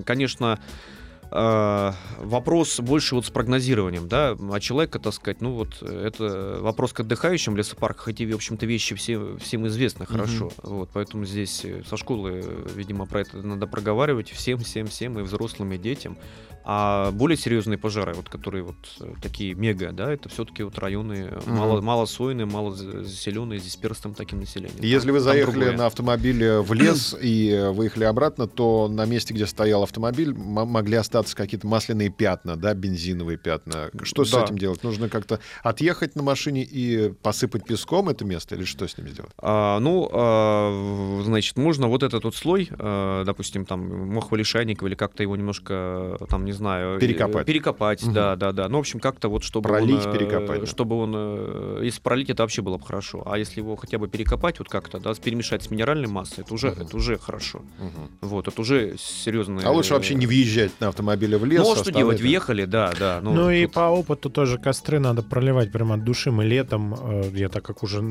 конечно, 0.06 0.60
э, 1.32 1.92
вопрос 2.20 2.80
больше 2.80 3.16
вот 3.16 3.26
с 3.26 3.30
прогнозированием, 3.30 4.08
да, 4.08 4.36
а 4.52 4.60
человека, 4.60 5.00
так 5.00 5.14
сказать, 5.14 5.42
ну 5.42 5.54
вот 5.54 5.82
это 5.82 6.60
вопрос 6.62 6.94
к 6.94 7.02
отдыхающим 7.02 7.54
в 7.54 7.58
лесопарках, 7.58 8.10
эти, 8.10 8.24
в 8.30 8.36
общем-то, 8.36 8.66
вещи 8.66 8.96
все, 8.96 9.38
всем 9.38 9.68
известны 9.68 10.06
хорошо, 10.06 10.52
вот, 10.64 10.90
поэтому 10.94 11.26
здесь 11.26 11.66
э, 11.66 11.84
со 11.88 11.98
школы, 11.98 12.42
э, 12.44 12.68
видимо, 12.76 13.06
про 13.06 13.22
это 13.22 13.38
надо 13.38 13.68
проговаривать 13.68 14.30
всем, 14.30 14.60
всем, 14.60 14.88
всем, 14.88 15.20
и 15.20 15.24
взрослым, 15.24 15.74
и 15.74 15.78
детям, 15.78 16.18
а 16.64 17.12
более 17.12 17.38
серьезные 17.38 17.78
пожары, 17.78 18.14
вот, 18.14 18.30
которые 18.30 18.64
вот 18.64 18.76
э, 19.00 19.14
такие 19.22 19.54
мега, 19.54 19.92
да, 19.92 20.12
это 20.12 20.28
все-таки 20.30 20.64
вот 20.64 20.78
районы 20.80 21.32
Мгм. 21.46 21.56
мало, 21.56 21.82
мало 21.82 22.76
за- 22.76 23.04
заселенные, 23.04 23.60
с 23.60 23.64
дисперсным 23.64 24.14
таким 24.14 24.40
населением. 24.40 24.76
Если 24.82 25.08
Там- 25.08 25.14
вы 25.16 25.20
заехали 25.22 25.54
другое. 25.56 25.78
на 25.78 25.86
автомобиле 25.86 26.60
в 26.62 26.74
лес 26.74 27.16
и 27.22 27.50
э, 27.52 27.72
выехали 27.72 28.04
обратно, 28.04 28.48
то 28.48 28.88
на 28.90 29.06
месте, 29.06 29.34
где 29.34 29.46
стоял 29.46 29.84
автомобиль, 29.84 30.34
могли 30.34 30.98
остаться 30.98 31.36
какие-то 31.36 31.68
масляные 31.68 32.10
пятна, 32.10 32.58
да, 32.58 32.74
бензиновые 32.74 33.38
пятна. 33.38 33.90
Что 34.04 34.26
с 34.26 34.32
Да. 34.32 34.44
этим 34.44 34.58
делать? 34.58 34.84
Нужно 34.84 35.10
как-то 35.10 35.40
отъехать 35.64 36.16
на 36.16 36.24
машине 36.24 36.64
и 36.64 37.14
посыпать 37.24 37.66
песком 37.66 38.10
это 38.10 38.26
место, 38.26 38.56
или 38.56 38.66
что 38.66 38.88
с 38.88 38.98
ним 38.98 39.08
сделать? 39.08 39.32
А, 39.38 39.80
ну, 39.80 40.10
а, 40.12 41.22
значит, 41.24 41.58
можно 41.58 41.88
вот 41.88 42.04
этот 42.04 42.24
вот 42.24 42.36
слой, 42.36 42.70
а, 42.78 43.24
допустим, 43.24 43.66
там, 43.66 44.10
мохволишайников 44.14 44.88
или 44.88 44.96
как-то 44.96 45.24
его 45.24 45.36
немножко, 45.36 46.18
там, 46.30 46.46
не 46.46 46.52
знаю... 46.58 46.98
э, 46.98 47.00
Перекопать. 47.00 47.46
Перекопать, 47.46 48.04
Мгм. 48.04 48.14
да, 48.14 48.36
да, 48.36 48.52
да. 48.52 48.68
Ну, 48.68 48.78
в 48.78 48.80
общем, 48.82 49.00
как-то 49.00 49.30
вот, 49.30 49.44
чтобы 49.44 49.70
Пролить, 49.70 50.06
он... 50.06 50.12
э, 50.14 50.18
перекопать. 50.18 50.68
Чтобы 50.68 50.98
он... 50.98 51.14
э, 51.16 51.82
Если 51.84 52.02
пролить, 52.02 52.30
это 52.30 52.44
вообще 52.44 52.62
было 52.62 52.78
бы 52.78 52.86
хорошо. 52.86 53.24
А 53.26 53.38
если 53.38 53.62
его 53.62 53.76
хотя 53.78 53.98
бы 53.98 54.08
перекопать 54.08 54.60
вот 54.60 54.68
как-то, 54.70 55.00
да, 55.00 55.14
перемешать 55.14 55.64
с 55.64 55.72
минеральной 55.72 56.08
массой, 56.08 56.42
это 56.42 56.54
уже, 56.54 56.72
Мгм. 56.72 56.82
это 56.82 56.98
уже 56.98 57.18
хорошо. 57.18 57.62
Вот, 58.22 58.48
это 58.48 58.60
уже 58.62 58.96
серьезно. 58.98 59.62
А 59.64 59.72
лучше 59.72 59.94
вообще 59.94 60.16
не 60.16 60.26
въезжать 60.28 60.72
на 60.82 60.90
автомобиле 60.90 61.38
в 61.38 61.46
лес. 61.46 61.62
Ну, 61.64 61.72
а 61.74 61.76
что 61.78 61.92
делать? 61.92 62.18
это. 62.18 62.24
Въехали, 62.24 62.66
да, 62.66 62.92
да. 63.00 63.20
Ну, 63.24 63.34
Ну, 63.34 63.50
и 63.52 63.66
тут- 63.66 63.74
по 63.76 63.90
опыту 63.90 64.30
тоже 64.30 64.58
костры 64.58 65.00
надо 65.00 65.22
проливать 65.24 65.72
прямо 65.72 65.96
от 65.96 66.04
души. 66.04 66.32
Мы 66.32 66.46
летом, 66.46 66.96
я 67.34 67.50
так 67.50 67.64
как 67.64 67.84
уже 67.84 68.02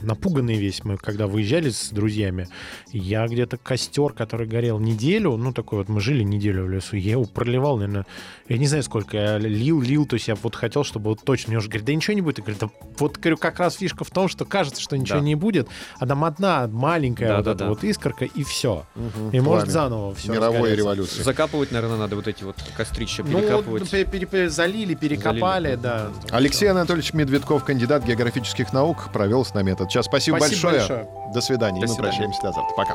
напуганный 0.00 0.56
весь, 0.56 0.84
мы 0.84 0.96
когда 0.96 1.26
выезжали 1.26 1.70
с 1.70 1.90
друзьями, 1.90 2.48
я 2.92 3.26
где-то 3.26 3.56
костер, 3.56 4.12
который 4.12 4.46
горел 4.46 4.78
неделю, 4.78 5.36
ну 5.36 5.52
такой 5.52 5.78
вот, 5.80 5.88
мы 5.88 6.00
жили 6.00 6.22
неделю 6.22 6.64
в 6.64 6.70
лесу, 6.70 6.96
я 6.96 7.12
его 7.12 7.24
проливал, 7.24 7.49
наверное, 7.58 8.06
я 8.48 8.58
не 8.58 8.66
знаю 8.66 8.82
сколько, 8.82 9.16
я 9.16 9.38
лил, 9.38 9.80
лил, 9.80 10.06
то 10.06 10.14
есть 10.14 10.28
я 10.28 10.34
вот 10.34 10.54
хотел, 10.54 10.84
чтобы 10.84 11.10
вот 11.10 11.20
точно, 11.24 11.50
мне 11.50 11.58
уже 11.58 11.68
говорит, 11.68 11.86
да 11.86 11.94
ничего 11.94 12.14
не 12.14 12.20
будет. 12.20 12.38
Я 12.38 12.44
говорю, 12.44 12.58
да 12.60 12.68
вот 12.98 13.16
говорю, 13.16 13.36
как 13.36 13.58
раз 13.58 13.76
фишка 13.76 14.04
в 14.04 14.10
том, 14.10 14.28
что 14.28 14.44
кажется, 14.44 14.80
что 14.80 14.96
ничего 14.96 15.18
Да. 15.18 15.24
не 15.24 15.34
будет, 15.34 15.68
а 15.98 16.06
там 16.06 16.24
одна 16.24 16.66
маленькая 16.68 17.30
вот 17.36 17.40
эта 17.40 17.44
Да-да-да. 17.54 17.68
вот 17.70 17.84
искорка, 17.84 18.24
и 18.24 18.42
все. 18.44 18.84
Мгм. 18.94 19.30
И 19.30 19.40
может 19.40 19.68
заново 19.70 20.14
все 20.14 20.32
Мировой 20.32 20.74
революции. 20.74 21.22
Закапывать, 21.22 21.72
наверное, 21.72 21.96
надо 21.98 22.16
вот 22.16 22.28
эти 22.28 22.44
вот 22.44 22.56
кострища, 22.76 23.22
Ну, 23.24 23.40
перекапывать. 23.40 23.90
пере- 23.90 24.04
пере- 24.04 24.26
пере- 24.26 24.50
залили, 24.50 24.94
перекопали, 24.94 25.64
Залили. 25.76 25.80
да. 25.80 26.10
Алексей 26.30 26.70
Анатольевич 26.70 27.12
Медведков, 27.14 27.64
кандидат 27.64 28.04
географических 28.04 28.72
наук, 28.72 29.10
провел 29.12 29.44
с 29.44 29.54
нами 29.54 29.72
этот 29.72 29.88
час. 29.88 30.06
Спасибо, 30.06 30.36
Спасибо 30.36 30.70
большое. 30.72 30.98
большое. 30.98 31.32
До 31.34 31.40
свидания. 31.40 31.80
До 31.80 31.86
И 31.86 31.88
мы 31.88 31.94
свидания. 31.94 32.10
прощаемся 32.10 32.42
до 32.42 32.52
завтра. 32.52 32.74
Пока. 32.76 32.94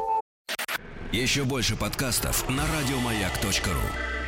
Еще 1.12 1.44
больше 1.46 1.76
подкастов 1.78 2.48
на 2.50 2.64
радиомаяк.ру. 2.78 4.25